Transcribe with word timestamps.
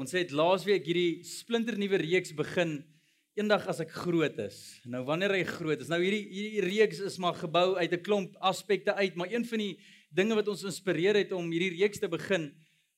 Ons 0.00 0.14
het 0.16 0.30
laasweek 0.32 0.86
hierdie 0.88 1.20
splinternuwe 1.28 1.98
reeks 2.00 2.30
begin 2.32 2.78
eendag 3.36 3.66
as 3.68 3.82
ek 3.84 3.90
groot 3.92 4.38
is. 4.40 4.56
Nou 4.88 5.02
wanneer 5.04 5.34
hy 5.34 5.42
groot 5.44 5.82
is. 5.84 5.90
Nou 5.92 5.98
hierdie 6.00 6.22
hierdie 6.24 6.62
reeks 6.64 7.02
is 7.04 7.18
maar 7.20 7.36
gebou 7.36 7.74
uit 7.76 7.92
'n 7.92 8.00
klomp 8.00 8.38
aspekte 8.40 8.94
uit, 8.96 9.14
maar 9.14 9.28
een 9.28 9.44
van 9.44 9.58
die 9.60 9.76
dinge 10.08 10.34
wat 10.40 10.48
ons 10.48 10.64
inspireer 10.64 11.20
het 11.20 11.32
om 11.36 11.52
hierdie 11.52 11.76
reeks 11.76 12.00
te 12.00 12.08
begin 12.08 12.48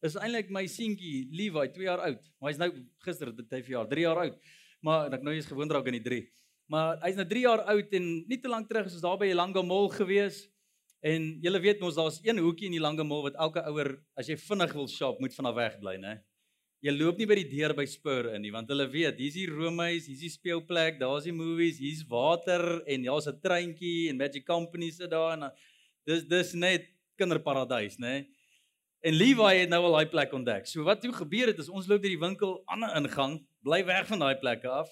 is 0.06 0.14
eintlik 0.14 0.50
my 0.50 0.66
seentjie 0.66 1.26
Levi, 1.32 1.72
2 1.74 1.82
jaar 1.82 2.06
oud. 2.06 2.22
Maar 2.38 2.50
hy's 2.50 2.58
nou 2.58 2.70
gister 3.02 3.34
dit 3.34 3.50
hy 3.50 3.62
vir 3.62 3.74
jaar 3.74 3.88
3 3.88 4.02
jaar 4.02 4.18
oud. 4.22 4.38
Maar 4.80 5.12
ek 5.12 5.22
nou 5.22 5.34
eens 5.34 5.46
gewoond 5.46 5.72
raak 5.72 5.86
aan 5.86 5.98
die 5.98 6.06
3. 6.06 6.22
Maar 6.70 7.02
hy's 7.02 7.16
nou 7.16 7.26
3 7.26 7.42
jaar 7.42 7.62
oud 7.66 7.92
en 7.92 8.24
nie 8.28 8.38
te 8.40 8.48
lank 8.48 8.68
terug 8.68 8.86
is 8.86 8.94
ons 8.94 9.02
daar 9.02 9.18
by 9.18 9.26
Elanga 9.26 9.62
Mall 9.62 9.90
gewees. 9.90 10.48
En 11.02 11.40
julle 11.42 11.58
weet 11.58 11.80
mos 11.80 11.98
daar's 11.98 12.20
een 12.22 12.38
hoekie 12.38 12.66
in 12.66 12.78
die 12.78 12.78
Elanga 12.78 13.02
Mall 13.02 13.22
wat 13.22 13.34
elke 13.34 13.60
ouer 13.66 13.98
as 14.14 14.28
jy 14.28 14.36
vinnig 14.36 14.72
wil 14.72 14.86
shop 14.86 15.18
moet 15.18 15.34
vanaf 15.34 15.54
weg 15.54 15.80
bly, 15.80 15.98
né? 15.98 16.22
Jy 16.82 16.90
loop 16.96 17.20
nie 17.20 17.28
by 17.30 17.36
die 17.38 17.46
deur 17.46 17.76
by 17.78 17.84
Spur 17.86 18.32
in 18.34 18.42
nie, 18.42 18.50
want 18.50 18.70
hulle 18.72 18.88
weet, 18.90 19.20
hier's 19.22 19.36
die 19.38 19.46
roomhuis, 19.46 20.08
hier's 20.10 20.24
die 20.24 20.32
speelplek, 20.32 20.96
daar's 20.98 21.28
die 21.28 21.34
movies, 21.34 21.78
hier's 21.78 22.00
water 22.10 22.80
en 22.90 23.04
daar's 23.06 23.28
'n 23.30 23.38
treintjie 23.38 24.10
en 24.10 24.18
Magic 24.18 24.44
Company 24.44 24.90
sit 24.90 25.10
daar 25.10 25.38
en 25.38 25.52
dis 26.04 26.24
dis 26.24 26.54
net 26.54 26.88
kinderparadys, 27.16 27.98
né? 27.98 28.26
En 29.02 29.14
Levi 29.14 29.54
het 29.60 29.68
nou 29.68 29.82
al 29.84 29.92
daai 29.92 30.10
plek 30.10 30.32
ontdek. 30.32 30.66
So 30.66 30.82
wat 30.82 31.00
toe 31.00 31.12
gebeur 31.12 31.46
het 31.46 31.58
is 31.58 31.68
ons 31.68 31.86
loop 31.86 32.02
deur 32.02 32.10
die 32.10 32.18
winkel 32.18 32.62
ander 32.66 32.90
ingang, 32.96 33.46
bly 33.62 33.84
weg 33.84 34.06
van 34.06 34.18
daai 34.18 34.38
plekke 34.38 34.68
af. 34.68 34.90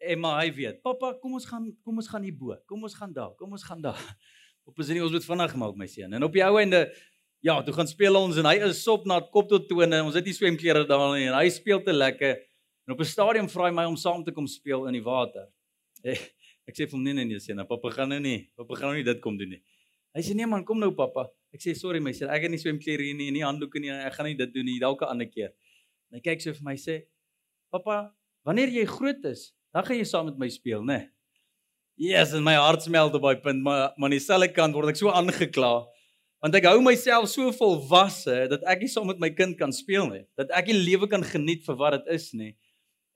En 0.00 0.20
maar 0.20 0.42
hy 0.42 0.52
weet, 0.54 0.82
"Pappa, 0.82 1.12
kom 1.20 1.34
ons 1.34 1.44
gaan 1.44 1.76
kom 1.82 1.96
ons 1.96 2.08
gaan 2.08 2.22
hierbo. 2.22 2.56
Kom 2.66 2.82
ons 2.82 2.94
gaan 2.94 3.12
daar. 3.12 3.34
Kom 3.36 3.52
ons 3.52 3.62
gaan 3.62 3.80
daar." 3.80 4.16
Op 4.64 4.78
is 4.78 4.88
nie 4.88 5.02
ons 5.02 5.12
moet 5.12 5.24
vinnig 5.24 5.54
maak 5.56 5.76
my 5.76 5.86
seun. 5.86 6.12
En 6.12 6.22
op 6.22 6.32
die 6.32 6.44
ou 6.44 6.58
einde 6.60 6.94
Ja, 7.40 7.62
toe 7.64 7.72
gaan 7.72 7.88
speel 7.88 8.16
ons 8.18 8.36
en 8.36 8.44
hy 8.44 8.58
is 8.66 8.82
sop 8.84 9.06
na 9.08 9.16
kop 9.32 9.46
tot 9.48 9.64
tone. 9.68 10.02
Ons 10.04 10.16
het 10.18 10.26
nie 10.28 10.34
swemklere 10.36 10.82
daar 10.88 11.06
nie 11.14 11.24
en 11.30 11.36
hy 11.38 11.46
speel 11.52 11.80
te 11.86 11.92
lekker. 11.94 12.36
En 12.84 12.92
op 12.92 13.00
'n 13.00 13.08
stadium 13.08 13.48
vra 13.48 13.64
hy 13.68 13.72
my 13.72 13.84
om 13.88 13.96
saam 13.96 14.24
te 14.24 14.32
kom 14.32 14.46
speel 14.46 14.86
in 14.88 14.92
die 14.92 15.02
water. 15.04 15.48
Ek, 16.04 16.20
ek 16.68 16.74
sê 16.76 16.84
vir 16.84 16.92
hom 16.92 17.02
nee 17.02 17.14
nee 17.14 17.24
nee, 17.24 17.40
sê 17.40 17.54
nou 17.54 17.64
pappa 17.64 17.90
gaan 17.90 18.08
nou 18.08 18.20
nie. 18.20 18.50
Pappa 18.56 18.74
gaan 18.74 18.88
nou 18.92 18.96
nie 18.96 19.04
dit 19.04 19.20
kom 19.20 19.38
doen 19.38 19.48
nie. 19.48 19.62
Hy 20.14 20.20
sê 20.20 20.34
nee 20.34 20.46
man, 20.46 20.64
kom 20.64 20.78
nou 20.78 20.92
pappa. 20.92 21.30
Ek 21.54 21.60
sê 21.60 21.74
sorry 21.74 22.00
my 22.00 22.12
seun, 22.12 22.28
ek 22.28 22.42
het 22.42 22.50
nie 22.50 22.58
swemklere 22.58 23.02
hier 23.02 23.14
nie, 23.14 23.30
nie 23.30 23.42
handdoeke 23.42 23.80
nie. 23.80 23.90
Ek 23.90 24.12
gaan 24.12 24.26
nie 24.26 24.36
dit 24.36 24.52
doen 24.52 24.64
nie, 24.64 24.78
dalk 24.78 25.00
'n 25.02 25.08
ander 25.08 25.26
keer. 25.26 25.54
En 26.10 26.18
hy 26.18 26.20
kyk 26.20 26.42
so 26.42 26.52
vir 26.52 26.62
my 26.62 26.74
sê, 26.76 27.06
"Pappa, 27.72 28.12
wanneer 28.44 28.68
jy 28.68 28.84
groot 28.84 29.24
is, 29.24 29.52
dan 29.72 29.84
gaan 29.84 29.96
jy 29.96 30.04
saam 30.04 30.26
met 30.26 30.38
my 30.38 30.48
speel, 30.48 30.82
né?" 30.82 31.08
Yes, 31.96 32.34
en 32.34 32.42
my 32.42 32.54
hart 32.54 32.82
smelt 32.82 33.14
op 33.14 33.22
daai 33.22 33.40
punt, 33.40 33.62
maar 33.62 33.92
maar 33.96 34.10
aan 34.10 34.18
dieselfde 34.18 34.52
kant 34.52 34.74
word 34.74 34.88
ek 34.90 34.96
so 34.96 35.08
aangekla 35.08 35.86
want 36.40 36.56
ek 36.56 36.66
hou 36.70 36.80
myself 36.84 37.28
so 37.28 37.52
volwasse 37.56 38.46
dat 38.50 38.64
ek 38.68 38.84
nie 38.84 38.90
saam 38.90 39.08
met 39.10 39.20
my 39.20 39.30
kind 39.36 39.58
kan 39.60 39.72
speel 39.76 40.08
nie, 40.08 40.24
dat 40.40 40.52
ek 40.56 40.70
die 40.70 40.76
lewe 40.76 41.08
kan 41.10 41.24
geniet 41.26 41.64
vir 41.66 41.76
wat 41.80 41.98
dit 41.98 42.14
is 42.16 42.30
nie. 42.36 42.54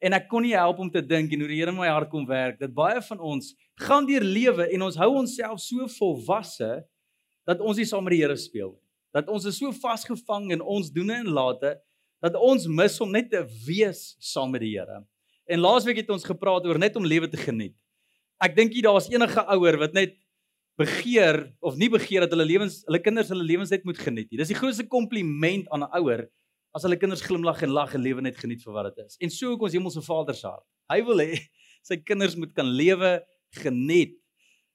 En 0.05 0.13
ek 0.13 0.27
kon 0.29 0.45
nie 0.45 0.53
help 0.53 0.83
om 0.85 0.91
te 0.93 1.01
dink 1.01 1.33
en 1.33 1.41
hoe 1.41 1.49
die 1.49 1.63
Here 1.63 1.73
in 1.73 1.79
my 1.79 1.89
hart 1.89 2.11
kom 2.13 2.27
werk 2.29 2.59
dat 2.61 2.75
baie 2.77 3.01
van 3.07 3.23
ons 3.25 3.55
gaan 3.81 4.05
deur 4.09 4.25
lewe 4.25 4.69
en 4.69 4.85
ons 4.85 4.99
hou 5.01 5.15
onsself 5.23 5.63
so 5.65 5.89
volwasse 5.97 6.71
dat 7.49 7.63
ons 7.65 7.81
nie 7.81 7.89
saam 7.89 8.05
met 8.05 8.19
die 8.19 8.21
Here 8.21 8.37
speel 8.37 8.75
nie. 8.75 8.83
Dat 9.15 9.31
ons 9.31 9.47
is 9.49 9.57
so 9.57 9.73
vasgevang 9.73 10.51
in 10.57 10.61
ons 10.61 10.91
doene 10.93 11.23
en 11.23 11.33
late 11.33 11.77
dat 12.25 12.37
ons 12.41 12.67
mis 12.69 12.95
om 13.05 13.11
net 13.13 13.31
te 13.33 13.41
wees 13.65 14.15
saam 14.21 14.53
met 14.53 14.65
die 14.65 14.75
Here. 14.75 15.01
En 15.49 15.61
laasweek 15.65 16.03
het 16.03 16.13
ons 16.13 16.25
gepraat 16.25 16.67
oor 16.69 16.81
net 16.81 16.97
om 16.97 17.05
lewe 17.05 17.29
te 17.31 17.41
geniet. 17.41 17.77
Ek 18.43 18.57
dink 18.57 18.75
nie 18.75 18.85
daar's 18.85 19.09
enige 19.13 19.45
ouer 19.55 19.79
wat 19.81 19.97
net 19.97 20.17
begeer 20.81 21.55
of 21.63 21.77
nie 21.79 21.91
begeer 21.93 22.25
dat 22.25 22.33
hulle 22.35 22.47
lewens 22.47 22.81
hulle 22.89 23.01
kinders 23.03 23.31
hulle 23.31 23.47
lewens 23.47 23.71
net 23.71 23.85
moet 23.87 23.99
geniet 24.01 24.31
nie. 24.31 24.41
Dis 24.41 24.51
die 24.51 24.59
grootste 24.59 24.87
kompliment 24.91 25.69
aan 25.71 25.87
'n 25.87 25.93
ouer 26.01 26.27
as 26.75 26.83
hulle 26.83 26.99
kinders 26.99 27.23
glimlag 27.23 27.63
en 27.63 27.71
lag 27.71 27.95
en 27.95 28.03
lewe 28.03 28.21
net 28.21 28.37
geniet 28.37 28.63
vir 28.65 28.75
wat 28.75 28.91
dit 28.91 29.07
is. 29.07 29.17
En 29.21 29.31
so 29.31 29.53
ook 29.53 29.63
ons 29.63 29.73
hemelse 29.73 30.03
Vader 30.03 30.35
se 30.35 30.47
hart. 30.47 30.67
Hy 30.91 31.01
wil 31.07 31.23
hê 31.23 31.39
sy 31.89 31.97
kinders 31.97 32.35
moet 32.37 32.53
kan 32.55 32.67
lewe 32.67 33.23
geniet. 33.63 34.19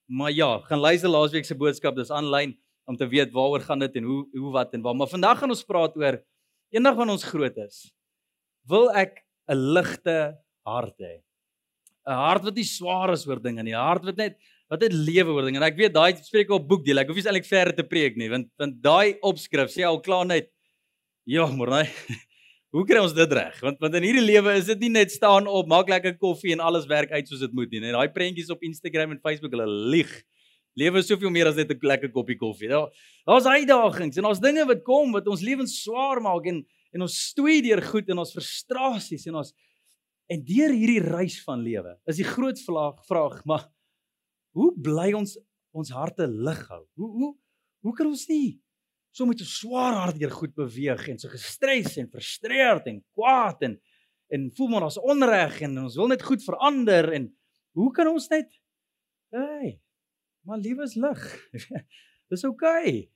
Maar 0.08 0.32
ja, 0.32 0.50
gaan 0.66 0.80
luister 0.80 1.10
laasweek 1.10 1.46
se 1.46 1.56
boodskap, 1.56 1.96
dis 1.96 2.12
aanlyn 2.12 2.56
om 2.90 2.98
te 2.98 3.06
weet 3.06 3.34
waaroor 3.36 3.62
gaan 3.62 3.80
dit 3.80 4.00
en 4.00 4.04
hoe 4.04 4.22
hoe 4.34 4.52
wat 4.54 4.74
en 4.74 4.82
waar. 4.82 4.96
Maar 4.96 5.12
vandag 5.12 5.40
gaan 5.40 5.54
ons 5.54 5.66
praat 5.68 5.98
oor 6.00 6.18
eendag 6.74 6.96
wanneer 6.96 7.20
ons 7.20 7.30
groot 7.30 7.58
is. 7.66 7.90
Wil 8.70 8.90
ek 8.96 9.26
'n 9.50 9.74
ligte 9.76 10.38
hart 10.66 10.98
hê? 10.98 11.22
'n 12.08 12.16
Hart 12.16 12.44
wat 12.44 12.56
nie 12.56 12.66
swaar 12.66 13.12
is 13.14 13.28
oor 13.28 13.40
dinge 13.40 13.64
nie, 13.64 13.76
'n 13.76 13.86
hart 13.86 14.06
wat 14.06 14.18
net 14.18 14.40
wat 14.70 14.84
dit 14.84 14.94
lewe 14.94 15.34
oor 15.34 15.48
ding 15.48 15.58
en 15.58 15.66
ek 15.66 15.78
weet 15.80 15.94
daai 15.96 16.14
spreek 16.22 16.52
op 16.54 16.68
boekdeel. 16.70 17.02
Ek 17.02 17.10
hoef 17.10 17.18
nie 17.18 17.26
eintlik 17.26 17.50
verder 17.50 17.76
te 17.76 17.86
preek 17.90 18.18
nie, 18.20 18.30
want 18.30 18.50
want 18.62 18.82
daai 18.86 19.18
opskrif 19.26 19.74
sê 19.74 19.86
al 19.88 20.02
klaar 20.06 20.28
net 20.30 20.52
ja, 21.30 21.46
maar 21.54 21.70
nee. 21.70 22.18
Hoe 22.74 22.84
kry 22.86 23.00
ons 23.02 23.16
dit 23.18 23.32
reg? 23.34 23.56
Want 23.66 23.80
want 23.82 23.96
in 23.98 24.06
hierdie 24.06 24.26
lewe 24.26 24.54
is 24.58 24.68
dit 24.70 24.84
nie 24.86 24.92
net 24.94 25.14
staan 25.14 25.48
op, 25.50 25.70
maak 25.70 25.90
lekker 25.90 26.20
koffie 26.22 26.54
en 26.54 26.62
alles 26.62 26.86
werk 26.90 27.10
uit 27.14 27.30
soos 27.30 27.42
dit 27.42 27.54
moet 27.58 27.72
nie. 27.74 27.82
Net 27.82 27.96
daai 27.98 28.12
prentjies 28.14 28.52
op 28.54 28.62
Instagram 28.66 29.16
en 29.16 29.22
Facebook, 29.26 29.56
hulle 29.58 29.66
lieg. 29.94 30.12
Lewe 30.78 31.02
is 31.02 31.10
soveel 31.10 31.34
meer 31.34 31.50
as 31.50 31.58
net 31.58 31.72
'n 31.74 31.80
lekker 31.82 32.12
koppie 32.14 32.38
koffie. 32.38 32.70
Daar 32.70 32.94
daar's 33.26 33.50
uitdagings 33.50 34.18
en 34.18 34.24
daar's 34.24 34.42
dinge 34.42 34.66
wat 34.66 34.84
kom 34.84 35.12
wat 35.12 35.28
ons 35.28 35.42
lewens 35.42 35.82
swaar 35.82 36.22
maak 36.22 36.46
en 36.46 36.66
en 36.94 37.02
ons 37.02 37.18
stoei 37.30 37.62
deur 37.62 37.82
goed 37.82 38.10
en 38.10 38.18
ons 38.18 38.34
frustrasies 38.34 39.26
en 39.28 39.36
ons 39.42 39.54
en 40.30 40.46
deur 40.46 40.74
hierdie 40.74 41.02
reis 41.02 41.42
van 41.44 41.62
lewe. 41.62 41.98
Is 42.08 42.18
die 42.18 42.26
groot 42.26 42.60
vraag, 42.62 43.02
vraag 43.06 43.46
maar 43.46 43.66
Hoe 44.58 44.72
bly 44.76 45.12
ons 45.18 45.38
ons 45.76 45.92
harte 45.94 46.26
lig 46.28 46.62
hou? 46.72 46.84
Hoe 46.98 47.12
hoe 47.18 47.32
hoe 47.86 47.94
kan 47.96 48.10
ons 48.10 48.26
nie 48.28 48.60
so 49.16 49.26
met 49.26 49.42
'n 49.42 49.46
swaar 49.46 49.94
hart 49.94 50.20
deur 50.20 50.32
goed 50.32 50.54
beweeg 50.56 51.08
en 51.10 51.20
so 51.20 51.30
gestres 51.30 51.98
en 51.98 52.10
frustreerd 52.10 52.88
en 52.88 53.04
kwaad 53.14 53.62
en 53.64 53.80
en 54.30 54.52
voel 54.52 54.68
maar 54.70 54.84
ons 54.84 55.00
onreg 55.00 55.62
en 55.62 55.78
ons 55.86 55.96
wil 55.96 56.08
net 56.08 56.22
goed 56.22 56.44
verander 56.44 57.14
en 57.14 57.30
hoe 57.74 57.92
kan 57.92 58.08
ons 58.08 58.28
net 58.30 58.50
hey 59.34 59.80
maar 60.46 60.58
liewe 60.58 60.84
is 60.84 60.96
lig. 60.96 61.50
Dis 62.30 62.44
oukei. 62.48 63.10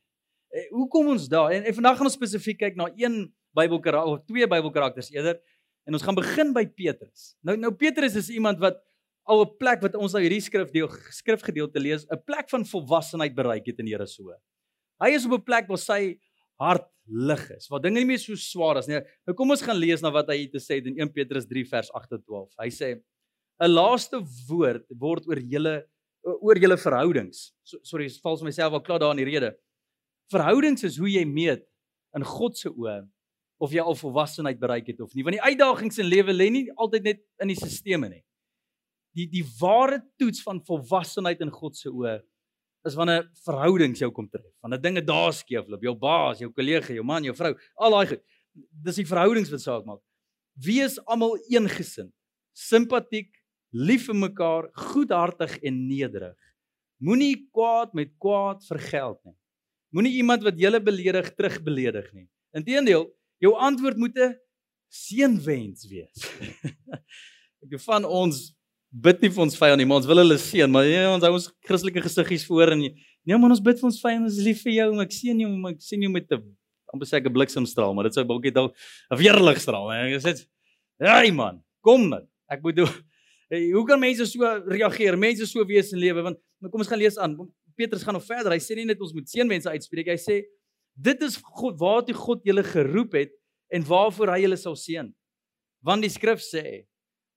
Okay. 0.52 0.68
Hoe 0.70 0.88
kom 0.88 1.08
ons 1.08 1.28
daar? 1.30 1.52
En, 1.56 1.64
en 1.66 1.74
vandag 1.74 1.98
gaan 1.98 2.10
ons 2.10 2.18
spesifiek 2.18 2.60
kyk 2.60 2.76
na 2.78 2.92
een 2.94 3.26
Bybelkarakter 3.58 4.12
of 4.12 4.26
twee 4.30 4.48
Bybelkarakters 4.50 5.10
eerder 5.14 5.40
en 5.88 5.98
ons 5.98 6.06
gaan 6.06 6.18
begin 6.18 6.54
by 6.54 6.66
Petrus. 6.70 7.34
Nou 7.42 7.58
nou 7.58 7.74
Petrus 7.78 8.18
is 8.20 8.30
iemand 8.34 8.62
wat 8.62 8.82
al 9.30 9.46
'n 9.46 9.58
plek 9.58 9.82
wat 9.82 9.96
ons 9.96 10.14
nou 10.14 10.22
hierdie 10.22 10.42
skrifdeel 10.44 10.90
skrifgedeelte 11.12 11.80
lees, 11.80 12.06
'n 12.12 12.24
plek 12.26 12.50
van 12.50 12.66
volwassenheid 12.66 13.36
bereik 13.36 13.66
het 13.66 13.80
in 13.80 13.88
Here 13.88 14.08
se. 14.08 14.24
Hy 15.00 15.10
is 15.10 15.26
op 15.26 15.34
'n 15.34 15.44
plek 15.44 15.68
waar 15.68 15.78
sy 15.78 16.20
hart 16.60 16.88
lig 17.08 17.50
is, 17.52 17.68
waar 17.68 17.82
dinge 17.82 18.00
nie 18.00 18.06
meer 18.06 18.20
so 18.20 18.36
swaar 18.36 18.78
is 18.78 18.88
nie. 18.88 19.00
Nou 19.28 19.36
kom 19.36 19.52
ons 19.52 19.62
gaan 19.62 19.76
lees 19.76 20.02
na 20.02 20.12
wat 20.12 20.30
hy 20.30 20.48
te 20.48 20.60
sê 20.60 20.86
in 20.86 21.00
1 21.00 21.14
Petrus 21.14 21.46
3 21.46 21.66
vers 21.66 21.90
8 21.92 22.10
tot 22.10 22.26
12. 22.26 22.50
Hy 22.60 22.70
sê: 22.70 23.02
"’n 23.62 23.70
Laaste 23.70 24.22
woord 24.48 24.86
word 24.90 25.28
oor 25.28 25.40
julle 25.40 25.86
oor 26.24 26.56
julle 26.56 26.78
verhoudings." 26.78 27.54
So, 27.64 27.78
sorry, 27.84 28.10
vals 28.10 28.42
myself 28.42 28.74
al 28.74 28.82
klaar 28.82 29.00
daar 29.00 29.12
in 29.12 29.26
die 29.26 29.32
rede. 29.32 29.58
Verhoudings 30.32 30.84
is 30.84 30.98
hoe 30.98 31.10
jy 31.10 31.26
meet 31.26 31.66
in 32.16 32.24
God 32.24 32.58
se 32.58 32.69
oë 32.69 33.08
of 33.60 33.72
jy 33.72 33.80
al 33.80 33.96
volwassenheid 33.96 34.60
bereik 34.60 34.88
het 34.88 35.00
of 35.02 35.14
nie. 35.14 35.24
Want 35.24 35.36
die 35.36 35.42
uitdagings 35.42 36.00
in 36.00 36.06
lewe 36.06 36.34
lê 36.34 36.50
nie 36.52 36.72
altyd 36.76 37.04
net 37.04 37.19
in 37.42 37.48
die 37.48 37.56
stelsels 37.56 38.10
nie 38.10 38.24
die 39.13 39.27
die 39.30 39.44
ware 39.60 40.01
toets 40.18 40.42
van 40.45 40.62
volwassenheid 40.65 41.42
in 41.45 41.51
God 41.54 41.77
se 41.77 41.92
oë 41.92 42.19
is 42.88 42.98
wanneer 43.00 43.30
verhoudings 43.45 44.01
jou 44.01 44.10
kom 44.12 44.27
tref. 44.27 44.50
Wanneer 44.63 44.81
dinge 44.83 45.04
daar 45.06 45.31
skeefloop, 45.36 45.83
jou 45.86 45.94
baas, 46.00 46.42
jou 46.44 46.50
kollega, 46.51 46.92
jou 46.95 47.06
man, 47.07 47.24
jou 47.24 47.36
vrou, 47.38 47.54
al 47.80 47.95
daai 47.95 48.10
goed. 48.13 48.24
Dis 48.83 49.00
die 49.00 49.07
verhoudings 49.07 49.51
wat 49.54 49.63
saak 49.63 49.86
maak. 49.88 50.01
Wees 50.63 51.00
almal 51.07 51.38
eengesind, 51.48 52.12
simpatiek, 52.54 53.31
lief 53.74 54.10
vir 54.10 54.19
mekaar, 54.19 54.68
goedhartig 54.92 55.56
en 55.66 55.80
nederig. 55.88 56.36
Moenie 57.04 57.48
kwaad 57.56 57.95
met 57.98 58.13
kwaad 58.21 58.62
vergeld 58.68 59.18
nie. 59.25 59.36
Moenie 59.94 60.13
iemand 60.19 60.45
wat 60.45 60.59
julle 60.59 60.81
beledig 60.81 61.31
terugbeledig 61.38 62.12
nie. 62.13 62.27
Inteendeel, 62.57 63.07
jou 63.42 63.54
antwoord 63.57 63.98
moet 63.98 64.18
'n 64.18 64.36
seënwens 64.94 65.88
wees. 65.89 66.27
Ek 67.63 67.80
van 67.81 68.06
ons 68.06 68.54
bid 68.94 69.22
nie 69.22 69.31
vir 69.34 69.44
ons 69.45 69.57
vyand 69.57 69.81
nie, 69.81 69.88
maar 69.90 70.01
ons 70.01 70.10
wil 70.10 70.22
hulle 70.22 70.38
seën, 70.38 70.69
maar 70.69 70.86
ja, 70.86 71.07
ons 71.10 71.24
hou 71.25 71.34
ons 71.34 71.48
Christelike 71.66 72.04
gesiggies 72.06 72.45
voor 72.45 72.75
en 72.75 72.84
nee 72.84 73.38
man, 73.38 73.51
ons 73.51 73.63
bid 73.63 73.80
vir 73.80 73.90
ons 73.90 74.01
vyand, 74.01 74.28
ons 74.28 74.38
is 74.38 74.45
lief 74.45 74.62
vir 74.63 74.75
jou, 74.78 74.90
maar 74.94 75.07
ek 75.07 75.16
seën 75.16 75.40
jou, 75.45 75.54
ek 75.72 75.81
sien 75.81 76.04
jou 76.06 76.12
met 76.13 76.30
'n 76.31 76.44
amper 76.94 77.07
sê 77.10 77.18
ek 77.18 77.25
'n 77.25 77.34
bliksemstraal, 77.34 77.94
maar 77.94 78.06
dit 78.06 78.13
sou 78.13 78.24
dalk 78.24 78.45
dalk 78.54 78.75
'n 79.12 79.18
weerligstraal. 79.18 79.90
En 79.92 80.13
ek 80.13 80.22
sê, 80.22 80.45
"Hey 81.00 81.31
man, 81.31 81.63
kom 81.81 82.10
nou. 82.10 82.22
Ek 82.50 82.62
moet 82.62 82.75
doen 82.75 82.90
hey, 83.54 83.69
hoe 83.72 83.86
kan 83.88 84.01
mense 84.01 84.25
so 84.25 84.50
reageer? 84.69 85.18
Mense 85.19 85.48
so 85.50 85.66
wees 85.69 85.94
in 85.94 86.01
lewe 86.01 86.25
want 86.25 86.40
kom 86.72 86.81
ons 86.81 86.90
gaan 86.90 87.01
lees 87.01 87.19
aan. 87.22 87.36
Petrus 87.78 88.06
gaan 88.06 88.18
nog 88.18 88.25
verder. 88.25 88.54
Hy 88.54 88.62
sê 88.62 88.78
nie 88.78 88.88
net 88.90 89.01
ons 89.01 89.13
moet 89.16 89.30
seën 89.30 89.48
mense 89.50 89.69
uitspreek. 89.69 90.13
Hy 90.13 90.19
sê 90.22 90.40
dit 90.94 91.25
is 91.25 91.40
God 91.57 91.80
waartoe 91.81 92.16
God 92.18 92.44
julle 92.45 92.63
geroep 92.66 93.18
het 93.18 93.34
en 93.74 93.86
waarvoor 93.88 94.36
hy 94.36 94.44
julle 94.45 94.60
sal 94.62 94.78
seën. 94.78 95.10
Want 95.84 96.06
die 96.06 96.12
skrif 96.13 96.44
sê 96.45 96.84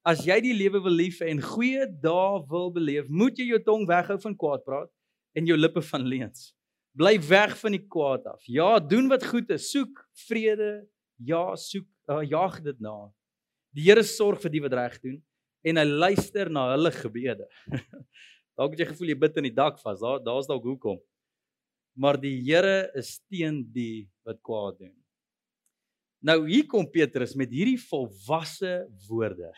As 0.06 0.23
jy 0.23 0.37
die 0.44 0.55
lewe 0.55 0.79
wil 0.85 0.94
lief 0.94 1.19
hê 1.19 1.32
en 1.32 1.43
goeie 1.43 1.87
dae 2.03 2.43
wil 2.50 2.70
beleef, 2.75 3.08
moet 3.11 3.38
jy 3.38 3.49
jou 3.50 3.58
tong 3.67 3.87
weghou 3.88 4.19
van 4.23 4.37
kwaad 4.38 4.62
praat 4.67 4.91
en 5.37 5.49
jou 5.50 5.56
lippe 5.58 5.82
van 5.88 6.06
leuns. 6.06 6.53
Bly 6.97 7.17
weg 7.26 7.56
van 7.61 7.75
die 7.75 7.82
kwaad 7.82 8.29
af. 8.31 8.44
Ja, 8.49 8.79
doen 8.79 9.11
wat 9.11 9.26
goed 9.26 9.50
is. 9.53 9.69
Soek 9.73 10.00
vrede. 10.29 10.87
Ja, 11.26 11.50
soek 11.58 11.88
uh, 12.08 12.23
jaag 12.25 12.61
dit 12.64 12.79
na. 12.81 12.94
Die 13.76 13.85
Here 13.88 14.05
sorg 14.06 14.41
vir 14.44 14.55
die 14.55 14.62
wat 14.64 14.76
reg 14.79 14.97
doen 15.03 15.19
en 15.67 15.81
hy 15.81 15.85
luister 15.85 16.49
na 16.55 16.69
hulle 16.70 16.93
gebede. 16.94 17.49
dalk 18.56 18.76
het 18.76 18.85
jy 18.85 18.88
gevoel 18.93 19.11
jy 19.12 19.19
bid 19.26 19.41
in 19.43 19.49
die 19.50 19.56
dak 19.56 19.82
vas. 19.82 20.00
Daar 20.00 20.23
daar's 20.25 20.49
dalk 20.49 20.64
hoekom. 20.64 21.03
Maar 21.99 22.20
die 22.23 22.37
Here 22.47 22.93
is 22.97 23.17
teen 23.26 23.64
die 23.75 24.06
wat 24.25 24.38
kwaad 24.47 24.79
doen. 24.85 24.94
Nou 26.25 26.44
hier 26.47 26.64
kom 26.70 26.87
Petrus 26.88 27.35
met 27.37 27.50
hierdie 27.53 27.81
volwasse 27.91 28.87
woorde. 29.08 29.50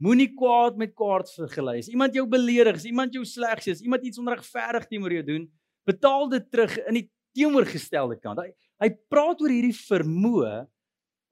Moenie 0.00 0.30
kwaad 0.32 0.78
met 0.80 0.94
kwaad 0.96 1.28
vergely. 1.34 1.78
As 1.82 1.90
iemand 1.92 2.14
jou 2.16 2.24
beledig, 2.28 2.78
as 2.80 2.86
iemand 2.88 3.12
jou 3.12 3.24
sleg 3.28 3.60
sê, 3.60 3.74
as 3.76 3.82
iemand 3.84 4.04
iets 4.08 4.20
onregverdig 4.20 4.86
teenoor 4.88 5.12
jou 5.18 5.24
doen, 5.26 5.42
betaal 5.88 6.30
dit 6.32 6.46
terug 6.52 6.76
in 6.88 6.96
die 7.02 7.06
teenoorgestelde 7.36 8.16
kant. 8.20 8.40
Hy 8.40 8.52
hy 8.80 8.88
praat 9.12 9.42
oor 9.44 9.52
hierdie 9.52 9.76
vermoë 9.76 10.54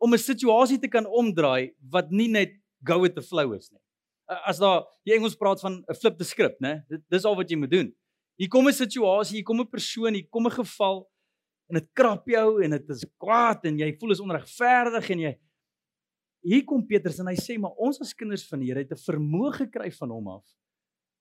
om 0.04 0.12
'n 0.12 0.20
situasie 0.20 0.78
te 0.78 0.88
kan 0.88 1.06
omdraai 1.06 1.72
wat 1.90 2.10
nie 2.12 2.28
net 2.28 2.52
go 2.84 3.00
with 3.00 3.14
the 3.14 3.22
flow 3.22 3.54
is 3.54 3.72
nie. 3.72 3.80
As 4.44 4.58
daar 4.58 4.84
die 5.06 5.14
Engels 5.16 5.34
praat 5.34 5.60
van 5.60 5.82
'n 5.88 5.94
flip 5.94 6.18
the 6.18 6.24
script, 6.24 6.60
né? 6.60 6.84
Dit 6.90 7.00
dis 7.10 7.24
al 7.24 7.36
wat 7.36 7.48
jy 7.48 7.56
moet 7.56 7.70
doen. 7.70 7.94
Hier 8.36 8.48
kom 8.48 8.68
'n 8.68 8.72
situasie, 8.72 9.38
hier 9.38 9.44
kom 9.44 9.60
'n 9.60 9.66
persoon, 9.66 10.12
hier 10.12 10.28
kom 10.28 10.46
'n 10.46 10.50
geval 10.50 11.08
en 11.70 11.74
dit 11.74 11.88
krap 11.94 12.28
jou 12.28 12.62
en 12.62 12.70
dit 12.70 12.90
is 12.90 13.04
kwaad 13.18 13.64
en 13.64 13.78
jy 13.78 13.96
voel 13.98 14.12
is 14.12 14.20
onregverdig 14.20 15.10
en 15.10 15.18
jy 15.20 15.38
hier 16.48 16.64
kom 16.64 16.84
Petrus 16.86 17.18
en 17.20 17.28
hy 17.30 17.36
sê 17.36 17.58
maar 17.60 17.76
ons 17.76 18.00
as 18.00 18.14
kinders 18.16 18.46
van 18.48 18.62
die 18.62 18.70
Here 18.70 18.80
het 18.80 18.92
'n 18.92 19.04
vermoë 19.04 19.52
gekry 19.62 19.90
van 20.00 20.10
hom 20.10 20.28
af 20.28 20.46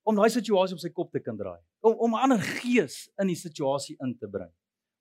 om 0.08 0.16
daai 0.16 0.30
situasie 0.32 0.78
op 0.78 0.82
sy 0.82 0.92
kop 0.96 1.12
te 1.12 1.20
kan 1.20 1.36
draai. 1.38 1.60
Om 1.84 1.98
om 2.06 2.16
'n 2.16 2.24
ander 2.26 2.44
gees 2.62 3.10
in 3.20 3.28
die 3.28 3.36
situasie 3.36 3.98
in 4.00 4.16
te 4.18 4.28
bring. 4.28 4.52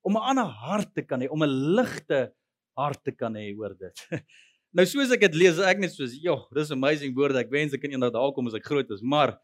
Om 0.03 0.17
'n 0.17 0.27
ander 0.31 0.45
hart 0.45 0.93
te 0.93 1.01
kan 1.01 1.21
hê, 1.21 1.29
om 1.29 1.43
'n 1.43 1.75
ligte 1.75 2.33
hart 2.75 3.03
te 3.03 3.11
kan 3.11 3.33
hê 3.33 3.55
oor 3.55 3.73
dit. 3.73 3.95
nou 4.75 4.85
soos 4.85 5.11
ek 5.11 5.21
dit 5.21 5.35
lees, 5.35 5.59
ek 5.59 5.79
net 5.79 5.91
soos, 5.91 6.13
"Jo, 6.13 6.47
dis 6.53 6.71
amazing 6.71 7.15
woorde. 7.15 7.39
Ek 7.39 7.49
wens 7.49 7.73
ek 7.73 7.81
kan 7.81 7.91
eendag 7.91 8.11
daar 8.11 8.33
kom 8.33 8.47
as 8.47 8.53
ek 8.53 8.65
groot 8.65 8.91
is." 8.91 9.01
Maar 9.01 9.39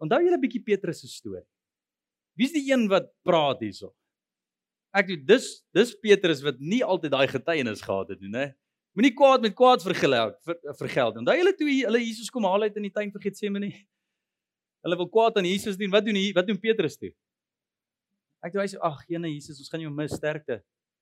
onthou 0.00 0.22
julle 0.22 0.38
'n 0.38 0.40
bietjie 0.46 0.64
Petrus 0.64 1.00
se 1.00 1.08
storie. 1.08 1.46
Wie's 2.36 2.52
die 2.52 2.70
een 2.70 2.88
wat 2.88 3.10
praat 3.24 3.60
hierso? 3.60 3.92
Ek 4.94 5.08
doen 5.08 5.26
dis 5.26 5.64
dis 5.74 5.94
Petrus 5.94 6.40
wat 6.42 6.60
nie 6.60 6.84
altyd 6.84 7.10
daai 7.10 7.26
getuienis 7.26 7.82
gehad 7.82 8.08
het 8.10 8.20
nie, 8.20 8.30
né? 8.30 8.54
Moenie 8.96 9.14
kwaad 9.14 9.44
met 9.44 9.54
kwaad 9.54 9.82
vergeld 9.84 10.36
ver, 10.44 10.58
vergeld. 10.80 11.20
Onthou 11.20 11.36
julle 11.36 11.54
toe 11.56 11.68
hulle 11.70 12.00
Jesus 12.02 12.30
kom 12.30 12.44
haal 12.48 12.66
uit 12.66 12.76
in 12.76 12.88
die 12.88 12.94
tuin 12.94 13.12
vir 13.14 13.24
Getsemane? 13.26 13.70
Hulle 14.86 14.96
wil 14.96 15.08
kwaad 15.08 15.38
aan 15.38 15.48
Jesus 15.48 15.76
doen. 15.76 15.90
Wat 15.92 16.06
doen 16.06 16.16
hy? 16.18 16.30
Wat 16.36 16.46
doen 16.46 16.58
Petrus 16.58 16.96
toe? 16.98 17.12
Ek 18.44 18.54
toe 18.54 18.62
hy 18.62 18.68
sê 18.70 18.78
ag, 18.82 19.00
Here 19.08 19.30
Jesus, 19.30 19.58
ons 19.58 19.70
gaan 19.70 19.82
jou 19.82 19.90
mis 19.92 20.14
sterkte. 20.14 20.60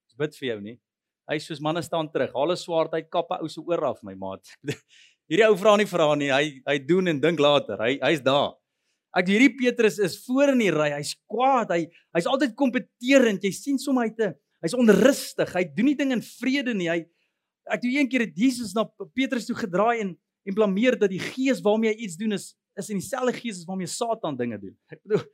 Ons 0.08 0.18
bid 0.18 0.38
vir 0.40 0.48
jou, 0.48 0.60
nie? 0.64 0.76
Hy 1.26 1.38
sê 1.40 1.50
soos 1.50 1.62
manne 1.64 1.82
staan 1.82 2.08
terug. 2.12 2.32
Haal 2.34 2.54
'n 2.54 2.60
swaard 2.60 2.94
uit, 2.94 3.10
kap 3.10 3.30
'n 3.30 3.42
ou 3.42 3.48
se 3.48 3.60
oor 3.60 3.84
af, 3.84 4.02
my 4.02 4.14
maat. 4.14 4.46
Hierdie 5.28 5.48
ou 5.48 5.56
vra 5.58 5.76
nie 5.76 5.88
vra 5.90 6.14
nie. 6.14 6.30
Hy 6.30 6.62
hy 6.66 6.78
doen 6.78 7.08
en 7.08 7.20
dink 7.20 7.40
later. 7.42 7.80
Hy 7.82 7.98
hy's 7.98 8.22
daar. 8.22 8.54
Ek 9.16 9.26
hierdie 9.26 9.56
Petrus 9.58 9.98
is 9.98 10.20
voor 10.26 10.52
in 10.52 10.60
die 10.62 10.70
ry. 10.70 10.92
Hy's 10.94 11.16
kwaad. 11.26 11.72
Hy 11.74 11.88
hy's 12.14 12.28
altyd 12.30 12.54
kompeterend. 12.54 13.42
Jy 13.42 13.52
sien 13.52 13.78
sommer 13.78 14.06
hy 14.06 14.14
te 14.14 14.32
hy's 14.62 14.76
onrustig. 14.76 15.50
Hy 15.54 15.64
doen 15.74 15.90
nie 15.90 15.96
ding 15.98 16.12
in 16.14 16.22
vrede 16.22 16.74
nie. 16.74 16.88
Hy 16.92 17.00
ek 17.72 17.82
toe 17.82 17.90
een 17.90 18.08
keer 18.08 18.26
het 18.26 18.36
Jesus 18.38 18.74
na 18.76 18.84
Petrus 19.14 19.46
toe 19.48 19.56
gedraai 19.58 20.00
en 20.04 20.16
en 20.46 20.54
blameer 20.54 20.94
dat 20.94 21.10
die 21.10 21.18
gees 21.18 21.58
waarmee 21.58 21.90
hy 21.90 22.06
iets 22.06 22.16
doen 22.20 22.36
is 22.36 22.54
is 22.76 22.90
in 22.92 23.00
dieselfde 23.00 23.32
gees 23.32 23.62
as 23.62 23.66
waarmee 23.66 23.88
Satan 23.88 24.36
dinge 24.36 24.58
doen. 24.60 24.74
Ek 24.92 25.00
bedoel 25.02 25.24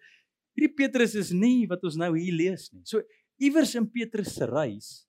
hierdie 0.56 0.74
Petrus 0.78 1.16
is 1.18 1.32
nie 1.34 1.66
wat 1.68 1.82
ons 1.84 1.98
nou 2.00 2.12
hier 2.14 2.36
lees 2.36 2.68
nie. 2.72 2.84
So 2.88 3.02
iewers 3.42 3.74
in 3.76 3.88
Petrus 3.90 4.36
se 4.36 4.46
reis 4.48 5.02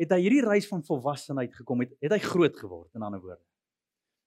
het 0.00 0.12
hy 0.12 0.20
hierdie 0.26 0.44
reis 0.44 0.68
van 0.68 0.84
volwassenheid 0.84 1.54
gekom 1.56 1.82
het, 1.84 1.94
het 2.04 2.12
hy 2.12 2.20
groot 2.20 2.56
geword 2.56 2.96
in 2.96 3.04
ander 3.04 3.20
woorde. 3.22 3.42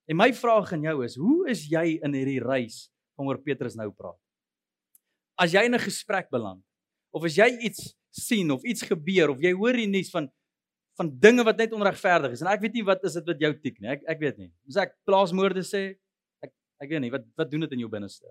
En 0.09 0.17
my 0.17 0.31
vraag 0.33 0.73
aan 0.73 0.87
jou 0.87 0.95
is, 1.05 1.15
hoe 1.21 1.43
is 1.53 1.67
jy 1.69 1.99
in 2.01 2.15
hierdie 2.17 2.41
reis 2.41 2.87
van 3.17 3.29
oor 3.29 3.37
Petrus 3.45 3.77
nou 3.77 3.91
praat? 3.93 4.17
As 5.39 5.53
jy 5.53 5.63
in 5.69 5.75
'n 5.77 5.85
gesprek 5.85 6.29
beland 6.29 6.63
of 7.13 7.23
as 7.23 7.37
jy 7.37 7.49
iets 7.61 7.95
sien 8.09 8.51
of 8.51 8.63
iets 8.65 8.81
gebeur 8.81 9.29
of 9.29 9.39
jy 9.39 9.53
hoor 9.53 9.73
die 9.73 9.87
nuus 9.87 10.09
van 10.09 10.29
van 10.99 11.09
dinge 11.23 11.45
wat 11.47 11.59
net 11.61 11.73
onregverdig 11.75 12.35
is. 12.35 12.43
En 12.43 12.51
ek 12.51 12.63
weet 12.65 12.75
nie 12.75 12.85
wat 12.87 13.03
is 13.07 13.15
dit 13.15 13.27
wat 13.31 13.43
jou 13.45 13.51
tik 13.63 13.77
nie. 13.79 13.91
Ek 13.95 14.01
ek 14.15 14.23
weet 14.23 14.39
nie. 14.41 14.49
As 14.67 14.79
ek 14.83 14.97
plaasmoorde 15.07 15.63
sê, 15.63 15.83
ek 16.43 16.51
ek 16.83 16.91
weet 16.91 17.05
nie 17.05 17.11
wat 17.13 17.27
wat 17.39 17.51
doen 17.51 17.63
dit 17.63 17.75
in 17.77 17.85
jou 17.85 17.91
binneste. 17.91 18.27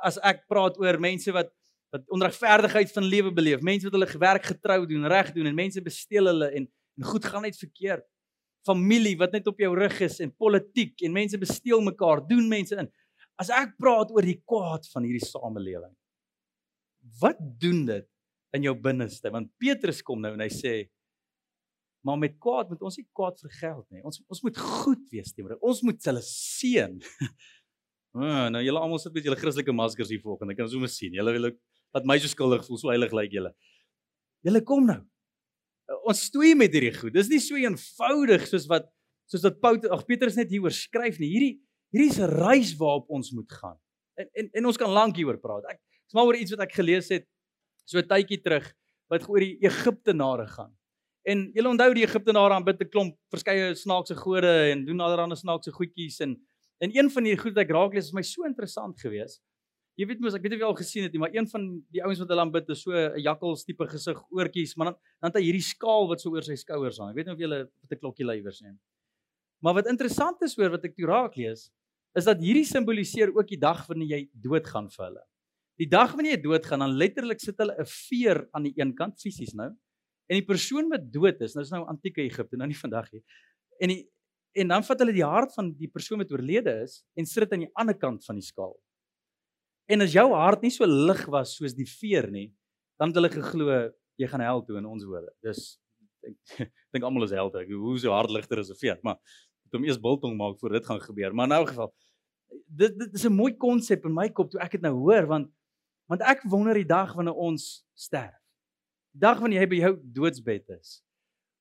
As 0.00 0.16
ek 0.24 0.46
praat 0.48 0.78
oor 0.80 1.00
mense 1.02 1.34
wat 1.36 1.52
wat 1.92 2.06
onregverdigheid 2.16 2.88
van 2.94 3.04
lewe 3.04 3.30
beleef, 3.36 3.60
mense 3.60 3.84
wat 3.84 3.92
hulle 3.98 4.08
gewerk 4.08 4.46
getrou 4.48 4.86
doen, 4.88 5.04
reg 5.12 5.34
doen 5.36 5.50
en 5.50 5.58
mense 5.58 5.82
besteel 5.84 6.30
hulle 6.32 6.48
en 6.56 6.70
en 7.00 7.06
goed 7.08 7.24
gaan 7.24 7.44
net 7.44 7.56
verkeerd. 7.56 8.04
Familie 8.68 9.14
wat 9.20 9.32
net 9.32 9.46
op 9.48 9.60
jou 9.60 9.70
rug 9.76 9.94
is 10.04 10.18
en 10.20 10.32
politiek 10.32 11.04
en 11.04 11.12
mense 11.12 11.38
besteel 11.40 11.80
mekaar, 11.84 12.20
doen 12.28 12.48
mense 12.48 12.76
in. 12.78 12.88
As 13.40 13.50
ek 13.52 13.76
praat 13.80 14.12
oor 14.12 14.24
die 14.24 14.38
kwaad 14.48 14.84
van 14.92 15.06
hierdie 15.08 15.24
samelewing. 15.24 15.92
Wat 17.20 17.40
doen 17.60 17.84
dit 17.88 18.08
in 18.56 18.68
jou 18.68 18.74
binneste? 18.78 19.32
Want 19.32 19.50
Petrus 19.60 20.02
kom 20.04 20.20
nou 20.22 20.34
en 20.36 20.44
hy 20.44 20.50
sê 20.52 20.74
Maar 22.02 22.18
met 22.18 22.38
kwaad 22.42 22.70
moet 22.72 22.82
ons 22.82 22.98
nie 22.98 23.06
kwaad 23.14 23.38
vergeld 23.44 23.84
nie. 23.94 24.02
Ons 24.02 24.22
ons 24.26 24.42
moet 24.42 24.56
goed 24.58 25.02
wees 25.14 25.34
teenoor. 25.34 25.58
Ons 25.62 25.82
moet 25.86 26.08
hulle 26.10 26.22
seën. 26.26 26.96
ah, 28.18 28.48
nou 28.50 28.62
julle 28.64 28.82
almal 28.82 28.98
sit 29.02 29.14
met 29.14 29.28
julle 29.28 29.38
Christelike 29.38 29.74
maskers 29.76 30.10
hier 30.10 30.22
volgende. 30.22 30.56
Ek 30.56 30.62
kan 30.64 30.70
sommer 30.72 30.90
sien. 30.90 31.14
Julle 31.14 31.34
wil 31.36 31.52
wat 31.92 32.08
my 32.08 32.16
so 32.18 32.30
skuldig 32.32 32.64
voel, 32.66 32.80
so 32.80 32.90
heilig 32.90 33.14
lyk 33.14 33.36
julle. 33.36 33.52
Julle 34.42 34.64
kom 34.66 34.88
nou. 34.88 34.98
Ons 36.08 36.24
stoei 36.30 36.56
met 36.58 36.74
hierdie 36.74 36.94
goed. 36.96 37.14
Dis 37.14 37.30
nie 37.30 37.40
so 37.42 37.58
eenvoudig 37.60 38.48
soos 38.50 38.66
wat 38.70 38.90
soos 39.30 39.44
wat 39.46 39.62
Paulus 39.62 39.86
ag 39.94 40.02
Petrus 40.08 40.36
net 40.36 40.50
hier 40.50 40.66
oorskryf 40.66 41.20
nie. 41.22 41.30
Hierdie 41.30 41.54
hierdie 41.92 42.10
is 42.10 42.18
'n 42.18 42.30
reis 42.32 42.74
waarop 42.80 43.06
ons 43.10 43.30
moet 43.36 43.50
gaan. 43.60 43.78
En 44.18 44.26
en 44.34 44.50
en 44.58 44.66
ons 44.66 44.76
kan 44.76 44.90
lank 44.90 45.16
hieroor 45.16 45.38
praat. 45.38 45.70
Ek 45.70 45.78
is 45.78 46.14
maar 46.14 46.26
oor 46.26 46.36
iets 46.36 46.50
wat 46.50 46.66
ek 46.66 46.74
gelees 46.74 47.08
het 47.08 47.28
so 47.86 47.98
'n 47.98 48.08
tydjie 48.08 48.42
terug 48.42 48.66
wat 49.08 49.28
oor 49.28 49.40
die 49.40 49.58
Egiptenare 49.62 50.46
gaan. 50.48 50.74
En 51.22 51.44
julle 51.54 51.70
onthou 51.70 51.92
die 51.94 52.02
Egiptenare 52.02 52.56
aanbid 52.56 52.80
'n 52.82 52.90
klomp 52.90 53.16
verskeie 53.30 53.74
snaakse 53.78 54.16
gode 54.18 54.50
en 54.72 54.84
doen 54.84 55.00
allerlei 55.00 55.36
snaakse 55.36 55.70
goedjies 55.70 56.20
en 56.20 56.36
en 56.82 56.90
een 56.90 57.10
van 57.10 57.22
die 57.22 57.36
goed 57.38 57.54
wat 57.54 57.62
ek 57.62 57.70
raak 57.70 57.92
lees 57.94 58.08
is 58.08 58.12
my 58.12 58.22
so 58.22 58.42
interessant 58.44 58.98
geweest. 58.98 59.40
Jy 59.96 60.06
weet 60.06 60.20
mos 60.20 60.34
ek 60.34 60.42
weet 60.42 60.54
of 60.54 60.58
jy 60.58 60.66
al 60.66 60.74
gesien 60.74 61.04
het 61.04 61.12
nie, 61.12 61.20
maar 61.20 61.34
een 61.34 61.46
van 61.46 61.84
die 61.92 62.02
ouens 62.02 62.18
wat 62.18 62.28
hulle 62.28 62.40
aanbid 62.40 62.70
is 62.70 62.82
so 62.82 62.90
'n 62.90 63.20
jakkals 63.22 63.64
tipe 63.64 63.86
gesig, 63.86 64.18
oortjies, 64.32 64.76
maar 64.76 64.86
dan 64.90 64.96
dan 65.20 65.30
het 65.30 65.36
hy 65.36 65.42
hierdie 65.42 65.62
skaal 65.62 66.08
wat 66.08 66.20
so 66.20 66.30
oor 66.30 66.42
sy 66.42 66.56
skouers 66.56 66.98
hang. 66.98 67.10
Ek 67.10 67.16
weet 67.16 67.26
nie 67.26 67.34
of 67.34 67.38
julle 67.38 67.58
met 67.82 67.92
'n 67.92 68.00
klokkie 68.00 68.26
luiwers 68.26 68.62
nie. 68.62 68.74
Maar 69.62 69.74
wat 69.74 69.86
interessant 69.86 70.42
is 70.42 70.58
oor 70.58 70.70
wat 70.70 70.84
ek 70.84 70.96
toe 70.96 71.06
raak 71.06 71.36
lees, 71.36 71.70
is 72.16 72.24
dat 72.24 72.40
hierdie 72.40 72.64
simboliseer 72.64 73.30
ook 73.30 73.46
die 73.46 73.60
dag 73.60 73.86
wanneer 73.86 74.08
jy 74.08 74.30
doodgaan 74.34 74.90
vir 74.90 75.06
hulle. 75.06 75.22
Die 75.78 75.88
dag 75.88 76.12
wanneer 76.14 76.36
jy 76.36 76.42
doodgaan, 76.42 76.80
dan 76.80 76.96
letterlik 76.96 77.40
sit 77.40 77.56
hulle 77.58 77.76
'n 77.78 77.86
veer 77.86 78.48
aan 78.52 78.64
die 78.64 78.74
een 78.76 78.94
kant 78.94 79.20
fisies 79.20 79.54
nou 79.54 79.70
En 80.32 80.38
die 80.40 80.48
persoon 80.48 80.88
wat 80.88 81.10
dood 81.12 81.42
is, 81.44 81.52
nou 81.52 81.62
is 81.66 81.72
nou 81.74 81.82
antieke 81.92 82.22
Egipte, 82.24 82.56
nou 82.56 82.70
nie 82.70 82.78
vandag 82.78 83.10
nie. 83.12 83.20
En 83.84 83.92
die 83.92 84.02
en 84.52 84.68
dan 84.68 84.84
vat 84.84 85.00
hulle 85.00 85.14
die 85.16 85.24
hart 85.24 85.54
van 85.56 85.70
die 85.80 85.88
persoon 85.88 86.20
wat 86.20 86.32
oorlede 86.32 86.74
is 86.82 86.98
en 87.16 87.28
sit 87.28 87.46
dit 87.46 87.54
aan 87.56 87.62
die 87.64 87.70
ander 87.80 87.96
kant 87.96 88.24
van 88.26 88.36
die 88.36 88.44
skaal. 88.44 88.74
En 89.88 90.04
as 90.04 90.12
jou 90.12 90.26
hart 90.34 90.64
nie 90.64 90.72
so 90.72 90.84
lig 90.88 91.22
was 91.32 91.54
soos 91.56 91.72
die 91.72 91.88
veer 91.88 92.28
nie, 92.32 92.50
dan 93.00 93.08
het 93.08 93.20
hulle 93.20 93.30
geglo 93.32 93.78
jy 94.20 94.28
gaan 94.28 94.44
hel 94.44 94.60
toe 94.66 94.76
in 94.80 94.88
ons 94.88 95.06
woorde. 95.08 95.32
Dis 95.44 95.62
ek 96.28 96.68
dink 96.92 97.06
almal 97.08 97.24
is 97.26 97.32
helde. 97.34 97.64
Hoe 97.68 97.96
so 98.00 98.12
hart 98.12 98.32
ligter 98.32 98.60
as 98.60 98.70
'n 98.70 98.78
veer, 98.80 99.00
maar 99.02 99.16
moet 99.16 99.78
hom 99.78 99.88
eers 99.88 100.00
biltong 100.00 100.36
maak 100.36 100.60
voor 100.60 100.76
dit 100.76 100.86
gaan 100.86 101.00
gebeur. 101.00 101.32
Maar 101.34 101.48
in 101.48 101.56
elk 101.60 101.72
geval 101.72 101.92
dit 102.68 102.98
dit 102.98 103.14
is 103.14 103.24
'n 103.24 103.32
mooi 103.32 103.52
konsep 103.56 104.04
in 104.04 104.14
my 104.14 104.28
kop 104.28 104.50
toe 104.50 104.60
ek 104.60 104.76
dit 104.76 104.84
nou 104.84 104.94
hoor 105.00 105.26
want 105.26 105.48
want 106.08 106.22
ek 106.22 106.44
wonder 106.44 106.74
die 106.74 106.88
dag 106.88 107.14
wanneer 107.14 107.34
ons 107.34 107.84
sterf. 107.94 108.41
Die 109.12 109.20
dag 109.20 109.40
wanneer 109.42 109.64
jy 109.64 109.70
by 109.70 109.80
jou 109.82 109.92
doodsbed 110.16 110.72
is. 110.78 111.00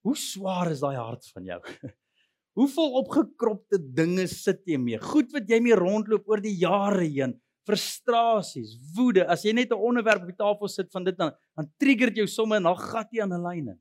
Hoe 0.05 0.15
swaar 0.17 0.71
is 0.71 0.81
daai 0.81 0.95
hart 0.97 1.27
van 1.35 1.49
jou? 1.49 1.59
Hoeveel 2.57 2.97
opgekropte 2.99 3.79
dinge 3.79 4.25
sit 4.27 4.63
jy 4.67 4.79
mee? 4.81 4.99
Goed 4.99 5.31
wat 5.35 5.47
jy 5.51 5.61
mee 5.63 5.77
rondloop 5.77 6.27
oor 6.31 6.41
die 6.43 6.55
jare 6.59 7.05
heen. 7.05 7.37
Frustrasies, 7.67 8.73
woede. 8.95 9.23
As 9.29 9.45
jy 9.45 9.53
net 9.53 9.71
'n 9.71 9.77
onderwerp 9.77 10.25
op 10.25 10.31
die 10.31 10.39
tafel 10.39 10.71
sit 10.71 10.89
van 10.91 11.05
dit 11.05 11.17
dan 11.17 11.31
dan 11.55 11.69
trigger 11.79 12.09
dit 12.09 12.23
jou 12.23 12.27
sommer 12.27 12.57
en 12.57 12.67
dan 12.71 12.77
gat 12.77 13.07
jy 13.13 13.21
aan 13.21 13.33
'n 13.33 13.43
lyn 13.43 13.67
in. 13.75 13.79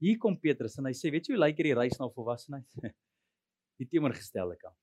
Hier 0.00 0.18
kom 0.18 0.38
Petrus 0.38 0.78
en 0.78 0.86
hy 0.86 0.92
sê, 0.92 1.10
"Weet 1.10 1.26
jy 1.26 1.34
hoe 1.34 1.44
lyk 1.44 1.56
hierdie 1.56 1.74
reis 1.74 1.98
na 1.98 2.08
volwassenheid?" 2.08 2.66
Die 3.78 3.88
teenoorgestelde 3.90 4.56
kant. 4.56 4.76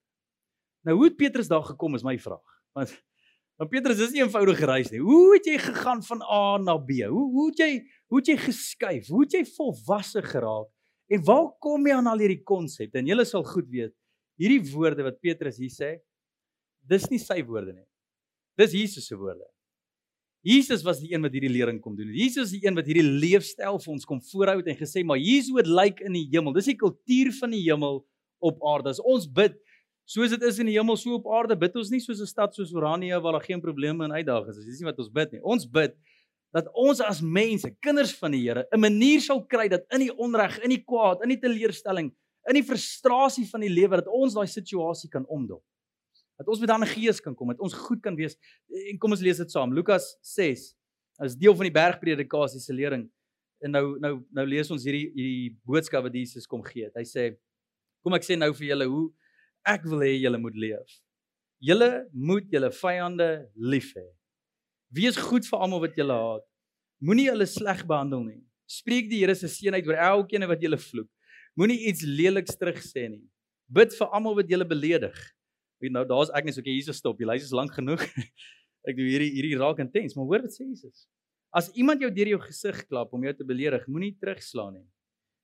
Nou 0.83 0.95
hoe 0.97 1.05
het 1.05 1.17
Petrus 1.17 1.47
daar 1.47 1.63
gekom 1.63 1.95
is 1.95 2.03
my 2.03 2.17
vraag. 2.17 2.43
Want 2.75 2.91
want 3.61 3.69
Petrus 3.69 3.99
is 4.01 4.11
nie 4.11 4.21
'n 4.21 4.25
eenvoudige 4.25 4.65
reis 4.65 4.89
nie. 4.89 4.99
Hoe 4.99 5.35
het 5.35 5.45
jy 5.45 5.57
gegaan 5.57 6.01
van 6.03 6.21
A 6.21 6.57
na 6.57 6.77
B? 6.77 7.05
Hoe 7.05 7.31
hoe 7.31 7.49
het 7.49 7.59
jy 7.59 7.85
hoe 8.07 8.19
het 8.19 8.27
jy 8.27 8.37
geskuif? 8.37 9.07
Hoe 9.07 9.21
het 9.21 9.31
jy 9.31 9.45
volwasse 9.45 10.21
geraak? 10.21 10.67
En 11.07 11.23
waar 11.23 11.51
kom 11.59 11.85
jy 11.85 11.93
aan 11.93 12.07
al 12.07 12.17
hierdie 12.17 12.43
konsepte? 12.43 12.97
En 12.97 13.05
julle 13.05 13.25
sal 13.25 13.43
goed 13.43 13.69
weet, 13.69 13.93
hierdie 14.39 14.71
woorde 14.71 15.03
wat 15.03 15.19
Petrus 15.19 15.57
hier 15.57 15.69
sê, 15.69 15.99
dis 16.87 17.09
nie 17.11 17.19
sy 17.19 17.43
woorde 17.43 17.73
nie. 17.73 17.85
Dis 18.57 18.71
Jesus 18.71 19.07
se 19.07 19.15
woorde. 19.15 19.45
Jesus 20.41 20.81
was 20.83 20.99
die 20.99 21.13
een 21.13 21.21
wat 21.21 21.31
hierdie 21.31 21.51
lering 21.51 21.79
kom 21.81 21.95
doen. 21.95 22.07
Jesus 22.07 22.49
is 22.49 22.59
die 22.59 22.67
een 22.67 22.75
wat 22.75 22.85
hierdie 22.85 23.05
leefstyl 23.05 23.77
vir 23.77 23.91
ons 23.93 24.05
kom 24.05 24.21
voorhou 24.31 24.63
en 24.63 24.77
gesê 24.77 25.03
maar 25.05 25.17
hier 25.21 25.39
is 25.39 25.49
hoe 25.49 25.61
dit 25.61 25.69
lyk 25.69 26.01
in 26.01 26.13
die 26.13 26.27
hemel. 26.31 26.53
Dis 26.53 26.65
die 26.65 26.79
kultuur 26.79 27.31
van 27.39 27.51
die 27.51 27.61
hemel 27.67 28.01
op 28.41 28.63
aarde. 28.65 28.89
As 28.89 28.99
ons 28.99 29.27
bid 29.29 29.53
soos 30.05 30.29
dit 30.29 30.43
is 30.43 30.59
in 30.59 30.69
die 30.71 30.77
hemel 30.77 30.97
so 30.97 31.15
op 31.15 31.27
aarde, 31.31 31.55
bid 31.55 31.75
ons 31.75 31.91
nie 31.91 31.99
soos 31.99 32.21
'n 32.21 32.27
stad 32.27 32.55
soos 32.55 32.73
Orania 32.73 33.19
waar 33.19 33.33
daar 33.33 33.47
geen 33.47 33.61
probleme 33.61 34.03
en 34.05 34.11
uitdagings 34.11 34.57
is. 34.57 34.65
Dis 34.65 34.79
nie 34.79 34.89
wat 34.89 34.99
ons 34.99 35.09
bid 35.09 35.31
nie. 35.31 35.41
Ons 35.41 35.65
bid 35.65 35.95
dat 36.53 36.67
ons 36.73 36.99
as 36.99 37.21
mense, 37.21 37.69
kinders 37.79 38.11
van 38.19 38.31
die 38.31 38.41
Here, 38.41 38.67
'n 38.73 38.79
manier 38.79 39.21
sal 39.21 39.45
kry 39.45 39.69
dat 39.69 39.85
in 39.91 39.99
die 39.99 40.17
onreg, 40.17 40.59
in 40.63 40.69
die 40.69 40.83
kwaad, 40.83 41.23
in 41.23 41.29
die 41.29 41.39
teleurstelling, 41.39 42.11
in 42.49 42.55
die 42.55 42.63
frustrasie 42.63 43.45
van 43.49 43.61
die 43.61 43.69
lewe 43.69 43.95
dat 43.95 44.07
ons 44.07 44.33
daai 44.33 44.47
situasie 44.47 45.09
kan 45.09 45.25
omdop 45.27 45.63
dat 46.41 46.49
ons 46.49 46.59
met 46.59 46.69
'n 46.69 46.73
ander 46.73 46.89
gees 46.89 47.21
kan 47.21 47.35
kom, 47.35 47.47
dat 47.47 47.59
ons 47.59 47.73
goed 47.73 48.01
kan 48.01 48.15
wees. 48.15 48.35
En 48.89 48.97
kom 48.97 49.11
ons 49.11 49.21
lees 49.21 49.37
dit 49.37 49.51
saam. 49.51 49.73
Lukas 49.73 50.17
6 50.21 50.75
is 51.23 51.35
deel 51.35 51.55
van 51.55 51.63
die 51.63 51.71
bergpredikasie 51.71 52.59
se 52.59 52.73
lering. 52.73 53.11
En 53.59 53.71
nou 53.71 53.99
nou 53.99 54.25
nou 54.29 54.45
lees 54.45 54.71
ons 54.71 54.83
hierdie 54.83 55.11
hierdie 55.13 55.57
boodskap 55.63 56.03
wat 56.03 56.13
Jesus 56.13 56.47
kom 56.47 56.63
gee. 56.63 56.89
Hy 56.95 57.03
sê 57.03 57.37
kom 58.01 58.13
ek 58.13 58.23
sê 58.23 58.37
nou 58.37 58.53
vir 58.53 58.67
julle 58.67 58.85
hoe 58.85 59.11
ek 59.67 59.85
wil 59.89 60.03
hê 60.05 60.15
julle 60.21 60.39
moet 60.41 60.57
leef. 60.57 60.99
Julle 61.61 61.89
moet 62.13 62.47
julle 62.51 62.71
vyande 62.73 63.29
lief 63.55 63.91
hê. 63.97 64.07
Wees 64.91 65.17
goed 65.17 65.45
vir 65.47 65.61
almal 65.61 65.83
wat 65.85 65.97
julle 65.97 66.17
haat. 66.17 66.45
Moenie 67.01 67.29
hulle 67.29 67.47
sleg 67.49 67.83
behandel 67.89 68.23
nie. 68.25 68.41
Spreek 68.69 69.09
die 69.11 69.21
Here 69.21 69.35
se 69.35 69.49
seën 69.51 69.75
uit 69.75 69.87
oor 69.89 69.99
elkeen 69.99 70.47
wat 70.49 70.63
julle 70.63 70.79
vloek. 70.79 71.09
Moenie 71.59 71.79
iets 71.89 72.03
leliks 72.07 72.57
terugsê 72.59 73.07
nie. 73.09 73.23
Bid 73.71 73.93
vir 73.97 74.11
almal 74.15 74.37
wat 74.39 74.49
julle 74.51 74.67
beledig. 74.67 75.17
Weet 75.81 75.95
nou 75.95 76.03
daar's 76.07 76.31
ek 76.37 76.47
net 76.47 76.57
so 76.57 76.63
okay 76.63 76.75
Jesus 76.75 76.99
stop. 77.01 77.17
Die 77.19 77.27
lys 77.27 77.47
is 77.47 77.55
lank 77.55 77.73
genoeg. 77.75 78.03
ek 78.87 78.97
doen 78.97 79.09
hierdie 79.09 79.31
hierdie 79.35 79.57
raak 79.59 79.81
intens, 79.83 80.15
maar 80.17 80.27
hoor 80.29 80.45
wat 80.45 80.55
sê 80.55 80.65
Jesus? 80.65 81.05
As 81.53 81.67
iemand 81.75 82.01
jou 82.01 82.09
deur 82.13 82.31
jou 82.31 82.39
gesig 82.45 82.85
klap 82.87 83.11
om 83.13 83.23
jou 83.27 83.33
te 83.35 83.45
beledig, 83.47 83.83
moenie 83.91 84.13
terugslaan 84.17 84.77
nie. 84.77 84.87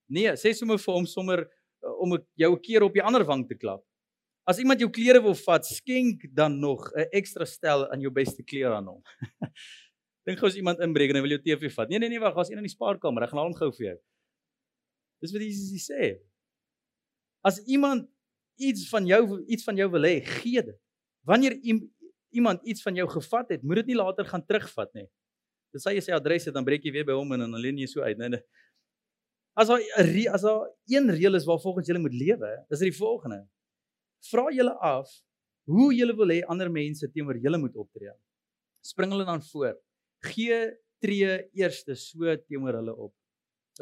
Nee, 0.08 0.34
sê 0.40 0.54
sommer 0.56 0.80
vir 0.80 0.96
hom 0.96 1.08
sommer 1.10 1.44
uh, 1.44 1.96
om 2.04 2.16
jou 2.40 2.52
keer 2.64 2.86
op 2.88 2.96
die 2.96 3.04
ander 3.04 3.26
wang 3.28 3.44
te 3.50 3.58
klap. 3.60 3.84
As 4.48 4.62
iemand 4.64 4.80
jou 4.80 4.88
klere 4.94 5.20
wil 5.24 5.36
vat, 5.36 5.66
skenk 5.68 6.24
dan 6.36 6.60
nog 6.60 6.88
'n 6.96 7.08
ekstra 7.12 7.46
stel 7.46 7.84
aan 7.92 8.00
jou 8.00 8.12
beste 8.12 8.44
klere 8.44 8.76
aan 8.76 8.88
hom. 8.88 9.02
Dink 10.26 10.40
gou 10.40 10.48
as 10.48 10.56
iemand 10.56 10.80
inbreek 10.80 11.12
en 11.12 11.20
hy 11.20 11.22
wil 11.22 11.36
jou 11.36 11.44
TV 11.44 11.72
vat. 11.72 11.90
Nee 11.90 12.00
nee 12.00 12.10
nee, 12.10 12.20
wag, 12.20 12.36
daar's 12.36 12.50
een 12.50 12.62
in 12.62 12.68
die 12.68 12.72
spaarkamer. 12.72 13.24
Ek 13.24 13.32
gaan 13.32 13.44
hom 13.44 13.56
gou 13.56 13.72
vir 13.76 13.86
jou. 13.86 13.98
Dis 15.24 15.34
wat 15.34 15.44
Jesus 15.44 15.88
sê. 15.90 16.16
As 17.44 17.60
iemand 17.68 18.08
iets 18.56 18.88
van 18.90 19.06
jou 19.06 19.44
iets 19.48 19.64
van 19.68 19.76
jou 19.76 19.90
wil 19.92 20.08
hê, 20.08 20.22
gee 20.24 20.64
dit. 20.64 20.80
Wanneer 21.28 21.58
iemand 22.32 22.64
iets 22.64 22.82
van 22.82 22.96
jou 22.96 23.08
gevat 23.08 23.50
het, 23.50 23.64
moet 23.64 23.84
dit 23.84 23.92
nie 23.92 24.00
later 24.00 24.26
gaan 24.26 24.46
terugvat 24.46 24.94
nie. 24.96 25.08
Dis 25.76 25.84
sy 25.84 26.00
sy 26.00 26.16
adres 26.16 26.48
het 26.48 26.56
dan 26.56 26.66
breek 26.68 26.88
jy 26.88 26.96
weer 26.96 27.08
by 27.08 27.16
hom 27.20 27.36
en 27.36 27.44
dan 27.44 27.60
alleen 27.60 27.80
jy 27.84 27.88
so 27.92 28.02
uit, 28.02 28.18
nee 28.18 28.32
nee. 28.32 28.44
As 29.58 29.68
daar 29.68 29.84
as 30.32 30.44
daar 30.46 30.68
een 30.88 31.12
reël 31.12 31.36
is 31.36 31.46
waar 31.46 31.60
volgens 31.60 31.88
julle 31.88 32.00
moet 32.00 32.16
lewe, 32.16 32.52
is 32.72 32.80
dit 32.80 32.94
die 32.94 33.00
volgende. 33.00 33.44
Vra 34.32 34.48
julle 34.52 34.74
af 34.84 35.12
hoe 35.68 35.94
julle 35.94 36.16
wil 36.16 36.32
hê 36.32 36.42
ander 36.48 36.70
mense 36.72 37.08
teenoor 37.12 37.38
julle 37.44 37.58
moet 37.58 37.76
optree. 37.76 38.14
Spring 38.82 39.12
hulle 39.12 39.26
dan 39.26 39.42
voor. 39.52 39.76
Gee 40.24 40.60
tree 41.04 41.50
eerste 41.54 41.96
so 41.96 42.36
teenoor 42.48 42.80
hulle 42.80 42.96
op. 42.96 43.14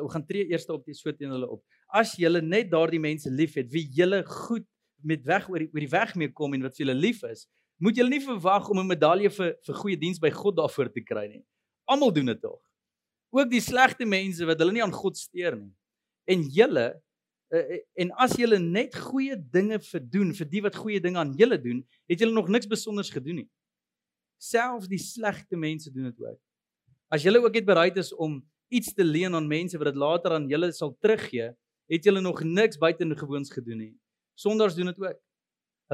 Ou 0.02 0.08
gaan 0.12 0.26
tree 0.28 0.50
eerste 0.52 0.74
op 0.74 0.86
die 0.86 0.98
so 0.98 1.12
teenoor 1.12 1.40
hulle 1.40 1.52
op 1.58 1.64
as 1.96 2.16
julle 2.20 2.42
net 2.42 2.72
daardie 2.72 3.02
mense 3.02 3.30
liefhet 3.32 3.70
wie 3.74 3.86
julle 3.94 4.24
goed 4.28 4.66
met 5.06 5.24
weg 5.28 5.48
oor 5.52 5.62
die, 5.62 5.70
oor 5.70 5.84
die 5.84 5.92
weg 5.92 6.16
mee 6.18 6.32
kom 6.34 6.56
en 6.58 6.66
wat 6.66 6.76
vir 6.76 6.86
julle 6.86 6.98
lief 6.98 7.22
is, 7.30 7.46
moet 7.84 7.98
julle 8.00 8.10
nie 8.10 8.24
verwag 8.24 8.70
om 8.72 8.80
'n 8.80 8.88
medalje 8.88 9.30
vir 9.30 9.56
vir 9.68 9.76
goeie 9.82 9.98
diens 10.00 10.20
by 10.20 10.32
God 10.32 10.58
daarvoor 10.58 10.90
te 10.92 11.02
kry 11.02 11.28
nie. 11.28 11.44
Almal 11.88 12.12
doen 12.12 12.26
dit 12.26 12.42
tog. 12.42 12.62
Ook 13.32 13.50
die 13.50 13.62
slegte 13.62 14.06
mense 14.06 14.46
wat 14.46 14.60
hulle 14.60 14.72
nie 14.72 14.84
aan 14.84 14.92
God 14.92 15.18
steur 15.18 15.56
nie. 15.56 15.74
En 16.28 16.42
julle 16.42 17.02
uh, 17.54 17.78
en 18.02 18.12
as 18.22 18.36
julle 18.40 18.60
net 18.62 18.96
goeie 19.10 19.36
dinge 19.38 19.80
verdoen 19.90 20.34
vir 20.38 20.50
die 20.50 20.64
wat 20.66 20.80
goeie 20.80 21.02
dinge 21.04 21.20
aan 21.22 21.36
julle 21.38 21.58
doen, 21.62 21.84
het 22.10 22.22
julle 22.22 22.36
nog 22.36 22.50
niks 22.50 22.70
besonders 22.70 23.12
gedoen 23.14 23.44
nie. 23.44 23.50
Selfs 24.42 24.90
die 24.92 25.02
slegte 25.02 25.58
mense 25.58 25.92
doen 25.94 26.10
dit 26.10 26.26
ook. 26.26 26.40
As 27.14 27.24
julle 27.26 27.42
ook 27.44 27.54
net 27.54 27.68
bereid 27.68 27.98
is 28.02 28.12
om 28.14 28.42
iets 28.74 28.94
te 28.94 29.06
leen 29.06 29.36
aan 29.38 29.48
mense 29.48 29.78
wat 29.78 29.92
dit 29.92 30.02
later 30.02 30.36
aan 30.36 30.50
julle 30.50 30.72
sal 30.74 30.96
teruggee, 31.02 31.52
het 31.92 32.08
julle 32.08 32.22
nog 32.22 32.42
niks 32.44 32.80
buitengewoons 32.82 33.54
gedoen 33.54 33.84
nie. 33.84 33.94
Sondaars 34.36 34.76
doen 34.76 34.90
dit 34.92 35.00
ook. 35.00 35.20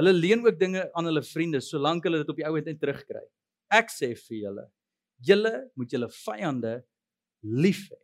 Hulle 0.00 0.12
leen 0.16 0.40
ook 0.46 0.58
dinge 0.58 0.86
aan 0.96 1.04
hulle 1.04 1.22
vriende 1.22 1.60
solank 1.60 2.06
hulle 2.08 2.22
dit 2.22 2.32
op 2.32 2.38
die 2.38 2.46
ou 2.48 2.56
end 2.56 2.80
terugkry. 2.80 3.22
Ek 3.72 3.92
sê 3.92 4.12
vir 4.16 4.38
julle, 4.38 4.64
julle 5.20 5.52
moet 5.76 5.92
julle 5.92 6.08
vyande 6.24 6.74
lief 7.42 7.86
hê. 7.92 8.00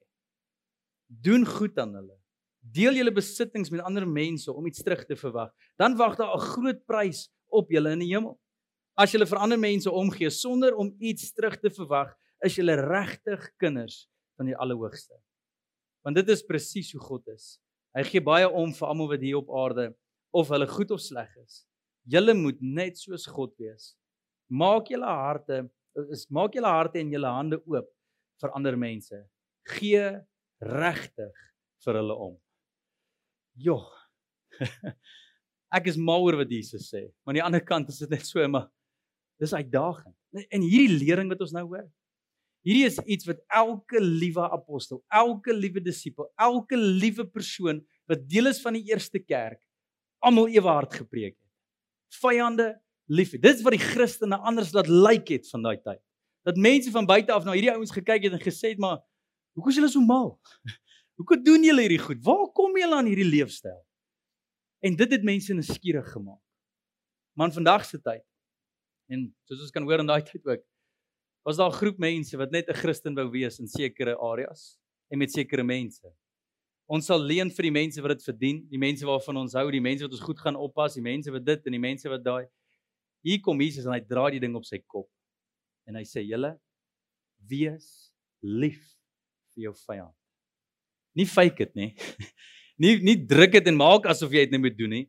Doen 1.09 1.47
goed 1.49 1.79
aan 1.81 1.97
hulle. 1.97 2.18
Deel 2.75 2.99
julle 2.99 3.13
besittings 3.15 3.71
met 3.73 3.85
ander 3.87 4.07
mense 4.09 4.53
om 4.53 4.67
iets 4.67 4.83
terug 4.85 5.05
te 5.09 5.17
verwag. 5.17 5.53
Dan 5.81 5.97
wag 5.97 6.17
daar 6.17 6.35
'n 6.35 6.47
groot 6.53 6.85
prys 6.87 7.29
op 7.49 7.71
julle 7.71 7.93
in 7.93 7.99
die 7.99 8.13
hemel. 8.15 8.39
As 8.97 9.13
julle 9.13 9.27
vir 9.27 9.39
ander 9.39 9.59
mense 9.59 9.91
omgee 9.91 10.31
sonder 10.31 10.75
om 10.75 10.95
iets 10.99 11.33
terug 11.33 11.57
te 11.61 11.71
verwag, 11.71 12.15
is 12.45 12.57
julle 12.57 12.75
regtig 12.75 13.57
kinders 13.57 14.09
van 14.37 14.47
die 14.47 14.57
Allerhoogste. 14.57 15.15
Want 16.03 16.17
dit 16.17 16.29
is 16.29 16.43
presies 16.43 16.93
hoe 16.93 17.01
God 17.01 17.27
is. 17.29 17.61
Hy 17.95 18.03
gee 18.03 18.21
baie 18.21 18.49
om 18.51 18.73
vir 18.75 18.89
almal 18.89 19.09
wat 19.09 19.21
hier 19.25 19.37
op 19.41 19.51
aarde 19.51 19.95
of 20.31 20.49
hulle 20.49 20.67
goed 20.67 20.91
of 20.91 21.01
sleg 21.01 21.31
is. 21.45 21.65
Julle 22.05 22.35
moet 22.35 22.61
net 22.61 22.99
soos 22.99 23.27
God 23.27 23.55
wees. 23.59 23.97
Maak 24.49 24.89
julle 24.93 25.09
harte 25.09 25.71
is 26.13 26.27
maak 26.31 26.55
julle 26.55 26.71
harte 26.71 27.01
en 27.01 27.11
julle 27.11 27.31
hande 27.33 27.59
oop 27.67 27.89
vir 28.41 28.55
ander 28.55 28.77
mense. 28.79 29.19
Gee 29.79 30.05
regtig 30.63 31.43
vir 31.85 31.99
hulle 32.01 32.17
om. 32.29 32.37
Jo. 33.59 33.83
Ek 35.77 35.91
is 35.91 35.99
mal 36.01 36.25
oor 36.25 36.39
wat 36.41 36.53
Jesus 36.53 36.89
sê, 36.89 37.09
maar 37.23 37.35
aan 37.35 37.41
die 37.41 37.47
ander 37.47 37.65
kant 37.65 37.91
is 37.93 38.01
dit 38.01 38.15
net 38.15 38.25
so 38.27 38.43
maar 38.49 38.71
dis 39.39 39.55
uitdagend. 39.55 40.15
En 40.49 40.65
hierdie 40.65 40.99
lering 40.99 41.29
wat 41.31 41.43
ons 41.45 41.53
nou 41.55 41.67
hoor, 41.69 41.87
Hierdie 42.67 42.89
is 42.89 42.99
iets 43.07 43.29
wat 43.29 43.39
elke 43.55 44.01
liewe 44.03 44.45
apostel, 44.53 45.01
elke 45.15 45.55
liewe 45.55 45.81
disipel, 45.81 46.27
elke 46.37 46.77
liewe 46.77 47.25
persoon 47.31 47.81
wat 48.11 48.25
deel 48.29 48.51
is 48.51 48.59
van 48.61 48.77
die 48.77 48.83
eerste 48.91 49.21
kerk, 49.23 49.61
almal 50.25 50.51
ewe 50.51 50.69
hard 50.69 50.97
gepreek 50.99 51.37
het. 51.37 52.19
Vyande 52.19 52.73
lief. 53.09 53.33
Dit 53.37 53.55
is 53.55 53.63
wat 53.65 53.77
die 53.77 53.85
Christene 53.85 54.41
anders 54.51 54.75
laat 54.77 54.91
lyk 54.91 55.23
like 55.23 55.39
het 55.39 55.49
van 55.53 55.65
daai 55.65 55.79
tyd. 55.79 56.03
Dat 56.49 56.61
mense 56.61 56.91
van 56.93 57.09
buite 57.09 57.33
af 57.33 57.47
na 57.47 57.55
hierdie 57.57 57.73
ouens 57.73 57.95
gekyk 57.95 58.27
het 58.27 58.37
en 58.37 58.43
gesê 58.43 58.75
het, 58.75 58.83
"Maar 58.83 58.99
hoekom 59.55 59.71
is 59.71 59.79
julle 59.79 59.89
so 59.89 60.01
mal? 60.01 60.39
Hoekom 61.19 61.43
doen 61.43 61.65
julle 61.67 61.83
hierdie 61.83 62.03
goed? 62.03 62.21
Waar 62.23 62.47
kom 62.55 62.77
julle 62.79 62.95
aan 62.95 63.11
hierdie 63.11 63.27
leefstyl?" 63.27 63.81
En 64.87 64.97
dit 64.97 65.11
het 65.11 65.25
mense 65.27 65.55
nuuskierig 65.55 66.13
gemaak. 66.13 66.43
Man 67.35 67.53
vandag 67.53 67.85
se 67.85 67.99
tyd. 67.99 68.25
En 69.11 69.27
soos 69.49 69.65
ons 69.67 69.75
kan 69.75 69.83
hoor 69.83 70.05
in 70.05 70.11
daai 70.11 70.23
tyd 70.23 70.47
ook, 70.47 70.63
was 71.43 71.57
daar 71.57 71.71
'n 71.71 71.81
groep 71.81 71.99
mense 71.99 72.37
wat 72.37 72.51
net 72.51 72.69
'n 72.69 72.75
Christen 72.75 73.15
wou 73.15 73.31
wees 73.31 73.59
in 73.59 73.67
sekere 73.67 74.17
areas 74.17 74.79
en 75.11 75.19
met 75.19 75.33
sekere 75.33 75.65
mense. 75.65 76.07
Ons 76.87 77.07
sal 77.07 77.21
leen 77.21 77.51
vir 77.51 77.63
die 77.63 77.71
mense 77.71 78.03
wat 78.03 78.17
dit 78.17 78.25
verdien, 78.25 78.67
die 78.71 78.79
mense 78.79 79.07
waarvan 79.07 79.37
ons 79.37 79.55
hou, 79.55 79.71
die 79.71 79.81
mense 79.81 80.03
wat 80.07 80.13
ons 80.13 80.25
goed 80.25 80.41
gaan 80.41 80.57
oppas, 80.57 80.95
die 80.95 81.03
mense 81.03 81.31
wat 81.31 81.45
dit 81.45 81.67
en 81.67 81.73
die 81.73 81.81
mense 81.81 82.09
wat 82.09 82.25
daai. 82.25 82.47
Hier 83.23 83.41
kom 83.41 83.61
Jesus 83.61 83.85
en 83.85 83.93
hy 83.93 84.01
dra 84.01 84.31
die 84.31 84.41
ding 84.41 84.55
op 84.57 84.65
sy 84.65 84.79
kop. 84.87 85.11
En 85.87 85.95
hy 85.95 86.05
sê: 86.05 86.25
"Julle 86.25 86.59
wees 87.49 88.13
lief 88.43 88.97
vir 89.55 89.63
jou 89.69 89.75
vyand." 89.75 90.18
Nie 91.17 91.27
fake 91.27 91.65
dit 91.65 91.75
nie. 91.75 91.91
nie 92.83 92.99
nie 93.05 93.17
druk 93.27 93.53
dit 93.53 93.71
en 93.71 93.79
maak 93.79 94.07
asof 94.11 94.33
jy 94.35 94.47
dit 94.47 94.57
net 94.57 94.65
moet 94.65 94.77
doen 94.79 94.95
nie. 94.99 95.07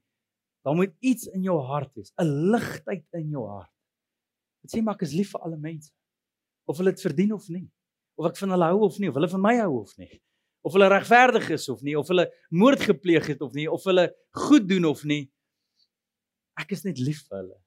Daar 0.65 0.75
moet 0.75 0.93
iets 0.99 1.29
in 1.31 1.43
jou 1.43 1.57
hart 1.63 1.91
wees, 1.95 2.11
'n 2.19 2.51
ligtheid 2.51 3.05
in 3.17 3.29
jou 3.35 3.45
hart. 3.47 3.71
Dit 4.63 4.75
sê 4.75 4.83
maar 4.83 4.95
ek 4.99 5.07
is 5.07 5.15
lief 5.15 5.31
vir 5.31 5.41
alle 5.47 5.57
mense 5.57 5.91
of 6.69 6.77
hulle 6.77 6.93
dit 6.93 7.01
verdien 7.01 7.33
of 7.33 7.47
nie. 7.49 7.67
Of 8.19 8.29
ek 8.29 8.37
van 8.37 8.51
hulle 8.53 8.67
hou 8.69 8.81
of 8.85 8.97
nie, 8.99 9.09
of 9.09 9.15
hulle 9.17 9.31
van 9.31 9.41
my 9.41 9.55
hou 9.57 9.79
of 9.79 9.95
nie. 9.97 10.21
Of 10.61 10.75
hulle 10.75 10.89
regverdig 10.91 11.49
is 11.55 11.69
of 11.71 11.81
nie, 11.81 11.95
of 11.97 12.07
hulle 12.11 12.27
moord 12.51 12.83
gepleeg 12.83 13.29
het 13.31 13.41
of 13.41 13.55
nie, 13.57 13.65
of 13.71 13.83
hulle 13.87 14.09
goed 14.45 14.67
doen 14.69 14.85
of 14.85 15.03
nie. 15.07 15.23
Ek 16.59 16.75
is 16.75 16.83
net 16.85 16.99
lief 16.99 17.23
vir 17.29 17.39
hulle. 17.39 17.57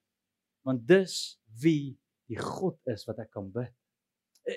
Want 0.68 0.84
dis 0.86 1.38
wie 1.62 1.96
die 2.30 2.38
God 2.38 2.78
is 2.92 3.06
wat 3.08 3.18
ek 3.24 3.32
kan 3.34 3.48
bid. 3.50 3.72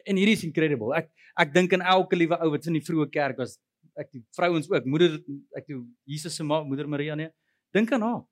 En 0.05 0.17
hierdie 0.17 0.35
is 0.37 0.43
incredible. 0.47 0.93
Ek 0.97 1.11
ek 1.37 1.53
dink 1.53 1.73
aan 1.75 1.83
elke 1.83 2.15
liewe 2.15 2.37
ou 2.41 2.51
wat 2.53 2.65
in 2.69 2.77
die 2.79 2.83
vroeë 2.85 3.09
kerk 3.11 3.41
was 3.41 3.57
ek 3.99 4.09
die 4.11 4.23
vrouens 4.35 4.69
ook, 4.71 4.87
moeder 4.87 5.19
ek 5.55 5.67
die 5.67 5.77
Jesus 6.09 6.35
se 6.35 6.43
ma, 6.43 6.61
moeder 6.63 6.87
Maria 6.87 7.15
nee. 7.15 7.29
Dink 7.75 7.91
aan 7.95 8.03
haar. 8.03 8.23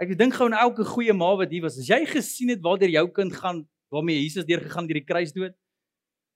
Ek 0.00 0.14
dink 0.16 0.36
gou 0.36 0.46
aan 0.48 0.56
elke 0.56 0.84
goeie 0.86 1.12
ma 1.12 1.32
wat 1.36 1.50
hier 1.52 1.64
was. 1.66 1.78
As 1.80 1.88
jy 1.88 2.04
gesien 2.08 2.52
het 2.54 2.62
waar 2.64 2.78
deur 2.80 2.92
jou 2.92 3.06
kind 3.12 3.34
gaan, 3.34 3.64
waarmee 3.92 4.22
Jesus 4.22 4.46
deur 4.48 4.62
gegaan 4.64 4.86
deur 4.88 5.00
die 5.00 5.04
kruisdood. 5.04 5.56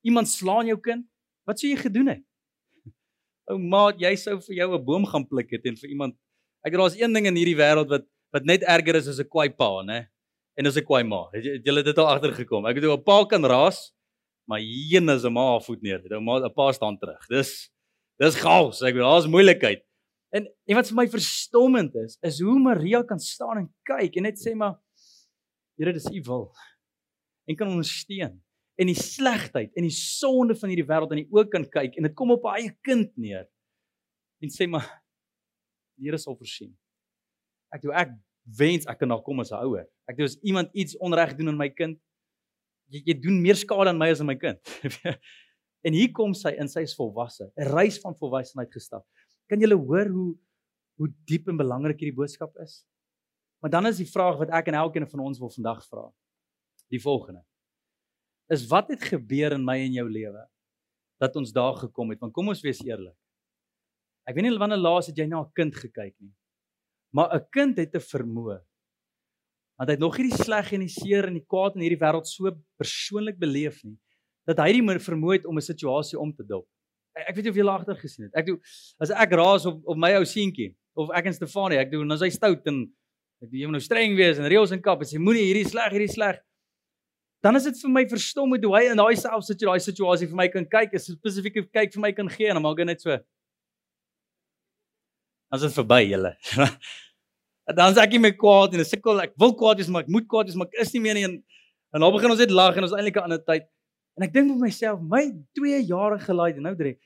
Iemand 0.05 0.29
slaan 0.29 0.67
jou 0.67 0.77
kind, 0.83 1.07
wat 1.47 1.61
sou 1.61 1.71
jy 1.71 1.79
gedoen 1.79 2.11
het? 2.17 2.25
Ou 3.53 3.59
maat, 3.59 4.01
jy 4.03 4.13
sou 4.17 4.41
vir 4.41 4.57
jou 4.63 4.69
'n 4.75 4.85
boom 4.85 5.07
gaan 5.07 5.25
pluk 5.29 5.51
het 5.51 5.67
en 5.67 5.77
vir 5.77 5.91
iemand 5.91 6.17
Ek 6.63 6.75
daar's 6.79 6.95
een 6.95 7.11
ding 7.11 7.27
in 7.27 7.39
hierdie 7.39 7.59
wêreld 7.59 7.91
wat 7.91 8.07
wat 8.33 8.47
net 8.49 8.63
erger 8.65 8.97
is 8.97 9.09
as 9.11 9.19
'n 9.21 9.29
kwaai 9.29 9.51
pa, 9.51 9.83
né? 9.83 10.09
En 10.57 10.67
as 10.67 10.77
'n 10.77 10.87
kwaai 10.87 11.05
ma. 11.05 11.29
Het 11.33 11.65
julle 11.67 11.83
dit 11.83 11.99
al 11.99 12.07
agtergekom? 12.07 12.67
Ek 12.67 12.75
bedoel 12.75 12.97
'n 12.97 13.05
pa 13.05 13.25
kan 13.25 13.45
raas, 13.45 13.93
maar 14.49 14.61
hier 14.61 15.03
is 15.15 15.25
'n 15.25 15.33
ma 15.33 15.59
voet 15.61 15.83
neer. 15.83 16.01
'n 16.05 16.25
Ma 16.25 16.39
'n 16.39 16.53
pa 16.53 16.73
staan 16.73 16.99
terug. 16.99 17.27
Dis 17.29 17.71
dis 18.19 18.37
chaos. 18.37 18.83
Ek 18.83 18.95
bedoel 18.95 19.11
daar's 19.11 19.27
moeilikheid. 19.27 19.83
En 20.33 20.47
en 20.67 20.75
wat 20.75 20.89
vir 20.89 20.97
my 20.97 21.09
verstommend 21.09 21.95
is, 21.95 22.19
is 22.23 22.41
hoe 22.41 22.59
Maria 22.59 23.03
kan 23.03 23.19
staan 23.19 23.59
en 23.59 23.75
kyk 23.85 24.17
en 24.17 24.23
net 24.23 24.39
sê 24.39 24.55
maar 24.55 24.79
Here, 25.79 25.93
dis 25.93 26.05
u 26.05 26.21
wil. 26.23 26.53
En 27.49 27.57
kan 27.57 27.69
ondersteun 27.69 28.43
en 28.81 28.87
die 28.87 28.97
slegheid 28.97 29.73
en 29.77 29.87
die 29.87 29.95
sonde 29.95 30.55
van 30.57 30.71
hierdie 30.73 30.87
wêreld 30.89 31.13
in 31.13 31.23
die 31.23 31.31
oë 31.33 31.49
kan 31.53 31.65
kyk 31.69 31.97
en 31.97 32.09
dit 32.09 32.15
kom 32.17 32.33
op 32.35 32.45
haar 32.49 32.61
eie 32.61 32.73
kind 32.87 33.11
neer. 33.17 33.49
En 34.43 34.53
sê 34.53 34.69
maar 34.69 34.87
die 35.97 36.09
Here 36.09 36.19
sal 36.19 36.37
voorsien. 36.37 36.73
Ek 37.73 37.83
doen 37.85 37.97
ek 37.97 38.15
wens 38.59 38.89
ek 38.91 38.99
kan 39.03 39.13
na 39.13 39.21
kom 39.21 39.41
as 39.41 39.53
'n 39.53 39.61
ouer. 39.65 39.87
Ek 40.09 40.17
doen 40.17 40.29
as 40.29 40.39
iemand 40.43 40.73
iets 40.73 40.97
onreg 40.99 41.37
doen 41.37 41.49
aan 41.49 41.61
my 41.61 41.69
kind, 41.69 41.99
jy, 42.93 43.03
jy 43.09 43.17
doen 43.25 43.41
meer 43.43 43.59
skade 43.59 43.91
aan 43.93 43.99
my 44.01 44.11
as 44.13 44.23
aan 44.23 44.31
my 44.31 44.37
kind. 44.39 44.61
en 45.87 45.97
hier 45.97 46.13
kom 46.15 46.35
sy 46.37 46.55
in 46.61 46.71
sy 46.71 46.85
is 46.87 46.95
volwasse, 46.99 47.49
'n 47.57 47.73
reis 47.73 47.99
van 48.03 48.17
volwassenheid 48.19 48.73
gestap. 48.73 49.07
Kan 49.51 49.61
julle 49.61 49.79
hoor 49.79 50.11
hoe 50.13 50.31
hoe 51.01 51.09
diep 51.27 51.49
en 51.49 51.57
belangrik 51.57 52.03
hierdie 52.03 52.19
boodskap 52.19 52.53
is? 52.63 52.83
Maar 53.63 53.71
dan 53.73 53.87
is 53.89 53.99
die 53.99 54.11
vraag 54.11 54.37
wat 54.39 54.53
ek 54.55 54.69
en 54.71 54.77
elkeen 54.83 55.09
van 55.09 55.23
ons 55.25 55.41
wil 55.41 55.51
vandag 55.51 55.81
vra. 55.89 56.05
Die 56.93 57.01
volgende. 57.01 57.43
Is 58.53 58.67
wat 58.69 58.91
het 58.93 59.03
gebeur 59.03 59.57
in 59.57 59.65
my 59.65 59.79
en 59.81 59.97
jou 59.97 60.07
lewe 60.11 60.45
dat 61.23 61.37
ons 61.39 61.53
daar 61.55 61.79
gekom 61.81 62.11
het? 62.13 62.21
Want 62.21 62.35
kom 62.37 62.53
ons 62.53 62.63
wees 62.63 62.83
eerlik. 62.85 63.17
Ek 64.29 64.37
weet 64.37 64.47
nie 64.47 64.59
wanneer 64.59 64.83
laas 64.83 65.09
het 65.11 65.19
jy 65.19 65.27
na 65.27 65.41
'n 65.43 65.53
kind 65.55 65.75
gekyk 65.75 66.15
nie. 66.21 66.35
Maar 67.15 67.35
'n 67.35 67.47
kind 67.51 67.79
het 67.79 67.95
'n 67.95 68.01
vermoë. 68.01 68.61
Want 69.79 69.89
hy 69.89 69.97
het 69.97 70.03
nog 70.03 70.17
hierdie 70.17 70.39
sleg 70.39 70.73
en 70.77 70.85
die 70.85 70.93
seer 70.93 71.27
en 71.29 71.35
die 71.39 71.47
kwaad 71.49 71.77
in 71.77 71.85
hierdie 71.87 72.01
wêreld 72.01 72.29
so 72.29 72.51
persoonlik 72.81 73.39
beleef 73.41 73.83
nie 73.85 73.97
dat 74.49 74.59
hy 74.59 74.73
die 74.75 74.99
vermoë 74.99 75.39
het 75.39 75.45
om 75.47 75.57
'n 75.57 75.63
situasie 75.63 76.19
om 76.19 76.33
te 76.35 76.43
dop. 76.43 76.67
Ek 77.15 77.37
weet 77.37 77.45
nie 77.45 77.51
of 77.51 77.57
jy 77.57 77.65
laagter 77.65 77.97
gesien 77.97 78.25
het. 78.25 78.35
Ek 78.35 78.47
doen 78.47 78.61
as 79.01 79.11
ek 79.11 79.33
raas 79.33 79.67
op 79.67 79.83
op 79.87 79.97
my 79.97 80.15
ou 80.17 80.25
seentjie 80.25 80.75
of 80.97 81.11
ek 81.11 81.27
en 81.27 81.35
Stefanie, 81.35 81.79
ek 81.79 81.91
doen 81.91 82.11
as 82.13 82.21
hy 82.21 82.31
stout 82.31 82.67
en 82.67 82.93
ek 83.43 83.51
doen 83.51 83.71
moet 83.71 83.79
nou 83.79 83.81
streng 83.81 84.17
wees 84.17 84.39
en 84.39 84.49
reëls 84.49 84.73
en 84.73 84.83
kap 84.83 85.01
en 85.01 85.07
sê 85.07 85.19
moenie 85.19 85.45
hierdie 85.45 85.69
sleg, 85.69 85.93
hierdie 85.93 86.13
sleg. 86.13 86.41
Dan 87.43 87.57
is 87.57 87.65
dit 87.65 87.81
vir 87.83 87.91
my 87.91 88.05
verstom 88.07 88.51
hoe 88.55 88.77
hy 88.77 88.91
in 88.91 88.97
daai 88.97 89.17
self 89.17 89.45
sit 89.45 89.61
jy 89.61 89.67
daai 89.67 89.81
situasie 89.83 90.29
vir 90.31 90.37
my 90.37 90.49
kan 90.49 90.65
kyk, 90.65 90.95
'n 90.95 90.99
spesifieke 90.99 91.67
kyk 91.73 91.93
vir 91.95 92.01
my 92.01 92.13
kan 92.13 92.29
gee 92.29 92.49
en 92.49 92.55
dan 92.55 92.63
maak 92.63 92.79
hy 92.79 92.85
net 92.85 93.01
so. 93.01 93.19
Is 95.53 95.61
dit 95.61 95.75
verby 95.75 96.09
julle. 96.09 96.37
dan 97.71 97.95
sê 97.95 98.03
ek 98.03 98.17
nie 98.17 98.23
meer 98.25 98.37
kwaad 98.39 98.75
en 98.75 98.83
ek 98.83 98.91
sukkel, 98.91 99.21
ek 99.23 99.37
wil 99.39 99.55
kwaad 99.55 99.79
wees 99.79 99.91
maar 99.93 100.03
ek 100.03 100.11
moet 100.11 100.27
kwaad 100.31 100.51
wees 100.51 100.59
maar 100.59 100.71
ek 100.73 100.83
is 100.83 100.93
nie 100.95 101.03
meer 101.05 101.19
nie 101.19 101.27
en 101.29 101.39
en 101.93 102.01
dan 102.01 102.13
begin 102.15 102.33
ons 102.33 102.41
net 102.41 102.51
lag 102.51 102.77
en 102.77 102.87
ons 102.87 102.95
eintlik 102.97 103.17
'n 103.17 103.27
ander 103.29 103.43
tyd. 103.45 103.69
En 104.17 104.25
ek 104.25 104.33
dink 104.33 104.49
vir 104.49 104.61
myself, 104.61 105.01
my 105.01 105.25
2 105.55 105.81
jaar 105.85 106.19
gelede, 106.21 106.61
nou 106.61 106.75
drie, 106.75 106.97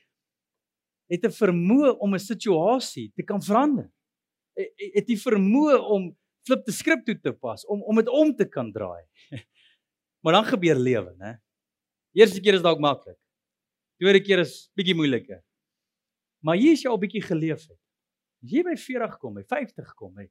het 1.11 1.25
'n 1.25 1.31
vermoë 1.31 1.97
om 1.99 2.13
'n 2.13 2.19
situasie 2.19 3.11
te 3.15 3.23
kan 3.23 3.41
verander. 3.41 3.91
Het 4.55 5.05
die 5.07 5.19
vermoë 5.19 5.77
om 5.79 6.15
flip 6.47 6.65
te 6.65 6.71
skrip 6.71 7.05
toe 7.05 7.19
te 7.19 7.33
pas, 7.33 7.65
om 7.65 7.81
om 7.83 7.95
dit 7.95 8.09
om 8.09 8.35
te 8.35 8.45
kan 8.45 8.71
draai. 8.71 9.03
Maar 10.23 10.33
dan 10.33 10.45
gebeur 10.45 10.75
lewe, 10.75 11.15
né? 11.15 11.39
Eerste 12.11 12.41
keer 12.41 12.55
is 12.55 12.61
dalk 12.61 12.79
maklik. 12.79 13.15
Tweede 14.01 14.19
keer 14.19 14.39
is 14.39 14.69
bietjie 14.75 14.95
moeiliker. 14.95 15.43
Maar 16.43 16.57
hier 16.57 16.73
is 16.73 16.81
jy 16.81 16.89
al 16.89 16.99
bietjie 16.99 17.21
geleef 17.21 17.67
het. 17.67 17.79
As 18.43 18.51
jy 18.51 18.63
by 18.63 18.75
40 18.75 19.17
kom, 19.21 19.37
by 19.37 19.43
50 19.43 19.93
kom, 19.95 20.13
by 20.17 20.27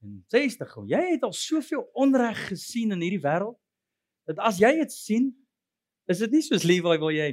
en 0.00 0.20
60 0.32 0.72
kom, 0.72 0.86
jy 0.88 1.00
het 1.12 1.24
al 1.26 1.34
soveel 1.36 1.84
onreg 1.98 2.38
gesien 2.52 2.94
in 2.96 3.04
hierdie 3.04 3.22
wêreld 3.22 3.58
dat 4.28 4.38
as 4.46 4.60
jy 4.62 4.70
dit 4.78 4.92
sien, 4.94 5.30
Is 6.10 6.22
dit 6.24 6.32
nie 6.34 6.42
soos 6.42 6.66
Levi 6.66 6.96
wil 6.98 7.12
jy 7.14 7.28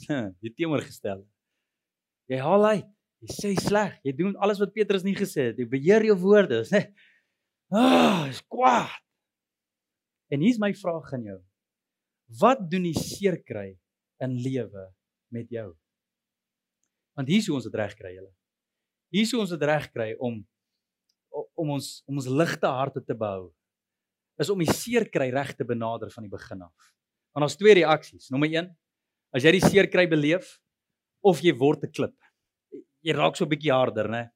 die 0.42 0.52
teenoorgestel. 0.56 1.22
Jy 2.30 2.40
haal 2.42 2.66
uit. 2.72 2.88
Jy 3.20 3.36
sê 3.36 3.52
sleg. 3.60 3.98
Jy 4.06 4.14
doen 4.16 4.34
alles 4.42 4.62
wat 4.62 4.72
Petrus 4.74 5.04
nie 5.06 5.14
gesê 5.18 5.50
het. 5.50 5.60
Jy 5.60 5.68
beheer 5.70 6.06
jou 6.08 6.16
woorde, 6.22 6.62
is 6.64 6.74
net 6.74 6.94
Ah, 7.70 8.26
is 8.26 8.40
kwaad. 8.50 8.96
En 10.34 10.42
hier's 10.42 10.58
my 10.58 10.72
vraag 10.74 11.12
aan 11.14 11.28
jou. 11.28 11.36
Wat 12.40 12.64
doen 12.70 12.88
die 12.88 12.96
seer 12.98 13.36
kry 13.46 13.68
in 14.24 14.34
lewe 14.42 14.88
met 15.34 15.46
jou? 15.54 15.68
Want 17.18 17.30
hier's 17.30 17.46
hoe 17.46 17.60
ons 17.60 17.68
dit 17.68 17.76
reg 17.78 17.94
kry, 17.98 18.10
julle. 18.16 18.32
Hier's 19.14 19.30
hoe 19.34 19.42
ons 19.44 19.54
dit 19.54 19.66
reg 19.70 19.86
kry 19.94 20.08
om 20.18 20.40
om 21.30 21.74
ons 21.76 21.88
om 22.08 22.18
ons 22.20 22.28
ligte 22.28 22.66
harte 22.66 23.02
te 23.04 23.16
behou. 23.16 23.50
Is 24.40 24.50
om 24.52 24.60
die 24.60 24.72
seer 24.72 25.06
kry 25.12 25.28
reg 25.34 25.52
te 25.56 25.66
benader 25.68 26.10
van 26.14 26.24
die 26.24 26.32
begin 26.32 26.64
af. 26.64 26.92
Want 27.34 27.44
daar's 27.44 27.58
twee 27.60 27.76
reaksies. 27.76 28.30
Nommer 28.32 28.48
1, 28.50 28.70
as 29.36 29.44
jy 29.44 29.52
die 29.58 29.64
seer 29.64 29.88
kry 29.92 30.06
beleef 30.10 30.56
of 31.22 31.42
jy 31.44 31.52
word 31.52 31.84
'n 31.84 31.92
klip. 31.92 32.16
Jy 33.04 33.12
raak 33.14 33.36
so 33.36 33.44
'n 33.44 33.50
bietjie 33.50 33.72
harder, 33.72 34.08
né? 34.08 34.30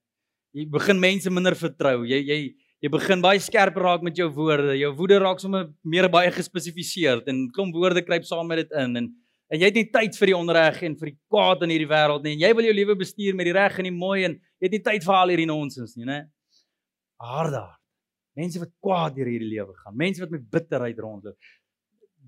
Jy 0.55 0.67
begin 0.71 1.01
mense 1.01 1.31
minder 1.31 1.55
vertrou. 1.55 2.05
Jy 2.07 2.21
jy 2.23 2.55
jy 2.83 2.89
begin 2.91 3.23
baie 3.23 3.41
skerp 3.41 3.77
raak 3.77 4.03
met 4.03 4.17
jou 4.17 4.29
woorde. 4.29 4.77
Jou 4.79 4.93
woede 4.93 5.19
raak 5.19 5.41
sommer 5.41 5.73
meer 5.83 6.09
baie 6.09 6.31
gespesifiseer 6.31 7.23
en 7.27 7.51
klomp 7.51 7.75
woorde 7.75 8.05
kruip 8.05 8.25
saam 8.25 8.47
met 8.47 8.69
dit 8.69 8.73
in 8.73 8.97
en 8.97 9.15
en 9.53 9.61
jy 9.61 9.67
het 9.67 9.75
nie 9.75 9.91
tyd 9.93 10.17
vir 10.17 10.27
die 10.27 10.37
onreg 10.37 10.83
en 10.83 10.97
vir 10.97 11.11
die 11.11 11.19
kwaad 11.31 11.63
in 11.63 11.71
hierdie 11.71 11.91
wêreld 11.91 12.23
nie. 12.25 12.33
En 12.33 12.41
jy 12.41 12.55
wil 12.55 12.65
jou 12.65 12.75
lewe 12.75 12.97
bestuur 12.97 13.35
met 13.37 13.47
die 13.47 13.53
reg 13.53 13.79
en 13.79 13.85
die 13.85 13.95
mooi 13.95 14.25
en 14.25 14.33
jy 14.59 14.67
het 14.67 14.73
nie 14.73 14.83
tyd 14.83 15.05
vir 15.05 15.15
al 15.15 15.29
hierdie 15.29 15.47
nonsens 15.47 15.97
nie, 15.97 16.07
né? 16.09 16.25
Harde. 17.25 17.65
Mense 18.35 18.61
wat 18.63 18.73
kwaad 18.83 19.15
deur 19.17 19.31
hierdie 19.31 19.53
lewe 19.53 19.75
gaan. 19.83 19.97
Mense 19.97 20.23
wat 20.25 20.33
met 20.35 20.51
bitterheid 20.51 20.99
rondloop 20.99 21.39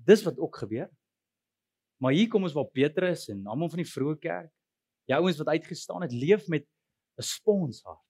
dis 0.07 0.23
wat 0.23 0.39
ook 0.39 0.57
gebeur. 0.63 0.89
Maar 1.97 2.13
hier 2.13 2.29
kom 2.29 2.45
ons 2.45 2.55
waar 2.55 2.69
Petrus 2.69 3.27
en 3.33 3.45
almal 3.49 3.71
van 3.73 3.81
die 3.81 3.89
vroeë 3.89 4.19
kerk, 4.21 4.51
die 5.09 5.15
ouens 5.17 5.39
wat 5.41 5.53
uitgestaan 5.55 6.05
het, 6.05 6.13
leef 6.13 6.47
met 6.47 6.67
'n 7.17 7.25
sponshart. 7.25 8.03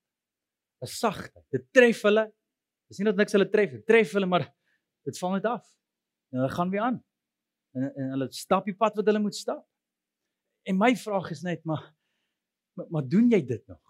'n 0.83 0.87
Sagtheid. 0.87 1.45
Dit 1.49 1.65
tref 1.71 2.01
hulle. 2.01 2.31
Dis 2.89 2.97
nie 2.97 3.05
dat 3.05 3.15
niks 3.15 3.31
hulle 3.31 3.49
tref, 3.49 3.71
dit 3.71 3.85
tref 3.85 4.11
hulle 4.11 4.25
maar 4.25 4.53
dit 5.05 5.17
val 5.17 5.31
net 5.31 5.45
af. 5.45 5.65
En 6.31 6.39
hulle 6.39 6.53
gaan 6.53 6.69
weer 6.69 6.81
aan. 6.81 7.03
En, 7.73 7.95
en 7.95 8.09
hulle 8.09 8.31
stap 8.31 8.65
die 8.65 8.75
pad 8.75 8.95
wat 8.95 9.05
hulle 9.05 9.19
moet 9.19 9.35
stap. 9.35 9.65
En 10.63 10.77
my 10.77 10.95
vraag 10.95 11.31
is 11.31 11.41
net 11.41 11.63
maar, 11.63 11.95
maar 12.89 13.07
doen 13.07 13.29
jy 13.29 13.41
dit 13.45 13.67
nog? 13.67 13.86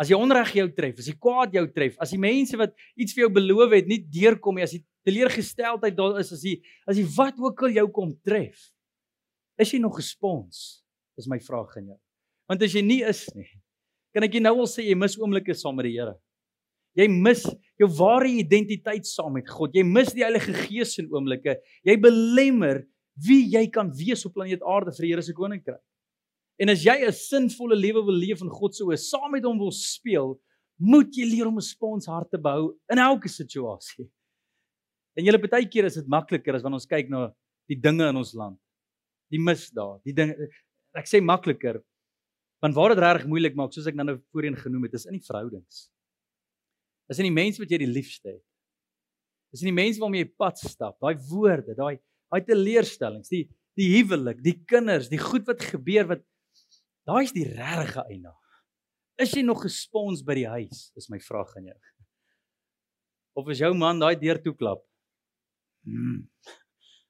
As 0.00 0.08
jy 0.08 0.16
onreg 0.16 0.54
jou 0.56 0.66
tref, 0.72 1.00
as 1.02 1.08
jy 1.10 1.16
kwaad 1.20 1.52
jou 1.52 1.66
tref, 1.76 1.98
as 2.00 2.14
die 2.14 2.20
mense 2.20 2.56
wat 2.56 2.72
iets 2.96 3.12
vir 3.12 3.26
jou 3.26 3.32
beloof 3.36 3.74
het 3.76 3.88
nie 3.90 4.00
deurkom 4.00 4.56
nie, 4.56 4.64
as 4.64 4.72
die 4.78 4.84
teleurgesteldheid 5.04 5.96
daar 5.96 6.20
is 6.22 6.30
as 6.32 6.44
jy 6.46 6.54
as 6.88 6.96
jy 6.96 7.04
wat 7.18 7.40
ook 7.40 7.66
al 7.68 7.76
jou 7.76 7.86
kom 7.92 8.14
tref. 8.24 8.70
Is 9.60 9.74
jy 9.74 9.80
nog 9.82 9.98
gespons? 9.98 10.80
Is 11.20 11.28
my 11.28 11.36
vraag 11.44 11.74
aan 11.76 11.90
jou. 11.92 11.98
Want 12.48 12.64
as 12.64 12.72
jy 12.72 12.80
nie 12.86 13.02
is 13.04 13.26
nie, 13.36 13.48
kan 14.16 14.24
ek 14.24 14.38
jou 14.38 14.42
nou 14.42 14.54
al 14.62 14.70
sê 14.70 14.86
jy 14.86 14.96
mis 14.96 15.18
oomblikke 15.20 15.54
saam 15.54 15.76
met 15.76 15.90
die 15.90 15.98
Here. 15.98 16.16
Jy 16.98 17.06
mis 17.12 17.44
jou 17.78 17.90
ware 18.00 18.30
identiteit 18.40 19.06
saam 19.06 19.36
met 19.36 19.46
God. 19.52 19.76
Jy 19.76 19.84
mis 19.86 20.10
die 20.16 20.24
Heilige 20.24 20.56
Gees 20.64 20.96
in 20.98 21.12
oomblikke. 21.12 21.58
Jy 21.86 21.94
belemmer 22.02 22.82
wie 23.20 23.44
jy 23.52 23.66
kan 23.70 23.92
wees 23.94 24.24
op 24.26 24.34
planeet 24.34 24.64
Aarde 24.64 24.96
vir 24.96 25.06
die 25.06 25.12
Here 25.12 25.24
se 25.28 25.36
koninkryk. 25.36 25.78
En 26.60 26.68
as 26.68 26.84
jy 26.84 26.96
'n 27.06 27.12
sinvolle 27.12 27.76
lewe 27.76 28.04
wil 28.04 28.18
leef 28.20 28.42
in 28.42 28.50
God 28.52 28.74
se 28.74 28.84
oë, 28.84 28.98
saam 28.98 29.32
met 29.32 29.44
hom 29.44 29.58
wil 29.58 29.72
speel, 29.72 30.38
moet 30.78 31.12
jy 31.12 31.24
leer 31.24 31.46
om 31.46 31.56
'n 31.56 31.64
spons 31.64 32.06
hart 32.06 32.30
te 32.30 32.38
bou 32.38 32.76
in 32.92 32.98
elke 32.98 33.28
situasie. 33.28 34.08
En 35.16 35.24
julle 35.24 35.38
baie 35.38 35.68
keer 35.68 35.84
is 35.84 35.94
dit 35.94 36.06
makliker 36.06 36.54
as 36.54 36.62
wanneer 36.62 36.80
ons 36.80 36.86
kyk 36.86 37.08
na 37.08 37.32
die 37.68 37.80
dinge 37.80 38.08
in 38.08 38.16
ons 38.16 38.34
land. 38.34 38.58
Die 39.30 39.40
misdaad, 39.40 40.02
die 40.04 40.12
dinge 40.12 40.34
ek 40.94 41.06
sê 41.06 41.20
makliker 41.22 41.82
want 42.62 42.74
waar 42.74 42.92
dit 42.92 42.98
regtig 42.98 43.26
moeilik 43.26 43.54
maak 43.56 43.72
soos 43.72 43.86
ek 43.86 43.94
nou 43.96 44.18
voorheen 44.34 44.56
genoem 44.56 44.82
het, 44.82 44.94
is 44.94 45.06
in 45.06 45.16
die 45.16 45.24
verhoudings. 45.24 45.88
Is 47.08 47.18
in 47.18 47.24
die 47.24 47.32
mense 47.32 47.58
wat 47.58 47.70
jy 47.70 47.78
die 47.78 47.88
liefste 47.88 48.34
het. 48.34 48.44
Is 49.54 49.62
in 49.62 49.70
die 49.72 49.80
mense 49.82 49.98
waarmee 49.98 50.26
jy 50.26 50.34
pad 50.36 50.58
stap, 50.58 50.98
daai 51.00 51.16
woorde, 51.30 51.74
daai 51.74 51.96
daai 52.30 52.44
teleurstellings, 52.46 53.30
die 53.32 53.48
die 53.78 53.88
huwelik, 53.94 54.42
die 54.44 54.58
kinders, 54.68 55.08
die 55.08 55.18
goed 55.18 55.46
wat 55.48 55.62
gebeur 55.64 56.04
wat 56.10 56.22
daai 57.08 57.24
is 57.24 57.34
die 57.36 57.46
regte 57.48 58.04
eina. 58.08 58.34
Is 59.20 59.34
jy 59.36 59.42
nog 59.44 59.62
gespons 59.64 60.22
by 60.24 60.36
die 60.38 60.48
huis? 60.48 60.88
Is 60.96 61.10
my 61.12 61.20
vraag 61.20 61.52
aan 61.58 61.68
jou. 61.68 61.78
Of 63.36 63.50
is 63.52 63.60
jou 63.62 63.72
man 63.76 64.00
daai 64.00 64.16
deur 64.20 64.40
toe 64.42 64.54
klap? 64.56 64.82
Hmm. 65.84 66.24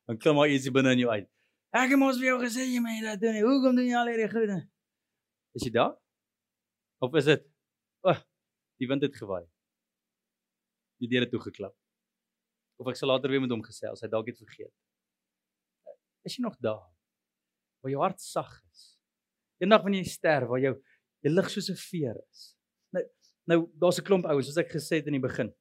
Dan 0.06 0.18
kom 0.18 0.38
maar 0.38 0.50
ietsie 0.50 0.72
binne 0.74 0.94
in 0.96 1.04
jou 1.04 1.12
uit. 1.12 1.28
Ek 1.70 1.92
het 1.92 2.00
mos 2.00 2.18
vir 2.18 2.32
jou 2.32 2.40
gesê 2.42 2.66
jy 2.66 2.80
moet 2.82 3.04
dit 3.06 3.22
doen. 3.22 3.38
Hoekom 3.46 3.78
doen 3.78 3.86
jy 3.86 3.94
al 3.98 4.10
hierdie 4.10 4.30
goede? 4.32 4.58
Is 5.54 5.66
jy 5.66 5.72
daar? 5.74 5.94
Of 7.00 7.14
is 7.18 7.30
dit 7.30 7.46
o, 8.02 8.10
oh, 8.10 8.18
die 8.82 8.88
wind 8.90 9.06
het 9.06 9.16
gewaai. 9.16 9.44
Die 11.00 11.08
deur 11.08 11.24
het 11.24 11.32
toegeklap. 11.32 11.76
Of 12.80 12.90
ek 12.90 12.98
sal 12.98 13.12
later 13.12 13.32
weer 13.32 13.42
met 13.44 13.52
hom 13.52 13.62
gesels, 13.64 14.02
hy 14.02 14.08
dalk 14.10 14.32
het 14.32 14.40
vergeet. 14.40 14.72
Is 16.26 16.36
jy 16.36 16.44
nog 16.44 16.58
daar? 16.60 16.82
Waar 17.80 17.94
jou 17.94 18.02
hart 18.02 18.20
sag 18.20 18.50
is. 18.72 18.99
Eendag 19.60 19.82
wanneer 19.84 20.02
jy 20.02 20.10
sterf, 20.10 20.48
waar 20.48 20.60
jou 20.60 20.74
jy 21.24 21.30
lig 21.30 21.50
soos 21.50 21.70
'n 21.70 21.76
veer 21.76 22.16
is. 22.30 22.56
Nou 22.92 23.04
nou 23.46 23.58
daar's 23.80 23.98
'n 23.98 24.04
klomp 24.04 24.26
ouens 24.26 24.46
soos 24.46 24.56
ek 24.56 24.72
gesê 24.72 25.00
het 25.00 25.06
in 25.06 25.18
die 25.18 25.28
begin 25.28 25.52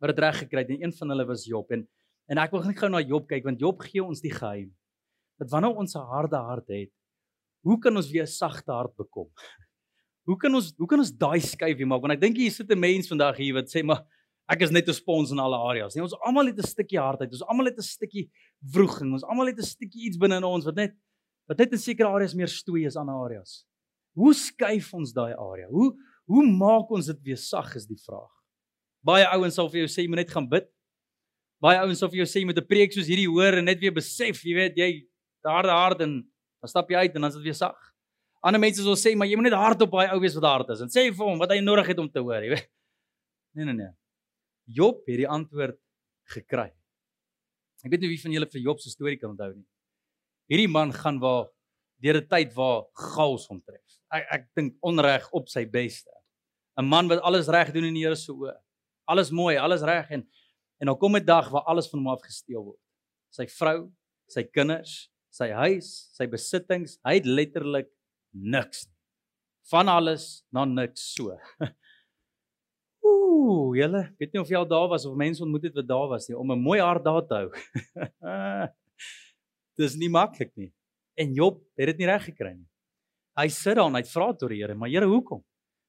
wat 0.00 0.14
dit 0.14 0.18
reg 0.18 0.38
gekry 0.38 0.60
het 0.62 0.70
en 0.70 0.82
een 0.82 0.92
van 0.92 1.08
hulle 1.08 1.26
was 1.26 1.46
Job 1.46 1.70
en 1.70 1.88
en 2.28 2.38
ek 2.38 2.52
wil 2.52 2.62
net 2.62 2.78
gou 2.78 2.88
na 2.88 3.00
Job 3.00 3.26
kyk 3.28 3.44
want 3.44 3.60
Job 3.60 3.80
gee 3.80 4.02
ons 4.02 4.20
die 4.20 4.32
geheim 4.32 4.74
dat 5.38 5.50
wanneer 5.50 5.76
ons 5.76 5.94
'n 5.94 6.02
harde 6.02 6.36
hart 6.36 6.68
het, 6.68 6.90
hoe 7.62 7.78
kan 7.78 7.96
ons 7.96 8.10
weer 8.10 8.22
'n 8.22 8.26
sagte 8.26 8.72
hart 8.72 8.94
bekom? 8.96 9.30
Hoe 10.28 10.36
kan 10.36 10.54
ons 10.54 10.74
hoe 10.76 10.86
kan 10.86 10.98
ons 10.98 11.10
daai 11.10 11.40
skuifie 11.40 11.86
maak? 11.86 12.02
Want 12.02 12.12
ek 12.12 12.20
dink 12.20 12.36
hier 12.36 12.50
sit 12.50 12.70
'n 12.70 12.78
mens 12.78 13.08
vandag 13.08 13.38
hier 13.38 13.54
wat 13.54 13.70
sê 13.72 13.82
maar 13.82 14.04
ek 14.46 14.60
is 14.60 14.70
net 14.70 14.86
'n 14.86 14.92
spons 14.92 15.30
in 15.30 15.38
alle 15.38 15.56
areas. 15.56 15.94
Nee, 15.94 16.02
ons 16.02 16.12
almal 16.20 16.46
het 16.46 16.58
'n 16.58 16.68
stukkie 16.68 17.00
hardheid. 17.00 17.32
Ons 17.32 17.46
almal 17.48 17.66
het 17.66 17.78
'n 17.78 17.82
stukkie 17.82 18.30
wroging. 18.60 19.12
Ons 19.12 19.24
almal 19.24 19.46
het 19.46 19.58
'n 19.58 19.64
stukkie 19.64 20.04
iets 20.04 20.18
binne 20.18 20.36
in 20.36 20.44
ons 20.44 20.64
wat 20.66 20.74
net 20.74 20.94
wat 21.48 21.58
net 21.58 21.72
in 21.72 21.80
sekere 21.80 22.10
areas 22.12 22.36
meer 22.36 22.50
stoei 22.52 22.84
as 22.86 22.96
ander 23.00 23.16
areas. 23.24 23.62
Hoe 24.18 24.34
skuif 24.36 24.92
ons 24.94 25.14
daai 25.16 25.32
area? 25.32 25.68
Hoe 25.72 25.94
hoe 26.28 26.44
maak 26.44 26.90
ons 26.92 27.06
dit 27.08 27.20
weer 27.30 27.38
sag 27.40 27.70
is 27.78 27.86
die 27.88 27.96
vraag. 27.96 28.28
Baie 29.00 29.24
ouens 29.32 29.56
sal 29.56 29.70
vir 29.72 29.86
jou 29.86 29.88
sê 29.88 30.04
jy 30.04 30.10
moet 30.12 30.20
net 30.20 30.32
gaan 30.34 30.48
bid. 30.50 30.66
Baie 31.64 31.78
ouens 31.80 32.02
sal 32.02 32.10
vir 32.12 32.20
jou 32.20 32.28
sê 32.28 32.42
jy 32.42 32.48
moet 32.50 32.58
'n 32.60 32.68
preek 32.68 32.92
soos 32.92 33.08
hierdie 33.08 33.30
hoor 33.30 33.56
en 33.58 33.64
net 33.64 33.80
weer 33.80 33.94
besef, 33.96 34.44
jy 34.44 34.54
weet, 34.54 34.76
jy 34.76 35.08
harde 35.44 35.72
hart 35.72 36.00
en 36.04 36.28
dan 36.60 36.68
stap 36.68 36.90
jy 36.90 36.96
uit 36.96 37.14
en 37.16 37.22
dan 37.22 37.30
is 37.30 37.36
dit 37.36 37.44
weer 37.44 37.56
sag. 37.56 37.78
Ander 38.44 38.60
mense 38.60 38.82
sal 38.82 38.94
sê, 38.94 39.16
maar 39.16 39.26
jy 39.26 39.36
moet 39.36 39.50
net 39.50 39.56
hard 39.56 39.82
op 39.82 39.90
daai 39.90 40.12
ou 40.12 40.20
wees 40.20 40.34
wat 40.34 40.44
hard 40.44 40.70
is 40.70 40.82
en 40.82 40.88
sê 40.88 41.08
vir 41.08 41.26
hom 41.26 41.38
wat 41.38 41.50
hy 41.50 41.60
nodig 41.60 41.86
het 41.86 41.98
om 41.98 42.10
te 42.10 42.20
hoor, 42.20 42.42
jy 42.42 42.50
weet. 42.54 42.68
Nee 43.56 43.64
nee 43.64 43.74
nee. 43.74 43.90
Job 44.66 45.00
het 45.08 45.16
die 45.16 45.26
antwoord 45.26 45.78
gekry. 46.28 46.68
Ek 47.82 47.90
weet 47.90 48.00
nie 48.00 48.10
wie 48.12 48.20
van 48.20 48.32
julle 48.32 48.46
vir 48.46 48.60
Job 48.60 48.80
se 48.80 48.90
storie 48.90 49.16
kan 49.16 49.30
onthou 49.30 49.54
nie. 49.54 49.64
Hierdie 50.48 50.68
man 50.68 50.92
gaan 50.96 51.18
waar 51.20 51.48
deur 52.00 52.16
'n 52.20 52.28
tyd 52.28 52.54
waar 52.54 52.86
chaos 52.94 53.46
hom 53.48 53.60
tref. 53.60 54.00
Ek 54.10 54.26
ek 54.30 54.44
dink 54.56 54.76
onreg 54.80 55.28
op 55.32 55.48
sy 55.48 55.64
beste. 55.64 56.10
'n 56.78 56.88
Man 56.88 57.08
wat 57.08 57.20
alles 57.20 57.48
reg 57.48 57.72
doen 57.72 57.84
in 57.84 57.94
die 57.94 58.04
Here 58.04 58.16
se 58.16 58.32
oë. 58.32 58.54
Alles 59.08 59.30
mooi, 59.30 59.56
alles 59.56 59.82
reg 59.82 60.10
en 60.10 60.26
en 60.80 60.86
dan 60.86 60.96
kom 60.96 61.16
'n 61.16 61.24
dag 61.24 61.50
waar 61.50 61.66
alles 61.66 61.90
van 61.90 62.00
hom 62.00 62.08
af 62.08 62.22
gesteel 62.22 62.64
word. 62.64 62.80
Sy 63.30 63.46
vrou, 63.46 63.90
sy 64.28 64.42
kinders, 64.44 65.10
sy 65.30 65.50
huis, 65.50 66.10
sy 66.14 66.26
besittings, 66.26 66.98
hy 67.04 67.14
het 67.14 67.26
letterlik 67.26 67.90
niks. 68.32 68.86
Van 69.70 69.88
alles 69.88 70.44
na 70.52 70.64
niks 70.64 71.14
so. 71.14 71.36
Ooh, 73.04 73.76
julle, 73.76 74.14
weet 74.18 74.32
nie 74.32 74.40
of 74.40 74.48
jy 74.48 74.56
al 74.56 74.68
daar 74.68 74.88
was 74.88 75.04
of 75.06 75.16
mense 75.16 75.42
ontmoet 75.42 75.68
het 75.68 75.74
wat 75.74 75.88
daar 75.88 76.08
was 76.08 76.28
nie 76.28 76.38
om 76.38 76.52
'n 76.52 76.62
mooi 76.62 76.80
hart 76.80 77.04
daar 77.04 77.26
te 77.26 77.34
hou. 77.34 77.48
Dis 79.78 79.94
nie 79.98 80.10
maklik 80.10 80.50
nie. 80.58 80.72
En 81.18 81.34
Job 81.34 81.60
het 81.78 81.92
dit 81.92 82.02
nie 82.02 82.10
reg 82.10 82.24
gekry 82.30 82.52
nie. 82.54 82.66
Hy 83.38 83.46
sit 83.54 83.78
daar 83.78 83.86
en 83.86 83.98
hy 83.98 84.02
vra 84.06 84.32
tot 84.34 84.50
die 84.50 84.60
Here, 84.60 84.74
"Maar 84.74 84.88
Here, 84.88 85.06
hoekom? 85.06 85.44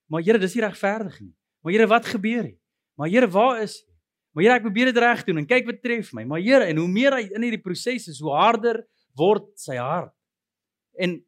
Maar 0.09 0.21
Here, 0.21 0.39
dis 0.39 0.55
nie 0.55 0.63
regverdig 0.63 1.19
nie. 1.21 1.33
Maar 1.63 1.73
Here, 1.73 1.87
wat 1.87 2.05
gebeur 2.05 2.43
hier? 2.43 2.59
Maar 2.97 3.09
Here, 3.09 3.27
waar 3.27 3.61
is 3.61 3.79
jy? 3.81 3.93
Maar 4.33 4.43
Here, 4.43 4.55
ek 4.55 4.61
probeer 4.61 4.85
dit 4.85 4.97
reg 4.97 5.23
doen 5.25 5.37
en 5.37 5.47
kyk 5.47 5.65
wat 5.65 5.81
tref 5.81 6.13
my. 6.13 6.23
Maar 6.23 6.39
Here, 6.39 6.65
en 6.65 6.77
hoe 6.77 6.87
meer 6.87 7.13
hy 7.13 7.29
in 7.33 7.41
hierdie 7.41 7.61
proses 7.61 8.07
is, 8.07 8.19
hoe 8.19 8.31
harder 8.31 8.87
word 9.15 9.49
sy 9.59 9.75
hart. 9.75 10.13
En 10.97 11.25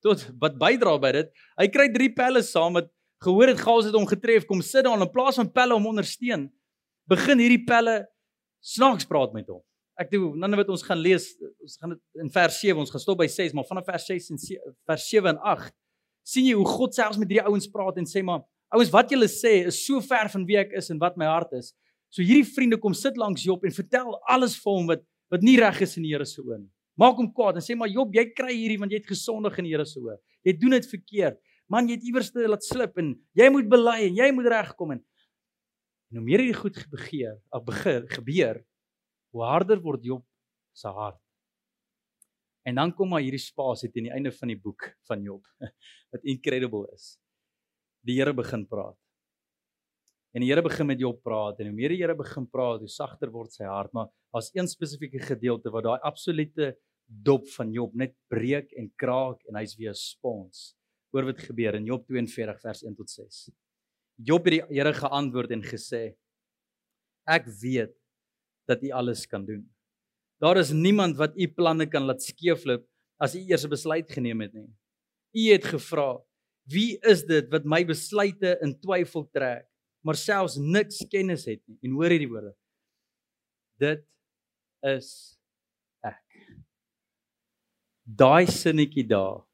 tot 0.00 0.24
wat 0.40 0.56
bydra 0.58 0.98
by 1.00 1.12
dit, 1.12 1.32
hy 1.60 1.68
kry 1.68 1.88
drie 1.92 2.12
pelle 2.12 2.42
saam 2.42 2.72
met 2.78 2.88
gehoor 3.20 3.52
het 3.52 3.60
gas 3.60 3.84
het 3.84 3.96
hom 3.96 4.06
getref, 4.08 4.46
kom 4.48 4.62
sit 4.64 4.86
daar 4.86 4.96
in 4.96 5.12
plaas 5.12 5.36
van 5.36 5.50
pelle 5.52 5.76
om 5.76 5.88
ondersteun, 5.90 6.48
begin 7.10 7.42
hierdie 7.42 7.64
pelle 7.66 8.06
snaaks 8.64 9.04
praat 9.08 9.34
met 9.36 9.48
hom. 9.50 9.60
Ek 10.00 10.08
doen 10.12 10.38
nou 10.40 10.56
wat 10.56 10.70
ons 10.72 10.84
gaan 10.86 11.00
lees, 11.00 11.26
ons 11.60 11.76
gaan 11.80 11.92
dit 11.92 12.22
in 12.24 12.30
vers 12.32 12.56
7, 12.62 12.78
ons 12.80 12.92
gaan 12.92 13.02
stop 13.02 13.18
by 13.20 13.28
6, 13.28 13.52
maar 13.56 13.66
vanaf 13.68 13.88
vers 13.90 14.06
6 14.08 14.30
en 14.32 14.40
7, 14.40 14.72
vers 14.88 15.08
7 15.12 15.34
en 15.34 15.40
8 15.52 15.74
sien 16.30 16.46
jy 16.46 16.56
hoe 16.56 16.68
God 16.68 16.96
selfs 16.96 17.18
met 17.20 17.30
hierdie 17.30 17.46
ouens 17.48 17.68
praat 17.72 17.98
en 18.00 18.08
sê 18.08 18.22
maar 18.24 18.44
ouens 18.76 18.90
wat 18.94 19.12
julle 19.12 19.28
sê 19.30 19.60
is 19.68 19.80
so 19.86 20.00
ver 20.04 20.30
van 20.32 20.44
wie 20.48 20.58
ek 20.60 20.74
is 20.78 20.90
en 20.92 21.00
wat 21.02 21.16
my 21.20 21.28
hart 21.28 21.52
is. 21.58 21.72
So 22.10 22.22
hierdie 22.22 22.46
vriende 22.46 22.78
kom 22.82 22.94
sit 22.94 23.18
langs 23.18 23.44
Job 23.46 23.64
en 23.66 23.74
vertel 23.74 24.14
alles 24.30 24.56
vir 24.60 24.76
hom 24.76 24.90
wat 24.90 25.06
wat 25.30 25.44
nie 25.46 25.56
reg 25.60 25.76
is 25.86 25.94
in 25.98 26.02
die 26.02 26.10
Here 26.10 26.26
se 26.26 26.40
oë. 26.42 26.58
Maak 26.98 27.20
hom 27.20 27.28
kwaad 27.34 27.60
en 27.60 27.64
sê 27.64 27.76
maar 27.78 27.90
Job, 27.90 28.14
jy 28.14 28.24
kry 28.34 28.50
hierdie 28.50 28.80
want 28.80 28.90
jy 28.90 28.98
het 28.98 29.10
gesondig 29.10 29.58
in 29.62 29.68
die 29.68 29.74
Here 29.76 29.86
se 29.86 30.00
oë. 30.02 30.16
Jy 30.46 30.56
doen 30.58 30.74
dit 30.74 30.88
verkeerd. 30.90 31.38
Man, 31.70 31.86
jy 31.86 32.00
het 32.00 32.08
iewers 32.10 32.32
te 32.34 32.48
laat 32.50 32.66
slip 32.66 32.98
en 32.98 33.12
jy 33.38 33.46
moet 33.54 33.68
bely 33.70 34.00
en 34.08 34.18
jy 34.18 34.32
moet 34.34 34.50
regkom 34.50 34.96
en 34.96 35.04
en 36.10 36.18
hoe 36.18 36.26
meer 36.26 36.42
hierdie 36.42 36.58
goed 36.58 36.78
begeer, 36.90 37.36
of 37.54 37.62
begin 37.68 38.08
gebeur, 38.10 38.56
hoe 39.30 39.44
harder 39.46 39.80
word 39.82 40.04
Job 40.04 40.24
se 40.76 40.88
hart. 40.88 41.20
En 42.66 42.76
dan 42.76 42.92
kom 42.94 43.08
maar 43.08 43.24
hierdie 43.24 43.40
spasie 43.40 43.90
teen 43.90 44.08
die 44.08 44.14
einde 44.14 44.32
van 44.36 44.52
die 44.52 44.58
boek 44.58 44.90
van 45.08 45.22
Job 45.24 45.46
wat 46.12 46.26
incredible 46.28 46.86
is. 46.94 47.14
Die 48.06 48.18
Here 48.18 48.34
begin 48.36 48.66
praat. 48.68 48.98
En 50.34 50.44
die 50.44 50.50
Here 50.50 50.62
begin 50.62 50.86
met 50.86 51.00
Job 51.00 51.22
praat 51.26 51.60
en 51.60 51.70
hoe 51.70 51.76
meer 51.76 51.94
die 51.94 52.02
Here 52.02 52.14
begin 52.16 52.46
praat, 52.50 52.84
hoe 52.84 52.90
sagter 52.90 53.32
word 53.32 53.54
sy 53.54 53.66
hart, 53.68 53.92
maar 53.96 54.10
daar's 54.30 54.52
een 54.54 54.68
spesifieke 54.70 55.22
gedeelte 55.24 55.72
wat 55.74 55.88
daai 55.88 55.98
absolute 56.06 56.74
dop 57.10 57.48
van 57.56 57.72
Job 57.74 57.96
net 57.98 58.14
breek 58.30 58.70
en 58.78 58.90
kraak 59.00 59.42
en 59.48 59.58
hy's 59.58 59.74
weer 59.78 59.90
'n 59.90 59.98
spons. 59.98 60.74
Hoor 61.10 61.26
wat 61.32 61.40
gebeur 61.42 61.74
in 61.74 61.86
Job 61.86 62.06
42 62.06 62.60
vers 62.60 62.82
1 62.84 62.94
tot 62.94 63.10
6. 63.10 63.50
Job 64.22 64.44
het 64.44 64.54
die 64.54 64.76
Here 64.76 64.92
geantwoord 64.94 65.50
en 65.50 65.62
gesê: 65.62 66.14
Ek 67.26 67.46
weet 67.46 67.94
dat 68.70 68.82
U 68.86 68.92
alles 68.96 69.26
kan 69.26 69.44
doen. 69.46 69.64
Daar 70.40 70.56
is 70.60 70.72
niemand 70.72 71.18
wat 71.20 71.36
U 71.36 71.48
planne 71.52 71.86
kan 71.90 72.06
laat 72.08 72.22
skeefloop 72.22 72.86
as 73.20 73.34
U 73.34 73.42
eers 73.42 73.66
'n 73.66 73.74
besluit 73.74 74.10
geneem 74.10 74.40
het 74.40 74.54
nie. 74.54 74.70
U 75.34 75.42
het 75.52 75.64
gevra: 75.64 76.18
Wie 76.64 76.98
is 77.02 77.24
dit 77.26 77.50
wat 77.50 77.64
my 77.64 77.84
besluite 77.84 78.58
in 78.62 78.78
twyfel 78.80 79.28
trek, 79.32 79.66
maar 80.02 80.16
selfs 80.16 80.56
niks 80.56 81.04
kennis 81.10 81.44
het 81.44 81.60
nie? 81.66 81.78
En 81.82 81.90
hoor 81.90 82.10
hierdie 82.10 82.30
woorde. 82.30 82.54
Dit 83.78 84.06
is 84.82 85.40
daai 88.16 88.46
sinnetjie 88.50 89.06
daar 89.06 89.44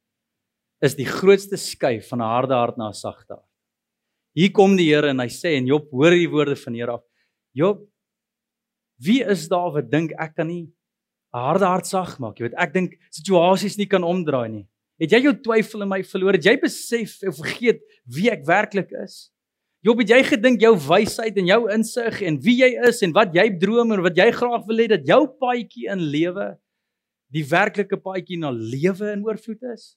is 0.85 0.97
die 0.97 1.09
grootste 1.09 1.57
skuif 1.57 2.09
van 2.13 2.21
'n 2.21 2.33
harde 2.35 2.55
hart 2.55 2.77
na 2.77 2.89
'n 2.89 2.95
sagte 2.95 3.35
hart. 3.35 3.49
Hier 4.35 4.53
kom 4.53 4.77
die 4.77 4.93
Here 4.93 5.09
en 5.09 5.21
hy 5.21 5.29
sê 5.29 5.57
en 5.57 5.67
Job 5.67 5.91
hoor 5.91 6.11
die 6.11 6.29
woorde 6.29 6.57
van 6.57 6.73
die 6.73 6.83
Here 6.83 6.93
af. 6.93 7.05
Job, 7.55 7.89
wie 9.03 9.23
is 9.25 9.49
daar 9.49 9.73
wat 9.73 9.91
dink 9.91 10.13
ek 10.19 10.35
kan 10.37 10.47
nie 10.47 10.67
'n 11.35 11.39
harde 11.39 11.65
hart 11.65 11.87
sag 11.87 12.19
maak? 12.19 12.39
Jy 12.39 12.49
weet, 12.49 12.59
ek 12.59 12.73
dink 12.73 12.99
situasies 13.11 13.77
nie 13.79 13.87
kan 13.87 14.03
omdraai 14.03 14.49
nie. 14.49 14.67
Het 14.99 15.13
jy 15.13 15.23
jou 15.29 15.35
twyfel 15.35 15.83
in 15.83 15.89
my 15.89 16.03
verloor? 16.03 16.33
Het 16.33 16.45
jy 16.45 16.57
besef 16.61 17.23
of 17.29 17.37
vergeet 17.37 17.81
wie 18.09 18.31
ek 18.31 18.47
werklik 18.47 18.93
is? 19.05 19.31
Job, 19.85 19.99
het 19.99 20.09
jy 20.09 20.23
gedink 20.25 20.63
jou 20.65 20.73
wysheid 20.75 21.37
en 21.37 21.47
jou 21.47 21.61
insig 21.71 22.23
en 22.27 22.39
wie 22.43 22.57
jy 22.63 22.73
is 22.89 23.03
en 23.03 23.13
wat 23.13 23.35
jy 23.37 23.45
droom 23.61 23.93
en 23.93 24.03
wat 24.03 24.17
jy 24.17 24.31
graag 24.33 24.65
wil 24.67 24.81
hê 24.83 24.89
dat 24.89 25.05
jou 25.07 25.21
paadjie 25.39 25.91
in 25.93 26.01
lewe 26.01 26.57
die 27.31 27.45
werklike 27.45 27.99
paadjie 28.01 28.39
na 28.41 28.51
lewe 28.51 29.13
in 29.13 29.23
oorvloed 29.27 29.63
is? 29.75 29.95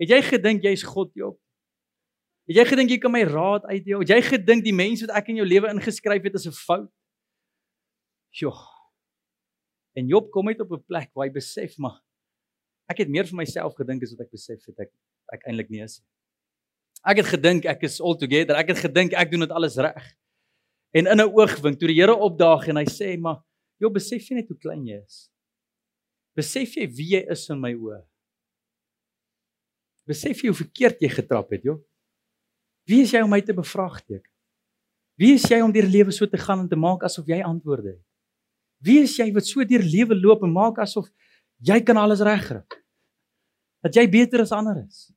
Het 0.00 0.14
jy 0.14 0.20
gedink 0.28 0.62
jy's 0.68 0.84
God, 0.84 1.10
Job? 1.16 1.38
Het 2.46 2.60
jy 2.60 2.68
gedink 2.68 2.92
jy 2.94 3.00
kan 3.00 3.12
my 3.14 3.24
raad 3.24 3.64
uitdeel? 3.64 4.04
Het 4.04 4.14
jy 4.14 4.20
gedink 4.28 4.64
die 4.66 4.76
mense 4.76 5.06
wat 5.06 5.16
ek 5.22 5.32
in 5.32 5.40
jou 5.40 5.48
lewe 5.48 5.72
ingeskryf 5.72 6.28
het 6.28 6.36
is 6.36 6.46
'n 6.46 6.52
fout? 6.52 6.90
Jo. 8.30 8.52
En 9.98 10.06
Job 10.06 10.30
kom 10.30 10.48
uit 10.48 10.60
op 10.60 10.72
'n 10.72 10.84
plek 10.86 11.10
waar 11.14 11.26
hy 11.26 11.32
besef 11.32 11.76
maar 11.78 11.98
ek 12.90 12.98
het 12.98 13.08
meer 13.08 13.26
vir 13.26 13.36
myself 13.36 13.74
gedink 13.74 14.02
as 14.02 14.10
wat 14.14 14.26
ek 14.26 14.30
besef 14.30 14.64
het 14.66 14.78
ek 14.78 14.92
ek 15.32 15.46
eintlik 15.46 15.70
nie 15.70 15.82
is. 15.82 16.02
Ek 17.06 17.16
het 17.22 17.26
gedink 17.26 17.64
ek 17.64 17.82
is 17.82 18.00
all 18.00 18.16
together. 18.18 18.56
Ek 18.56 18.68
het 18.68 18.78
gedink 18.78 19.12
ek 19.12 19.30
doen 19.30 19.40
dit 19.40 19.50
alles 19.50 19.76
reg. 19.76 20.16
En 20.92 21.06
in 21.06 21.20
'n 21.20 21.30
oogwink 21.30 21.78
toe 21.78 21.88
die 21.88 22.00
Here 22.00 22.14
opdaag 22.14 22.68
en 22.68 22.76
hy 22.76 22.84
sê 22.84 23.18
maar 23.18 23.42
Job 23.78 23.94
besef 23.94 24.28
jy 24.28 24.36
net 24.36 24.48
hoe 24.48 24.58
klein 24.58 24.86
jy 24.86 25.00
is. 25.00 25.30
Besef 26.36 26.76
jy 26.76 26.86
wie 26.86 27.16
jy 27.16 27.22
is 27.30 27.48
in 27.50 27.60
my 27.60 27.72
oë? 27.74 28.04
Besef 30.06 30.42
jy 30.42 30.48
hoe 30.48 30.58
verkeerd 30.64 31.00
jy 31.00 31.08
getrap 31.08 31.50
het, 31.50 31.62
joh? 31.62 31.80
Wie 32.86 33.02
is 33.02 33.12
jy 33.12 33.22
om 33.22 33.30
my 33.30 33.40
te 33.40 33.54
bevraagteken? 33.54 34.30
Wie 35.16 35.34
is 35.34 35.44
jy 35.48 35.60
om 35.62 35.72
deur 35.72 35.86
lewe 35.86 36.12
so 36.12 36.26
te 36.26 36.38
gaan 36.38 36.60
en 36.60 36.68
te 36.68 36.76
maak 36.76 37.02
asof 37.02 37.26
jy 37.26 37.42
antwoorde 37.44 37.94
het? 37.94 38.09
Wie 38.84 39.02
is 39.04 39.16
jy 39.18 39.28
wat 39.36 39.48
so 39.48 39.64
deur 39.68 39.84
lewe 39.84 40.16
loop 40.16 40.44
en 40.46 40.52
maak 40.52 40.80
asof 40.80 41.08
jy 41.60 41.80
kan 41.84 42.00
alles 42.00 42.22
regkry? 42.24 42.62
Dat 43.84 43.96
jy 43.96 44.06
beter 44.12 44.44
as 44.44 44.52
ander 44.56 44.80
is? 44.82 45.08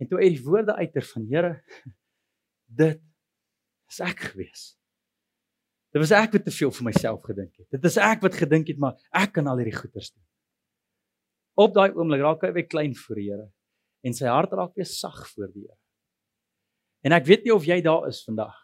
En 0.00 0.08
toe 0.08 0.20
uit 0.20 0.36
die 0.36 0.44
woorde 0.44 0.74
uiter 0.76 1.04
van 1.12 1.26
Here 1.30 1.52
dit 2.82 3.00
is 3.92 4.00
ek 4.00 4.28
gewees. 4.32 4.72
Dit 5.92 6.00
was 6.00 6.14
ek 6.16 6.38
wat 6.38 6.46
te 6.48 6.54
veel 6.56 6.72
vir 6.72 6.86
myself 6.88 7.24
gedink 7.28 7.52
het. 7.60 7.68
Dit 7.76 7.84
is 7.90 7.98
ek 8.00 8.22
wat 8.24 8.36
gedink 8.40 8.70
het 8.72 8.80
maar 8.80 8.96
ek 9.12 9.34
kan 9.36 9.50
al 9.50 9.60
hierdie 9.60 9.76
goeders 9.76 10.14
doen. 10.14 10.24
Op 11.60 11.74
daai 11.76 11.92
oomblik 11.92 12.24
raak 12.24 12.46
hy 12.46 12.54
weer 12.56 12.68
klein 12.68 12.96
voor 12.96 13.20
die 13.20 13.28
Here. 13.30 13.50
en 14.02 14.14
sy 14.16 14.26
hart 14.26 14.50
raak 14.58 14.72
weer 14.74 14.88
sag 14.88 15.20
voor 15.30 15.50
die 15.52 15.62
Here. 15.62 15.78
En 17.06 17.14
ek 17.14 17.26
weet 17.28 17.44
nie 17.46 17.54
of 17.54 17.66
jy 17.66 17.78
daar 17.84 18.08
is 18.08 18.22
vandag. 18.26 18.56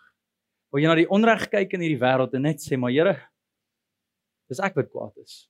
Waar 0.73 0.83
jy 0.83 0.89
na 0.91 0.97
die 0.99 1.11
onreg 1.15 1.45
kyk 1.53 1.77
in 1.77 1.85
hierdie 1.85 2.01
wêreld 2.01 2.35
en 2.35 2.43
net 2.43 2.59
sê, 2.63 2.79
"Maar 2.79 2.91
Here, 2.91 3.15
dis 4.49 4.61
ek 4.61 4.77
wat 4.79 4.91
kwaad 4.91 5.17
is. 5.23 5.49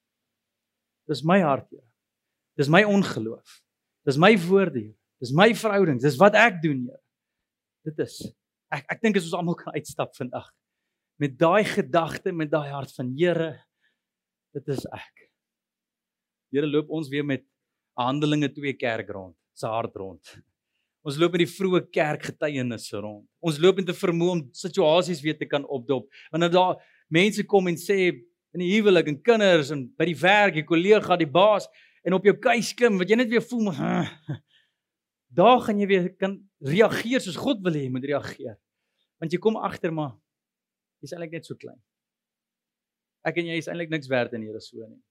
Dis 1.08 1.24
my 1.24 1.40
hart, 1.40 1.68
Here. 1.70 1.86
Dis 2.58 2.68
my 2.68 2.82
ongeloof. 2.84 3.60
Dis 4.06 4.18
my 4.18 4.34
woorde, 4.48 4.80
Here. 4.80 4.96
Dis 5.22 5.32
my 5.32 5.52
verhoudings. 5.54 6.02
Dis 6.02 6.18
wat 6.20 6.34
ek 6.34 6.62
doen, 6.62 6.86
Here." 6.86 7.02
Dit 7.84 7.98
is 8.04 8.20
ek 8.70 8.84
ek 8.92 9.00
dink 9.00 9.16
as 9.16 9.24
ons 9.24 9.38
almal 9.38 9.56
kan 9.56 9.72
uitstap 9.74 10.12
vandag 10.16 10.50
met 11.18 11.34
daai 11.38 11.64
gedagte, 11.66 12.32
met 12.32 12.50
daai 12.50 12.70
hart 12.70 12.92
van 12.94 13.10
Here, 13.18 13.50
dit 14.54 14.68
is 14.70 14.84
ek. 14.94 15.24
Here 16.54 16.68
loop 16.68 16.92
ons 16.94 17.10
weer 17.10 17.26
met 17.26 17.42
Handelinge 17.98 18.48
2 18.54 18.76
kerk 18.78 19.10
rond, 19.10 19.34
se 19.58 19.66
hart 19.66 19.96
rond. 19.98 20.36
Ons 21.06 21.18
loop 21.18 21.34
met 21.34 21.42
die 21.42 21.50
vroeë 21.50 21.82
kerk 21.94 22.28
getuienisse 22.30 23.00
rond. 23.02 23.26
Ons 23.42 23.58
loop 23.62 23.80
met 23.80 23.88
'n 23.88 23.98
vermoë 23.98 24.30
om 24.36 24.42
situasies 24.52 25.22
weer 25.22 25.38
te 25.38 25.46
kan 25.46 25.64
opdop. 25.66 26.06
Wanneer 26.30 26.50
daar 26.50 26.76
mense 27.10 27.42
kom 27.44 27.66
en 27.66 27.76
sê 27.76 28.12
in 28.56 28.62
die 28.64 28.70
huwelik 28.74 29.10
en 29.10 29.18
kinders 29.22 29.72
en 29.74 29.86
by 29.98 30.08
die 30.08 30.18
werk, 30.18 30.56
die 30.56 30.66
kollega, 30.66 31.16
die 31.20 31.28
baas 31.28 31.68
en 32.06 32.16
op 32.16 32.24
jou 32.24 32.34
keus 32.40 32.72
klim, 32.76 32.96
wat 33.00 33.10
jy 33.10 33.18
net 33.20 33.32
weer 33.32 33.44
voel 33.44 33.68
maar 33.70 34.08
daar 35.38 35.60
gaan 35.66 35.80
jy 35.82 35.88
weer 35.90 36.08
kan 36.16 36.38
reageer 36.64 37.20
soos 37.20 37.36
God 37.36 37.60
wil 37.64 37.76
hê 37.76 37.84
jy 37.84 37.92
moet 37.92 38.06
reageer. 38.08 38.56
Want 39.20 39.34
jy 39.34 39.40
kom 39.42 39.58
agter 39.60 39.92
maar 39.92 40.14
jy's 41.02 41.12
eintlik 41.12 41.36
net 41.36 41.48
so 41.48 41.58
klein. 41.58 41.78
Ek 43.26 43.36
en 43.42 43.50
jy 43.50 43.58
is 43.60 43.68
eintlik 43.68 43.92
niks 43.92 44.08
werd 44.08 44.32
in 44.38 44.46
Here 44.46 44.62
so 44.62 44.80
nie. 44.86 45.02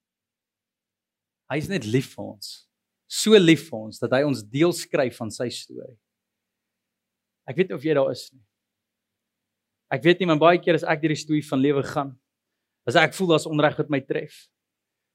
Hy's 1.54 1.70
net 1.72 1.86
lief 1.86 2.16
vir 2.16 2.32
ons 2.34 2.68
so 3.08 3.40
lief 3.40 3.70
vir 3.70 3.80
ons 3.88 4.02
dat 4.04 4.12
hy 4.18 4.26
ons 4.28 4.44
deel 4.44 4.74
skryf 4.76 5.16
van 5.22 5.32
sy 5.32 5.48
storie. 5.54 5.96
Ek 7.48 7.56
weet 7.56 7.72
nie 7.72 7.78
of 7.80 7.86
jy 7.88 7.96
daar 7.96 8.12
is 8.12 8.28
nie. 8.34 8.44
Ek 9.96 10.04
weet 10.04 10.20
nie 10.20 10.28
maar 10.28 10.42
baie 10.42 10.60
keer 10.60 10.76
as 10.76 10.84
ek 10.84 11.00
deur 11.02 11.16
die 11.16 11.24
storie 11.24 11.46
van 11.48 11.64
lewe 11.64 11.84
gaan, 11.88 12.12
as 12.88 12.96
ek 12.96 13.16
voel 13.18 13.34
daar's 13.34 13.48
onreg 13.50 13.78
wat 13.78 13.92
my 13.92 14.00
tref, 14.02 14.48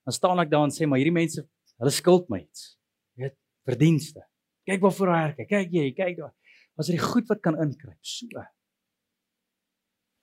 dan 0.04 0.16
staan 0.16 0.40
ek 0.42 0.50
daar 0.52 0.66
en 0.66 0.74
sê 0.74 0.86
maar 0.88 1.00
hierdie 1.00 1.14
mense, 1.14 1.44
hulle 1.80 1.94
skuld 1.94 2.28
my 2.32 2.42
iets. 2.42 2.74
Jy 3.16 3.28
weet, 3.28 3.38
verdienste. 3.68 4.24
Kyk 4.68 4.82
wat 4.84 4.96
vir 4.98 5.12
haar, 5.12 5.32
kyk 5.38 5.72
jy, 5.72 5.86
kyk 5.96 6.18
daar. 6.20 6.34
Was 6.78 6.88
dit 6.88 7.00
goed 7.00 7.28
wat 7.28 7.42
kan 7.44 7.58
inkruip? 7.60 7.98
So. 8.00 8.44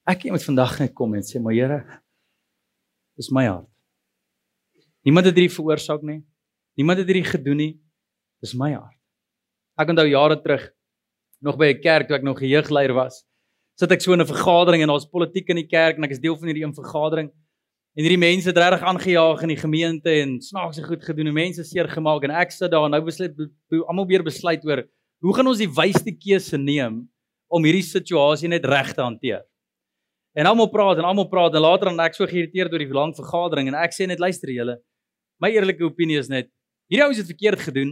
Ek 0.10 0.26
moet 0.32 0.46
vandag 0.46 0.80
net 0.82 0.96
kom 0.98 1.14
en 1.18 1.26
sê 1.26 1.42
maar 1.42 1.54
Here, 1.54 1.84
dis 3.20 3.30
my 3.36 3.46
hart. 3.46 3.70
Niemand 5.06 5.30
het 5.30 5.38
hierdie 5.38 5.54
veroorsaak 5.54 6.04
nie. 6.06 6.22
Niemand 6.80 7.02
het 7.02 7.10
hierdie 7.10 7.28
gedoen 7.28 7.60
nie. 7.60 7.74
Dis 8.44 8.56
my 8.58 8.72
hart. 8.74 8.98
Ek 9.80 9.92
onthou 9.92 10.08
jare 10.10 10.38
terug 10.42 10.70
nog 11.42 11.58
by 11.58 11.72
'n 11.72 11.82
kerk 11.82 12.08
toe 12.08 12.18
ek 12.18 12.24
nog 12.24 12.42
jeugleier 12.42 12.94
was. 12.94 13.24
Sit 13.80 13.94
ek 13.96 14.02
so 14.04 14.12
in 14.12 14.20
'n 14.20 14.28
vergadering 14.28 14.82
en 14.84 14.90
daar's 14.92 15.08
politiek 15.08 15.48
in 15.50 15.56
die 15.56 15.68
kerk 15.68 15.98
en 15.98 16.04
ek 16.04 16.12
is 16.12 16.20
deel 16.20 16.36
van 16.36 16.48
hierdie 16.48 16.66
een 16.66 16.76
vergadering. 16.76 17.30
En 17.96 18.04
hierdie 18.04 18.20
mense 18.20 18.48
het 18.50 18.58
regtig 18.58 18.84
aangejaag 18.84 19.42
in 19.42 19.48
die 19.48 19.62
gemeente 19.62 20.12
en 20.22 20.42
snaakse 20.42 20.84
goed 20.84 21.04
gedoen 21.04 21.28
en 21.28 21.34
mense 21.34 21.64
seer 21.64 21.88
gemaak 21.88 22.24
en 22.24 22.32
ek 22.32 22.52
sit 22.52 22.72
daar 22.72 22.86
en 22.86 22.92
nou 22.92 23.02
besluit 23.02 23.34
almal 23.88 24.08
weer 24.08 24.24
besluit 24.24 24.66
oor 24.66 24.84
hoe 25.22 25.34
gaan 25.36 25.48
ons 25.48 25.58
die 25.58 25.68
wysste 25.68 26.12
keuse 26.12 26.58
neem 26.58 27.10
om 27.48 27.64
hierdie 27.64 27.84
situasie 27.84 28.48
net 28.48 28.66
reg 28.66 28.94
te 28.94 29.02
hanteer. 29.02 29.42
En 30.36 30.46
almal 30.46 30.70
praat 30.70 30.98
en 30.98 31.06
almal 31.06 31.30
praat 31.30 31.56
en 31.56 31.62
later 31.62 31.90
dan 31.90 32.00
ek 32.00 32.14
so 32.14 32.26
geïrriteerd 32.26 32.72
oor 32.74 32.80
die 32.80 32.94
lang 32.94 33.16
vergadering 33.16 33.68
en 33.68 33.76
ek 33.76 33.92
sê 33.92 34.08
net 34.08 34.20
luister 34.20 34.50
julle. 34.50 34.78
My 35.40 35.50
eerlike 35.50 35.84
opinie 35.84 36.20
is 36.20 36.30
net 36.30 36.52
Hierdie 36.90 37.06
ouens 37.06 37.20
het 37.22 37.30
verkeerd 37.30 37.62
gedoen. 37.62 37.92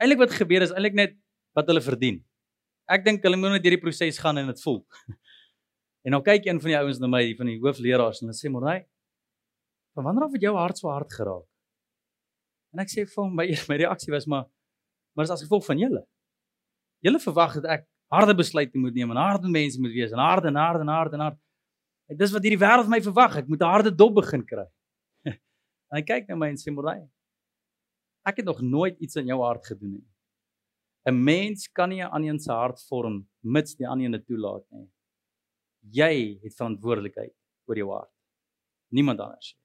Eilik 0.00 0.22
wat 0.22 0.32
gebeur 0.32 0.62
is 0.64 0.70
eilik 0.72 0.94
net 0.96 1.18
wat 1.52 1.66
hulle 1.68 1.82
verdien. 1.84 2.22
Ek 2.90 3.04
dink 3.06 3.22
hulle 3.22 3.38
moet 3.38 3.54
net 3.54 3.66
hierdie 3.66 3.82
proses 3.82 4.18
gaan 4.18 4.40
en 4.40 4.50
dit 4.50 4.62
voel. 4.66 4.82
En 6.00 6.14
dan 6.16 6.22
kyk 6.24 6.46
een 6.48 6.56
van 6.62 6.70
die 6.70 6.76
ouens 6.78 6.96
na 6.96 7.10
my, 7.12 7.18
van 7.36 7.48
die 7.50 7.58
hoofleeraars 7.60 8.22
en 8.22 8.30
hulle 8.30 8.38
sê 8.38 8.48
Morney, 8.48 8.86
"Van 9.92 10.06
wanneer 10.06 10.24
af 10.24 10.32
het 10.32 10.46
jou 10.46 10.54
hart 10.56 10.78
so 10.78 10.88
hard 10.88 11.12
geraak?" 11.12 11.44
En 12.72 12.80
ek 12.80 12.88
sê 12.88 13.04
vir 13.04 13.20
hom, 13.20 13.34
my 13.36 13.44
my 13.68 13.76
reaksie 13.82 14.14
was 14.14 14.24
maar 14.26 14.46
maar 15.12 15.28
is 15.28 15.34
as 15.34 15.42
gevolg 15.44 15.66
van 15.66 15.76
julle. 15.76 16.00
Julle 17.04 17.20
verwag 17.20 17.58
dat 17.60 17.68
ek 17.76 17.86
harde 18.16 18.34
besluite 18.34 18.78
moet 18.78 18.94
neem 18.94 19.12
en 19.12 19.20
harde 19.20 19.48
mense 19.52 19.80
moet 19.80 19.92
wees 19.92 20.12
en 20.16 20.24
harde 20.24 20.48
en 20.48 20.56
harde 20.56 20.80
en 20.86 20.94
harde 20.94 21.18
en 21.18 21.24
harde. 21.26 21.40
En 22.08 22.16
dis 22.16 22.32
wat 22.32 22.48
hierdie 22.48 22.64
wêreld 22.64 22.88
my 22.88 23.02
verwag. 23.04 23.36
Ek 23.36 23.48
moet 23.48 23.60
'n 23.60 23.72
harde 23.74 23.92
dop 23.94 24.14
begin 24.14 24.46
kry. 24.46 24.66
en 25.90 26.00
hy 26.00 26.02
kyk 26.02 26.28
na 26.28 26.36
my 26.36 26.48
en 26.48 26.56
sê 26.56 26.72
Morney, 26.72 27.04
Ek 28.24 28.36
het 28.36 28.44
nog 28.44 28.60
nooit 28.60 28.98
iets 29.00 29.16
in 29.16 29.26
jou 29.26 29.40
hart 29.42 29.66
gedoen 29.66 29.92
nie. 29.96 30.06
'n 31.08 31.24
Mens 31.24 31.68
kan 31.68 31.88
nie 31.88 32.02
'n 32.02 32.10
ander 32.10 32.38
se 32.38 32.52
hart 32.52 32.80
vorm 32.88 33.26
mits 33.42 33.74
die 33.74 33.88
ander 33.88 34.10
dit 34.10 34.26
toelaat 34.26 34.64
nie. 34.70 34.88
Jy 35.90 36.40
het 36.42 36.54
verantwoordelikheid 36.54 37.34
oor 37.66 37.76
jou 37.76 37.90
hart. 37.90 38.12
Niemand 38.90 39.20
anders. 39.20 39.56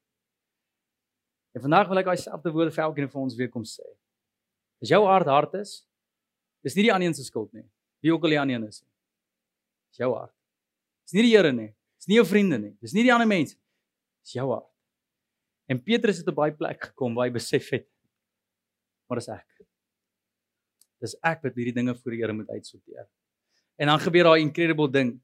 En 1.54 1.62
vandag 1.62 1.88
wil 1.88 1.98
ek 1.98 2.06
daai 2.06 2.18
selfde 2.18 2.52
woorde 2.52 2.72
vir 2.72 2.84
elkeen 2.84 3.10
van 3.10 3.22
ons 3.22 3.36
weer 3.36 3.50
kom 3.50 3.64
sê. 3.64 3.84
As 4.82 4.90
jou 4.90 5.06
hart 5.06 5.28
hard 5.28 5.54
is, 5.56 5.88
is 6.64 6.76
nie 6.76 6.84
die 6.84 6.94
ander 6.94 7.14
se 7.14 7.24
skuld 7.24 7.52
nie. 7.54 7.66
Wie 8.02 8.14
ook 8.14 8.24
al 8.24 8.30
die 8.30 8.40
ander 8.40 8.68
is. 8.68 8.84
Dis 9.90 9.98
jou 9.98 10.14
hart. 10.14 10.34
Dis 11.06 11.14
nie 11.14 11.24
die 11.24 11.36
Here 11.36 11.52
nie. 11.52 11.74
Dis 11.98 12.08
nie 12.08 12.16
jou 12.16 12.26
vriende 12.26 12.60
nie. 12.60 12.78
Dis 12.82 12.94
nie 12.94 13.04
die 13.04 13.14
ander 13.14 13.28
mense. 13.28 13.58
Dis 14.24 14.34
jou 14.34 14.50
hart. 14.52 14.72
En 15.68 15.84
Petrus 15.84 16.18
het 16.18 16.28
op 16.28 16.36
baie 16.36 16.54
plek 16.54 16.92
gekom 16.92 17.16
waar 17.16 17.28
hy 17.28 17.34
besef 17.34 17.70
het 17.72 17.90
maar 19.08 19.22
dis 19.22 19.30
ek. 19.30 19.55
Dis 21.06 21.16
ek 21.22 21.44
wat 21.46 21.56
hierdie 21.58 21.76
dinge 21.76 21.94
voor 21.94 22.16
die 22.16 22.24
Here 22.24 22.34
moet 22.34 22.50
uitsorteer. 22.50 23.06
En 23.78 23.92
dan 23.92 24.02
gebeur 24.02 24.32
daai 24.32 24.42
incredible 24.42 24.90
ding 24.92 25.16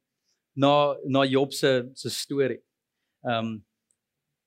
na 0.55 0.95
na 1.07 1.25
Job 1.25 1.53
se 1.57 1.89
se 1.95 2.09
storie. 2.13 2.61
Ehm 3.25 3.45
um, 3.45 3.51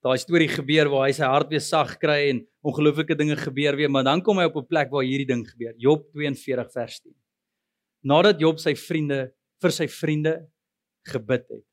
daai 0.05 0.19
storie 0.21 0.51
gebeur 0.53 0.91
waar 0.93 1.07
hy 1.07 1.15
sy 1.17 1.25
hart 1.25 1.49
weer 1.49 1.63
sag 1.65 1.95
kry 1.97 2.19
en 2.29 2.43
ongelooflike 2.69 3.17
dinge 3.17 3.39
gebeur 3.41 3.77
weer, 3.79 3.89
maar 3.89 4.05
dan 4.05 4.21
kom 4.21 4.37
hy 4.37 4.45
op 4.51 4.59
'n 4.61 4.69
plek 4.69 4.91
waar 4.93 5.05
hierdie 5.05 5.31
ding 5.33 5.45
gebeur. 5.49 5.73
Job 5.79 6.05
42 6.13 6.73
vers 6.73 7.01
10. 7.01 7.15
Nadat 8.05 8.41
Job 8.41 8.61
sy 8.61 8.75
vriende 8.77 9.33
vir 9.63 9.73
sy 9.73 9.89
vriende 9.89 10.35
gebid 11.09 11.49
het, 11.49 11.65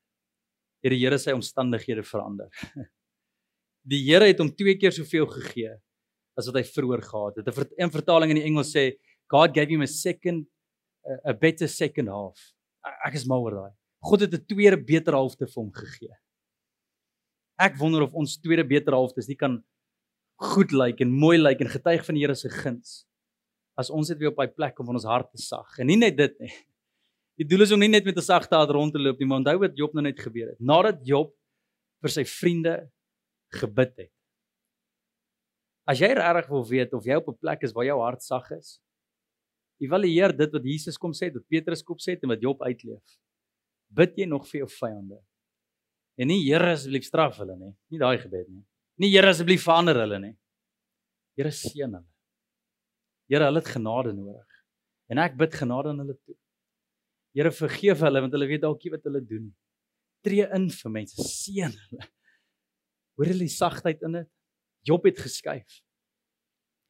het 0.82 0.90
die 0.90 1.00
Here 1.04 1.18
sy 1.18 1.32
omstandighede 1.32 2.02
verander. 2.02 2.48
Die 3.84 3.98
Here 4.06 4.26
het 4.26 4.38
hom 4.38 4.50
twee 4.54 4.78
keer 4.78 4.92
soveel 4.92 5.26
gegee 5.26 5.74
as 6.38 6.46
wat 6.46 6.56
hy 6.60 6.62
vroeër 6.62 7.02
gehad 7.02 7.36
het. 7.36 7.48
'n 7.78 7.90
vertaling 7.90 8.30
in 8.30 8.40
die 8.40 8.48
Engels 8.48 8.72
sê 8.72 8.96
God 9.32 9.54
gave 9.54 9.70
him 9.72 9.82
a 9.82 9.90
second 9.90 10.46
a 11.26 11.32
better 11.34 11.68
second 11.68 12.08
half. 12.12 12.38
Ek 13.06 13.16
is 13.18 13.26
mal 13.26 13.42
oor 13.42 13.56
daai. 13.56 13.74
God 14.04 14.24
het 14.26 14.34
'n 14.34 14.44
tweede 14.46 14.76
beter 14.76 15.14
halfte 15.14 15.46
vir 15.46 15.62
hom 15.62 15.72
gegee. 15.72 16.14
Ek 17.58 17.78
wonder 17.78 18.02
of 18.02 18.14
ons 18.14 18.36
tweede 18.36 18.64
beter 18.64 18.92
halftes 18.92 19.28
nie 19.28 19.36
kan 19.36 19.62
goed 20.40 20.72
lyk 20.72 21.00
en 21.00 21.10
mooi 21.10 21.38
lyk 21.38 21.60
en 21.60 21.68
getuig 21.68 22.04
van 22.04 22.14
die 22.14 22.22
Here 22.22 22.34
se 22.34 22.48
guns 22.48 23.06
as 23.78 23.90
ons 23.90 24.08
dit 24.08 24.18
weer 24.18 24.30
op 24.30 24.36
daai 24.36 24.52
plek 24.52 24.74
kom 24.74 24.86
van 24.86 24.96
ons 24.96 25.08
hart 25.08 25.30
te 25.32 25.38
sag. 25.38 25.78
En 25.78 25.86
nie 25.86 25.96
net 25.96 26.16
dit 26.16 26.38
nie. 26.40 26.52
Die 27.38 27.48
doel 27.48 27.62
is 27.62 27.72
om 27.72 27.80
nie 27.80 27.88
net 27.88 28.04
met 28.04 28.16
'n 28.16 28.20
sagte 28.20 28.54
hart 28.54 28.70
rond 28.70 28.92
te 28.92 28.98
loop 28.98 29.18
nie, 29.18 29.26
maar 29.26 29.38
onthou 29.38 29.58
wat 29.60 29.76
Job 29.76 29.94
nou 29.94 30.02
net 30.02 30.20
gebeur 30.20 30.48
het. 30.48 30.60
Nadat 30.60 31.06
Job 31.06 31.32
vir 32.02 32.10
sy 32.10 32.24
vriende 32.24 32.90
gebid 33.50 33.96
het, 33.96 34.12
As 35.82 35.98
jy 35.98 36.12
regtig 36.14 36.48
wil 36.52 36.62
weet 36.68 36.92
of 36.94 37.04
jy 37.04 37.16
op 37.18 37.28
'n 37.28 37.38
plek 37.42 37.62
is 37.62 37.72
waar 37.72 37.84
jou 37.84 37.98
hart 38.00 38.22
sag 38.22 38.50
is, 38.52 38.78
evalueer 39.82 40.34
dit 40.36 40.54
wat 40.54 40.66
Jesus 40.66 40.98
kom 41.00 41.14
sê, 41.16 41.30
wat 41.34 41.44
Petrus 41.50 41.82
kom 41.86 41.98
sê 42.00 42.16
en 42.16 42.32
wat 42.32 42.42
Job 42.42 42.62
uitleef. 42.62 43.18
Bid 43.92 44.16
jy 44.16 44.26
nog 44.30 44.46
vir 44.48 44.62
jou 44.62 44.70
vyande? 44.78 45.18
En 46.20 46.28
nie 46.28 46.42
Here 46.44 46.72
asseblief 46.74 47.08
straf 47.08 47.38
hulle 47.40 47.56
nie, 47.56 47.72
nie 47.92 48.00
daai 48.00 48.18
gebed 48.20 48.48
nie. 48.48 48.64
Nie 49.00 49.10
Here 49.14 49.32
asseblief 49.32 49.64
verander 49.66 50.02
hulle 50.04 50.20
nie. 50.22 50.34
Here 51.38 51.52
seën 51.54 51.88
hulle. 51.88 52.08
Here, 53.32 53.46
hulle 53.48 53.62
het 53.62 53.70
genade 53.72 54.12
nodig. 54.12 54.58
En 55.08 55.20
ek 55.22 55.38
bid 55.40 55.54
genade 55.56 55.92
aan 55.92 56.02
hulle 56.02 56.16
toe. 56.18 56.36
Here 57.36 57.52
vergeef 57.54 58.02
hulle 58.04 58.20
want 58.24 58.34
hulle 58.36 58.48
weet 58.50 58.64
dalk 58.64 58.82
nie 58.84 58.92
wat 58.92 59.08
hulle 59.08 59.22
doen 59.24 59.46
nie. 59.46 59.56
Tree 60.22 60.44
in 60.54 60.68
vir 60.70 60.92
mense, 60.92 61.24
seën 61.26 61.72
hulle. 61.72 62.08
Hoor 63.16 63.32
hulle 63.32 63.48
die 63.48 63.54
sagtheid 63.54 64.04
in 64.06 64.20
dit? 64.20 64.28
Job 64.88 65.06
het 65.08 65.20
geskuif. 65.24 65.80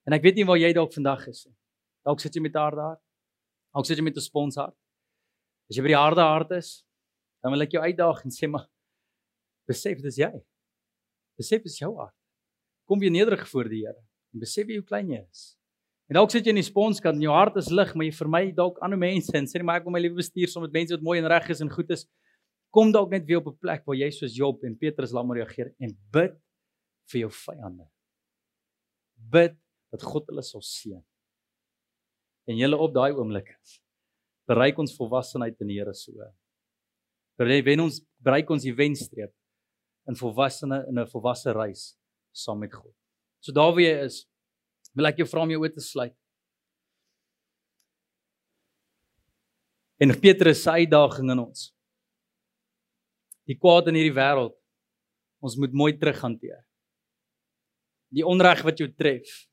En 0.08 0.16
ek 0.16 0.24
weet 0.26 0.40
nie 0.40 0.46
waar 0.48 0.58
jy 0.58 0.72
dalk 0.74 0.94
vandag 0.94 1.28
is 1.30 1.44
nie. 1.46 1.56
Dalk 2.06 2.20
sit 2.20 2.34
jy 2.34 2.42
met 2.42 2.56
harde 2.58 2.82
hart. 2.82 3.02
Dalk 3.74 3.86
sit 3.86 3.98
jy 3.98 4.04
met 4.04 4.16
'n 4.16 4.20
spons 4.20 4.56
hart. 4.56 4.76
As 5.70 5.76
jy 5.76 5.82
by 5.82 5.92
die 5.94 6.02
harde 6.02 6.20
hart 6.20 6.50
is, 6.52 6.84
dan 7.42 7.52
wil 7.52 7.62
ek 7.62 7.72
jou 7.72 7.82
uitdaag 7.82 8.24
en 8.24 8.30
sê 8.30 8.48
maar 8.48 8.68
besef 9.66 10.02
dis 10.02 10.18
jy. 10.18 10.32
Besef 11.38 11.62
dis 11.62 11.78
jou 11.78 11.96
hart. 11.96 12.14
Kom 12.86 12.98
weer 12.98 13.10
nederig 13.10 13.48
voor 13.48 13.68
die 13.68 13.86
Here 13.86 14.02
en 14.34 14.40
besef 14.40 14.66
hoe 14.66 14.82
klein 14.82 15.10
jy 15.10 15.22
is. 15.30 15.56
En 16.10 16.18
dalk 16.18 16.30
sit 16.30 16.44
jy 16.44 16.52
in 16.52 16.60
die 16.60 16.66
sponskant 16.66 17.16
en 17.16 17.22
jou 17.22 17.32
hart 17.32 17.56
is 17.56 17.70
lig, 17.70 17.94
maar 17.94 18.04
jy 18.04 18.12
vermy 18.12 18.42
dalk 18.52 18.80
ander 18.84 18.98
mense 18.98 19.32
en 19.36 19.46
sê 19.46 19.60
net 19.60 19.64
maar 19.64 19.80
ek 19.80 19.86
wil 19.86 19.94
my 19.94 20.02
lewe 20.02 20.18
bestuur 20.18 20.50
saam 20.50 20.66
met 20.66 20.74
mense 20.74 20.92
wat 20.92 21.04
mooi 21.04 21.18
en 21.20 21.28
reg 21.30 21.48
is 21.54 21.62
en 21.64 21.70
goed 21.72 21.90
is. 21.94 22.06
Kom 22.72 22.92
dalk 22.92 23.12
net 23.12 23.24
weer 23.28 23.40
op 23.40 23.48
'n 23.48 23.58
plek 23.60 23.86
waar 23.86 23.96
jy 23.96 24.10
soos 24.10 24.36
Job 24.36 24.64
en 24.64 24.76
Petrus 24.76 25.12
laat 25.12 25.26
maar 25.26 25.36
reageer 25.36 25.74
en 25.80 25.96
bid 26.12 26.36
vir 27.12 27.20
jou 27.20 27.30
vyande. 27.30 27.88
Bid 29.16 29.56
dat 29.92 30.02
God 30.02 30.26
hulle 30.28 30.42
sal 30.42 30.60
seën. 30.60 31.02
En 32.50 32.58
julle 32.58 32.78
op 32.78 32.94
daai 32.94 33.12
oomblik 33.12 33.52
bereik 34.50 34.78
ons 34.82 34.96
volwassenheid 34.96 35.60
in 35.62 35.70
die 35.70 35.78
Here 35.78 35.94
so. 35.94 36.12
Bereik 37.38 37.64
wen 37.66 37.84
ons 37.84 38.00
bereik 38.22 38.50
ons 38.50 38.66
die 38.66 38.74
wenstreep 38.74 39.32
in 40.10 40.18
volwassene 40.18 40.82
in 40.88 40.98
'n 40.98 41.06
volwasse 41.06 41.52
reis 41.52 41.96
saam 42.32 42.58
met 42.58 42.72
God. 42.72 42.94
So 43.40 43.52
daar 43.52 43.72
waar 43.72 43.80
jy 43.80 44.04
is, 44.04 44.26
wil 44.94 45.06
ek 45.06 45.18
jou 45.18 45.26
vra 45.26 45.42
om 45.42 45.50
jou 45.50 45.62
oë 45.62 45.74
te 45.74 45.80
sluit. 45.80 46.16
En 50.00 50.20
Petrus 50.20 50.62
se 50.62 50.70
uitdaging 50.70 51.30
in 51.30 51.38
ons. 51.38 51.72
Die 53.46 53.58
kwaad 53.58 53.88
in 53.88 53.94
hierdie 53.94 54.14
wêreld. 54.14 54.54
Ons 55.42 55.56
moet 55.56 55.72
mooi 55.72 55.92
terughanteer. 55.98 56.62
Die 58.10 58.26
onreg 58.26 58.62
wat 58.62 58.78
jou 58.78 58.88
tref. 58.88 59.48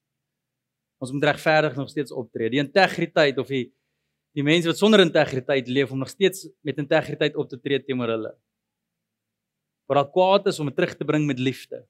Ons 0.99 1.13
moet 1.15 1.29
regverdig 1.31 1.77
nog 1.79 1.89
steeds 1.89 2.11
optree. 2.11 2.51
Die 2.51 2.61
integriteit 2.61 3.37
of 3.39 3.47
die 3.51 3.69
die 4.37 4.43
mense 4.45 4.69
wat 4.69 4.77
sonder 4.77 5.01
integriteit 5.01 5.67
leef 5.67 5.89
om 5.91 5.97
nog 5.99 6.11
steeds 6.11 6.45
met 6.61 6.77
integriteit 6.77 7.35
op 7.35 7.47
te 7.49 7.57
tree 7.57 7.81
teenoor 7.81 8.11
hulle. 8.13 8.33
Wat 9.89 9.97
al 9.97 10.11
kwaad 10.13 10.51
is 10.51 10.59
om 10.61 10.69
dit 10.69 10.75
terug 10.77 10.93
te 10.95 11.07
bring 11.07 11.25
met 11.25 11.41
liefde. 11.41 11.81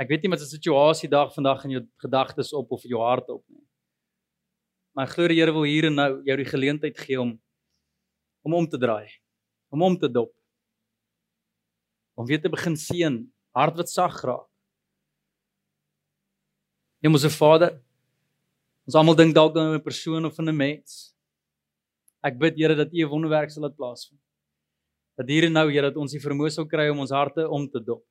Ek 0.00 0.08
weet 0.08 0.24
nie 0.24 0.32
wat 0.32 0.40
se 0.40 0.48
situasie 0.48 1.10
dag 1.12 1.34
vandag 1.34 1.66
in 1.66 1.76
jou 1.76 1.82
gedagtes 2.00 2.54
op 2.56 2.72
of 2.72 2.86
jou 2.88 3.02
hart 3.02 3.28
op 3.34 3.44
nie. 3.52 3.64
Maar 4.96 5.10
ek 5.10 5.14
glo 5.18 5.28
die 5.30 5.38
Here 5.38 5.52
wil 5.54 5.68
hier 5.68 5.90
en 5.90 5.98
nou 6.00 6.10
jou 6.26 6.36
die 6.40 6.48
geleentheid 6.48 6.96
gee 7.04 7.20
om 7.20 7.36
om 8.46 8.54
om 8.54 8.66
te 8.70 8.78
draai, 8.80 9.10
om 9.74 9.82
om 9.84 9.98
te 9.98 10.08
dop. 10.08 10.32
Om 12.16 12.26
weer 12.26 12.40
te 12.40 12.48
begin 12.48 12.78
seën, 12.78 13.18
hart 13.52 13.76
wat 13.76 13.90
sag 13.92 14.22
raak. 14.24 14.47
Hemelse 16.98 17.30
Vader, 17.30 17.76
ons 18.88 18.96
almal 18.98 19.14
dink 19.14 19.34
dalk 19.36 19.54
aan 19.56 19.76
'n 19.76 19.82
persoon 19.82 20.24
of 20.26 20.38
aan 20.38 20.48
'n 20.50 20.56
mens. 20.56 21.14
Ek 22.24 22.38
bid 22.38 22.56
Here 22.58 22.74
dat 22.74 22.92
U 22.92 22.98
'n 23.04 23.08
wonderwerk 23.08 23.50
sal 23.50 23.62
laat 23.62 23.76
plaasvind. 23.76 24.20
Dat 25.16 25.28
hier 25.28 25.44
en 25.44 25.52
nou 25.52 25.70
Here 25.70 25.82
dat 25.82 25.96
ons 25.96 26.10
die 26.10 26.20
vermoë 26.20 26.50
sal 26.50 26.66
kry 26.66 26.88
om 26.90 26.98
ons 26.98 27.10
harte 27.10 27.48
om 27.48 27.68
te 27.70 27.78
dop. 27.78 28.04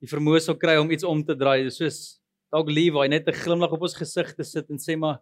Die 0.00 0.08
vermoë 0.08 0.40
sal 0.40 0.56
kry 0.56 0.78
om 0.80 0.90
iets 0.90 1.04
om 1.04 1.22
te 1.22 1.36
draai, 1.36 1.70
soos 1.70 2.20
dalk 2.50 2.70
Levi 2.70 3.08
net 3.08 3.28
'n 3.28 3.32
glimlag 3.32 3.72
op 3.72 3.82
ons 3.82 3.94
gesig 3.94 4.34
te 4.34 4.44
sit 4.44 4.70
en 4.70 4.78
sê 4.78 4.96
maar 4.96 5.20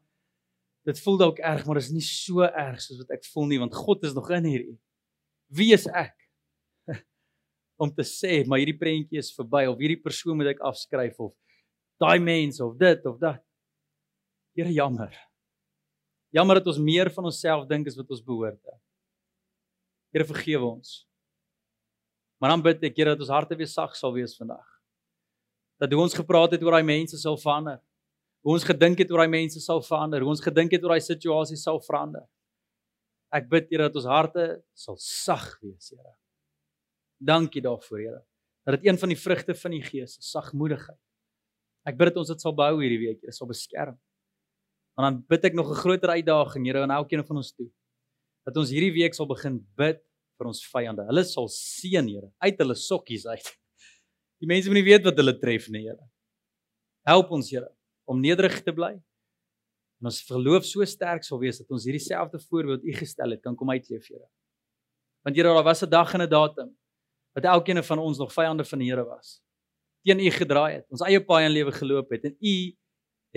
dit 0.86 0.98
voel 1.00 1.18
dalk 1.18 1.38
erg, 1.38 1.66
maar 1.66 1.74
dit 1.74 1.84
is 1.84 1.92
nie 1.92 2.00
so 2.00 2.42
erg 2.42 2.80
soos 2.80 2.98
wat 2.98 3.10
ek 3.10 3.24
voel 3.24 3.46
nie, 3.46 3.58
want 3.58 3.74
God 3.74 4.04
is 4.04 4.14
nog 4.14 4.30
in 4.30 4.44
hierdie. 4.44 4.78
Wie 5.50 5.72
is 5.72 5.86
ek? 5.88 6.14
om 7.82 7.90
te 7.90 8.02
sê, 8.02 8.46
maar 8.46 8.58
hierdie 8.58 8.78
prentjie 8.78 9.18
is 9.18 9.34
verby 9.34 9.66
of 9.66 9.78
hierdie 9.78 10.00
persoon 10.00 10.36
moet 10.36 10.54
ek 10.54 10.60
afskryf 10.60 11.18
of 11.18 11.34
daai 12.00 12.18
mens 12.22 12.60
of 12.64 12.76
dit 12.80 13.04
of 13.06 13.18
dat. 13.20 13.42
Here 14.56 14.72
jammer. 14.72 15.12
Jammer 16.34 16.60
dat 16.60 16.66
ons 16.72 16.80
meer 16.82 17.10
van 17.10 17.28
onsself 17.30 17.66
dink 17.68 17.86
as 17.90 17.98
wat 17.98 18.10
ons 18.10 18.24
behoort 18.24 18.58
te. 18.62 18.74
Here 20.14 20.26
vergewe 20.26 20.66
ons. 20.66 21.04
Maar 22.40 22.56
dan 22.56 22.64
bid 22.64 22.88
ek 22.90 22.96
Here 22.96 23.14
dat 23.14 23.22
ons 23.22 23.34
harte 23.34 23.56
weer 23.56 23.70
sag 23.70 23.94
sal 23.98 24.14
wees 24.16 24.34
vandag. 24.38 24.66
Dat 25.80 25.92
hoe 25.92 26.02
ons 26.02 26.16
gepraat 26.16 26.56
het 26.56 26.64
oor 26.64 26.78
daai 26.78 26.86
mense 26.86 27.18
sal 27.20 27.38
verander 27.40 27.80
hoe 28.40 28.56
ons 28.56 28.64
gedink 28.64 29.00
het 29.02 29.10
oor 29.12 29.22
daai 29.22 29.32
mense 29.32 29.60
sal 29.60 29.82
verander, 29.84 30.24
hoe 30.24 30.32
ons 30.32 30.44
gedink 30.44 30.72
het 30.72 30.84
oor 30.84 30.94
daai 30.94 31.04
situasie 31.04 31.58
sal 31.60 31.80
verander. 31.84 32.24
Ek 33.36 33.46
bid 33.50 33.68
Here 33.70 33.86
dat 33.88 33.98
ons 34.00 34.08
harte 34.10 34.46
sal 34.74 34.96
sag 35.00 35.52
wees, 35.60 35.92
Here. 35.92 36.14
Dankie 37.20 37.62
daarvoor, 37.62 38.00
Here. 38.00 38.22
Dat 38.66 38.80
dit 38.80 38.88
een 38.88 38.98
van 39.00 39.12
die 39.12 39.20
vrugte 39.20 39.54
van 39.54 39.76
die 39.76 39.84
Gees 39.84 40.16
is, 40.16 40.32
sagmoedigheid. 40.32 40.98
Ek 41.88 41.96
bid 41.96 42.10
dat 42.10 42.20
ons 42.22 42.28
dit 42.28 42.40
sal 42.40 42.54
behou 42.56 42.80
hierdie 42.82 43.00
week, 43.00 43.20
Here, 43.22 43.32
sal 43.32 43.48
beskerm. 43.48 43.96
En 44.98 45.06
dan 45.06 45.20
bid 45.28 45.44
ek 45.44 45.54
nog 45.54 45.70
'n 45.70 45.80
groter 45.80 46.10
uitdaging, 46.10 46.66
Here, 46.66 46.82
aan 46.82 46.90
elkeen 46.90 47.24
van 47.24 47.36
ons 47.36 47.52
toe. 47.52 47.70
Dat 48.44 48.56
ons 48.56 48.70
hierdie 48.70 48.92
week 48.92 49.14
sal 49.14 49.26
begin 49.26 49.64
bid 49.76 50.02
vir 50.38 50.46
ons 50.46 50.60
vyande. 50.64 51.06
Hulle 51.06 51.24
sal 51.24 51.48
seën, 51.48 52.06
Here, 52.08 52.30
uit 52.40 52.58
hulle 52.58 52.74
sokkies 52.74 53.26
uit. 53.26 53.56
Die 54.40 54.48
mense 54.48 54.68
moet 54.68 54.80
nie 54.80 54.88
weet 54.92 55.04
wat 55.04 55.16
hulle 55.16 55.38
tref 55.38 55.68
nie, 55.68 55.82
Here. 55.88 56.10
Help 57.06 57.30
ons, 57.30 57.50
Here 57.50 57.70
om 58.10 58.20
nederig 58.20 58.58
te 58.66 58.72
bly. 58.74 58.96
En 60.00 60.08
ons 60.10 60.18
geloof 60.26 60.64
so 60.66 60.84
sterk 60.88 61.22
sal 61.26 61.38
wees 61.42 61.60
dat 61.60 61.70
ons 61.70 61.84
hierdie 61.86 62.02
selfde 62.02 62.40
voorbeeld 62.48 62.86
u 62.88 62.94
gestel 62.96 63.36
het 63.36 63.42
kan 63.44 63.56
kom 63.56 63.70
uitleef, 63.70 64.08
Here. 64.08 64.26
Want 65.22 65.36
Here, 65.36 65.52
daar 65.54 65.64
was 65.64 65.82
'n 65.82 65.90
dag 65.90 66.14
en 66.14 66.22
'n 66.22 66.28
datum 66.28 66.76
wat 67.34 67.44
elkeen 67.44 67.84
van 67.84 67.98
ons 67.98 68.18
nog 68.18 68.32
vyande 68.32 68.64
van 68.64 68.78
die 68.78 68.90
Here 68.90 69.04
was. 69.04 69.40
Teen 70.04 70.20
u 70.20 70.30
gedraai 70.32 70.80
het, 70.80 70.86
ons 70.88 71.02
eie 71.04 71.20
paai 71.20 71.44
in 71.46 71.52
lewe 71.52 71.72
geloop 71.76 72.10
het 72.14 72.24
en 72.30 72.36
u 72.36 72.54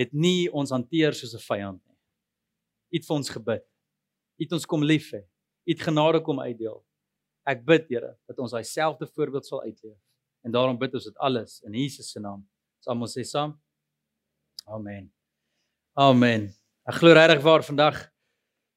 het 0.00 0.12
nie 0.12 0.48
ons 0.52 0.72
hanteer 0.74 1.14
soos 1.14 1.34
'n 1.34 1.44
vyand 1.44 1.80
nie. 1.84 1.98
U 2.92 2.96
het 2.96 3.06
vir 3.06 3.16
ons 3.16 3.30
gebid. 3.30 3.64
U 4.38 4.42
het 4.44 4.52
ons 4.52 4.66
kom 4.66 4.82
lief 4.82 5.12
hê. 5.12 5.22
U 5.66 5.70
het 5.72 5.80
genade 5.80 6.20
kom 6.20 6.40
uitdeel. 6.40 6.84
Ek 7.46 7.64
bid, 7.64 7.88
Here, 7.88 8.16
dat 8.26 8.38
ons 8.38 8.50
daai 8.50 8.64
selfde 8.64 9.06
voorbeeld 9.06 9.46
sal 9.46 9.62
uitleef. 9.62 9.98
En 10.44 10.52
daarom 10.52 10.78
bid 10.78 10.94
ons 10.94 11.04
dit 11.04 11.16
alles 11.18 11.60
in 11.62 11.72
Jesus 11.72 12.10
se 12.10 12.20
naam. 12.20 12.48
Ons 12.86 13.16
sê 13.16 13.24
saam? 13.24 13.60
Amen. 14.66 15.12
Amen. 15.94 16.54
Ek 16.88 16.94
glo 16.94 17.12
regtig 17.12 17.42
waar 17.42 17.62
vandag 17.62 18.10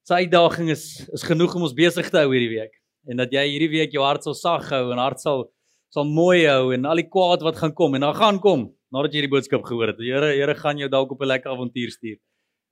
se 0.08 0.14
uitdaging 0.14 0.70
is 0.72 1.10
is 1.12 1.24
genoeg 1.24 1.56
om 1.56 1.66
ons 1.68 1.76
besig 1.76 2.10
te 2.10 2.20
hou 2.22 2.30
hierdie 2.32 2.54
week 2.54 2.76
en 3.12 3.20
dat 3.20 3.34
jy 3.36 3.44
hierdie 3.50 3.72
week 3.74 3.96
jou 3.96 4.04
hart 4.06 4.24
sal 4.24 4.36
sag 4.38 4.70
hou 4.72 4.92
en 4.94 5.02
hart 5.02 5.20
sal 5.20 5.48
sal 5.94 6.08
mooi 6.08 6.46
hou 6.46 6.74
en 6.76 6.86
al 6.86 7.00
die 7.00 7.08
kwaad 7.08 7.44
wat 7.46 7.60
gaan 7.62 7.74
kom 7.74 7.96
en 7.96 8.04
dan 8.04 8.16
gaan 8.18 8.40
kom 8.44 8.68
nadat 8.94 9.14
jy 9.14 9.22
hierdie 9.22 9.34
boodskap 9.34 9.64
gehoor 9.68 9.92
het. 9.92 10.00
Die 10.00 10.12
Here 10.12 10.32
Here 10.34 10.56
gaan 10.56 10.80
jou 10.80 10.90
dalk 10.90 11.12
op 11.12 11.22
'n 11.22 11.28
lekker 11.28 11.52
avontuur 11.52 11.92
stuur. 11.92 12.18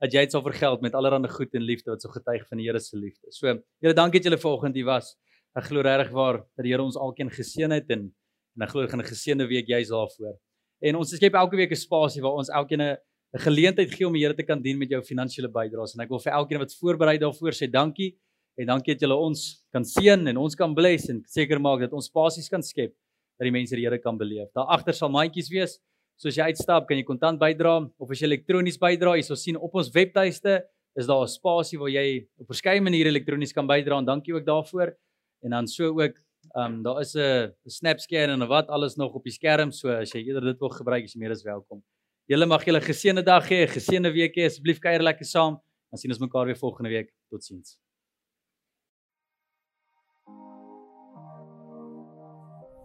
Dat 0.01 0.13
jy 0.13 0.21
dit 0.27 0.31
sal 0.31 0.41
vergeld 0.41 0.81
met 0.81 0.93
allerlei 0.93 1.29
goed 1.29 1.53
en 1.53 1.61
liefde 1.61 1.91
wat 1.91 2.01
so 2.01 2.09
getuig 2.09 2.47
van 2.47 2.57
die 2.57 2.67
Here 2.67 2.79
se 2.79 2.97
liefde. 2.97 3.31
So, 3.31 3.47
Here, 3.81 3.93
dankie 3.93 4.19
dat 4.19 4.31
julle 4.31 4.37
vanoggend 4.37 4.75
hier 4.75 4.85
was. 4.85 5.15
Ek 5.55 5.63
glo 5.63 5.81
regtig 5.81 6.11
waar 6.11 6.37
dat 6.55 6.63
die 6.63 6.71
Here 6.71 6.83
ons 6.83 6.97
alkeen 6.97 7.29
geseën 7.29 7.71
het 7.71 7.89
en 7.89 8.13
en 8.55 8.61
ek 8.61 8.69
glo 8.69 8.87
gaan 8.87 8.99
'n 8.99 9.03
geseënde 9.03 9.47
week 9.47 9.67
jy's 9.67 9.89
daarvoor. 9.89 10.37
En 10.81 10.95
ons 10.95 11.09
skep 11.09 11.33
elke 11.33 11.55
week 11.55 11.71
'n 11.71 11.75
spasie 11.75 12.21
waar 12.21 12.37
ons 12.37 12.49
elkeen 12.49 12.81
'n 12.81 12.97
'n 13.35 13.39
geleentheid 13.39 13.91
gee 13.91 14.07
om 14.07 14.13
die 14.13 14.23
Here 14.23 14.33
te 14.33 14.43
kan 14.43 14.61
dien 14.61 14.77
met 14.77 14.89
jou 14.89 15.01
finansiële 15.01 15.51
bydraes 15.51 15.95
en 15.95 16.01
ek 16.01 16.09
wil 16.09 16.19
vir 16.19 16.33
elkeen 16.33 16.59
wat 16.59 16.73
voorberei 16.79 17.17
daarvoor 17.17 17.51
sê 17.51 17.69
dankie 17.69 18.15
en 18.57 18.67
dankie 18.67 18.93
dat 18.93 19.01
julle 19.01 19.15
ons 19.15 19.63
kan 19.71 19.83
seën 19.83 20.27
en 20.27 20.37
ons 20.37 20.55
kan 20.55 20.73
bless 20.73 21.09
en 21.09 21.23
seker 21.27 21.59
maak 21.59 21.79
dat 21.79 21.93
ons 21.93 22.05
spasies 22.05 22.49
kan 22.49 22.63
skep 22.63 22.93
dat 23.37 23.45
die 23.45 23.51
mense 23.51 23.75
die 23.75 23.85
Here 23.85 23.99
kan 23.99 24.17
beleef. 24.17 24.51
Daar 24.55 24.71
agter 24.77 24.93
sal 24.93 25.09
mandjies 25.09 25.49
wees. 25.49 25.79
So 26.17 26.29
as 26.29 26.37
jy 26.37 26.43
uitstap, 26.43 26.87
kan 26.87 26.97
jy 26.97 27.03
kontant 27.03 27.39
bydra 27.39 27.89
of 27.99 28.11
as 28.11 28.21
jy 28.21 28.27
elektronies 28.27 28.77
bydra, 28.79 29.15
jy 29.15 29.25
sal 29.27 29.35
sien 29.35 29.57
op 29.57 29.75
ons 29.75 29.91
webtuiste 29.91 30.63
is 30.95 31.07
daar 31.07 31.23
'n 31.23 31.27
spasie 31.27 31.77
waar 31.77 31.89
jy 31.89 32.27
op 32.39 32.47
verskeie 32.47 32.81
maniere 32.81 33.09
elektronies 33.09 33.51
kan 33.51 33.67
bydra 33.67 33.97
en 33.97 34.05
dankie 34.05 34.33
ook 34.33 34.45
daarvoor. 34.45 34.95
En 35.43 35.51
dan 35.51 35.67
so 35.67 35.91
ook 35.91 36.15
Ehm 36.53 36.73
um, 36.73 36.81
daar 36.83 36.99
is 36.99 37.13
'n 37.13 37.53
snapscan 37.65 38.29
en 38.29 38.47
wat 38.47 38.67
alles 38.67 38.95
nog 38.95 39.13
op 39.13 39.23
die 39.23 39.31
skerm, 39.31 39.71
so 39.71 39.89
as 39.89 40.11
jy 40.11 40.21
eerder 40.23 40.41
dit 40.41 40.59
wil 40.59 40.69
gebruik, 40.69 41.03
is 41.03 41.13
jy 41.13 41.19
meer 41.19 41.31
as 41.31 41.43
welkom. 41.43 41.83
Julle 42.25 42.45
mag 42.45 42.65
julle 42.65 42.81
geseënde 42.81 43.23
dag 43.23 43.49
hê, 43.49 43.67
geseënde 43.67 44.11
week 44.11 44.35
hê, 44.35 44.45
asseblief 44.45 44.79
kuier 44.79 45.01
lekker 45.01 45.25
saam. 45.25 45.61
Dan 45.89 45.99
sien 45.99 46.11
ons 46.11 46.19
mekaar 46.19 46.45
weer 46.45 46.57
volgende 46.57 46.89
week. 46.89 47.13
Totsiens. 47.29 47.84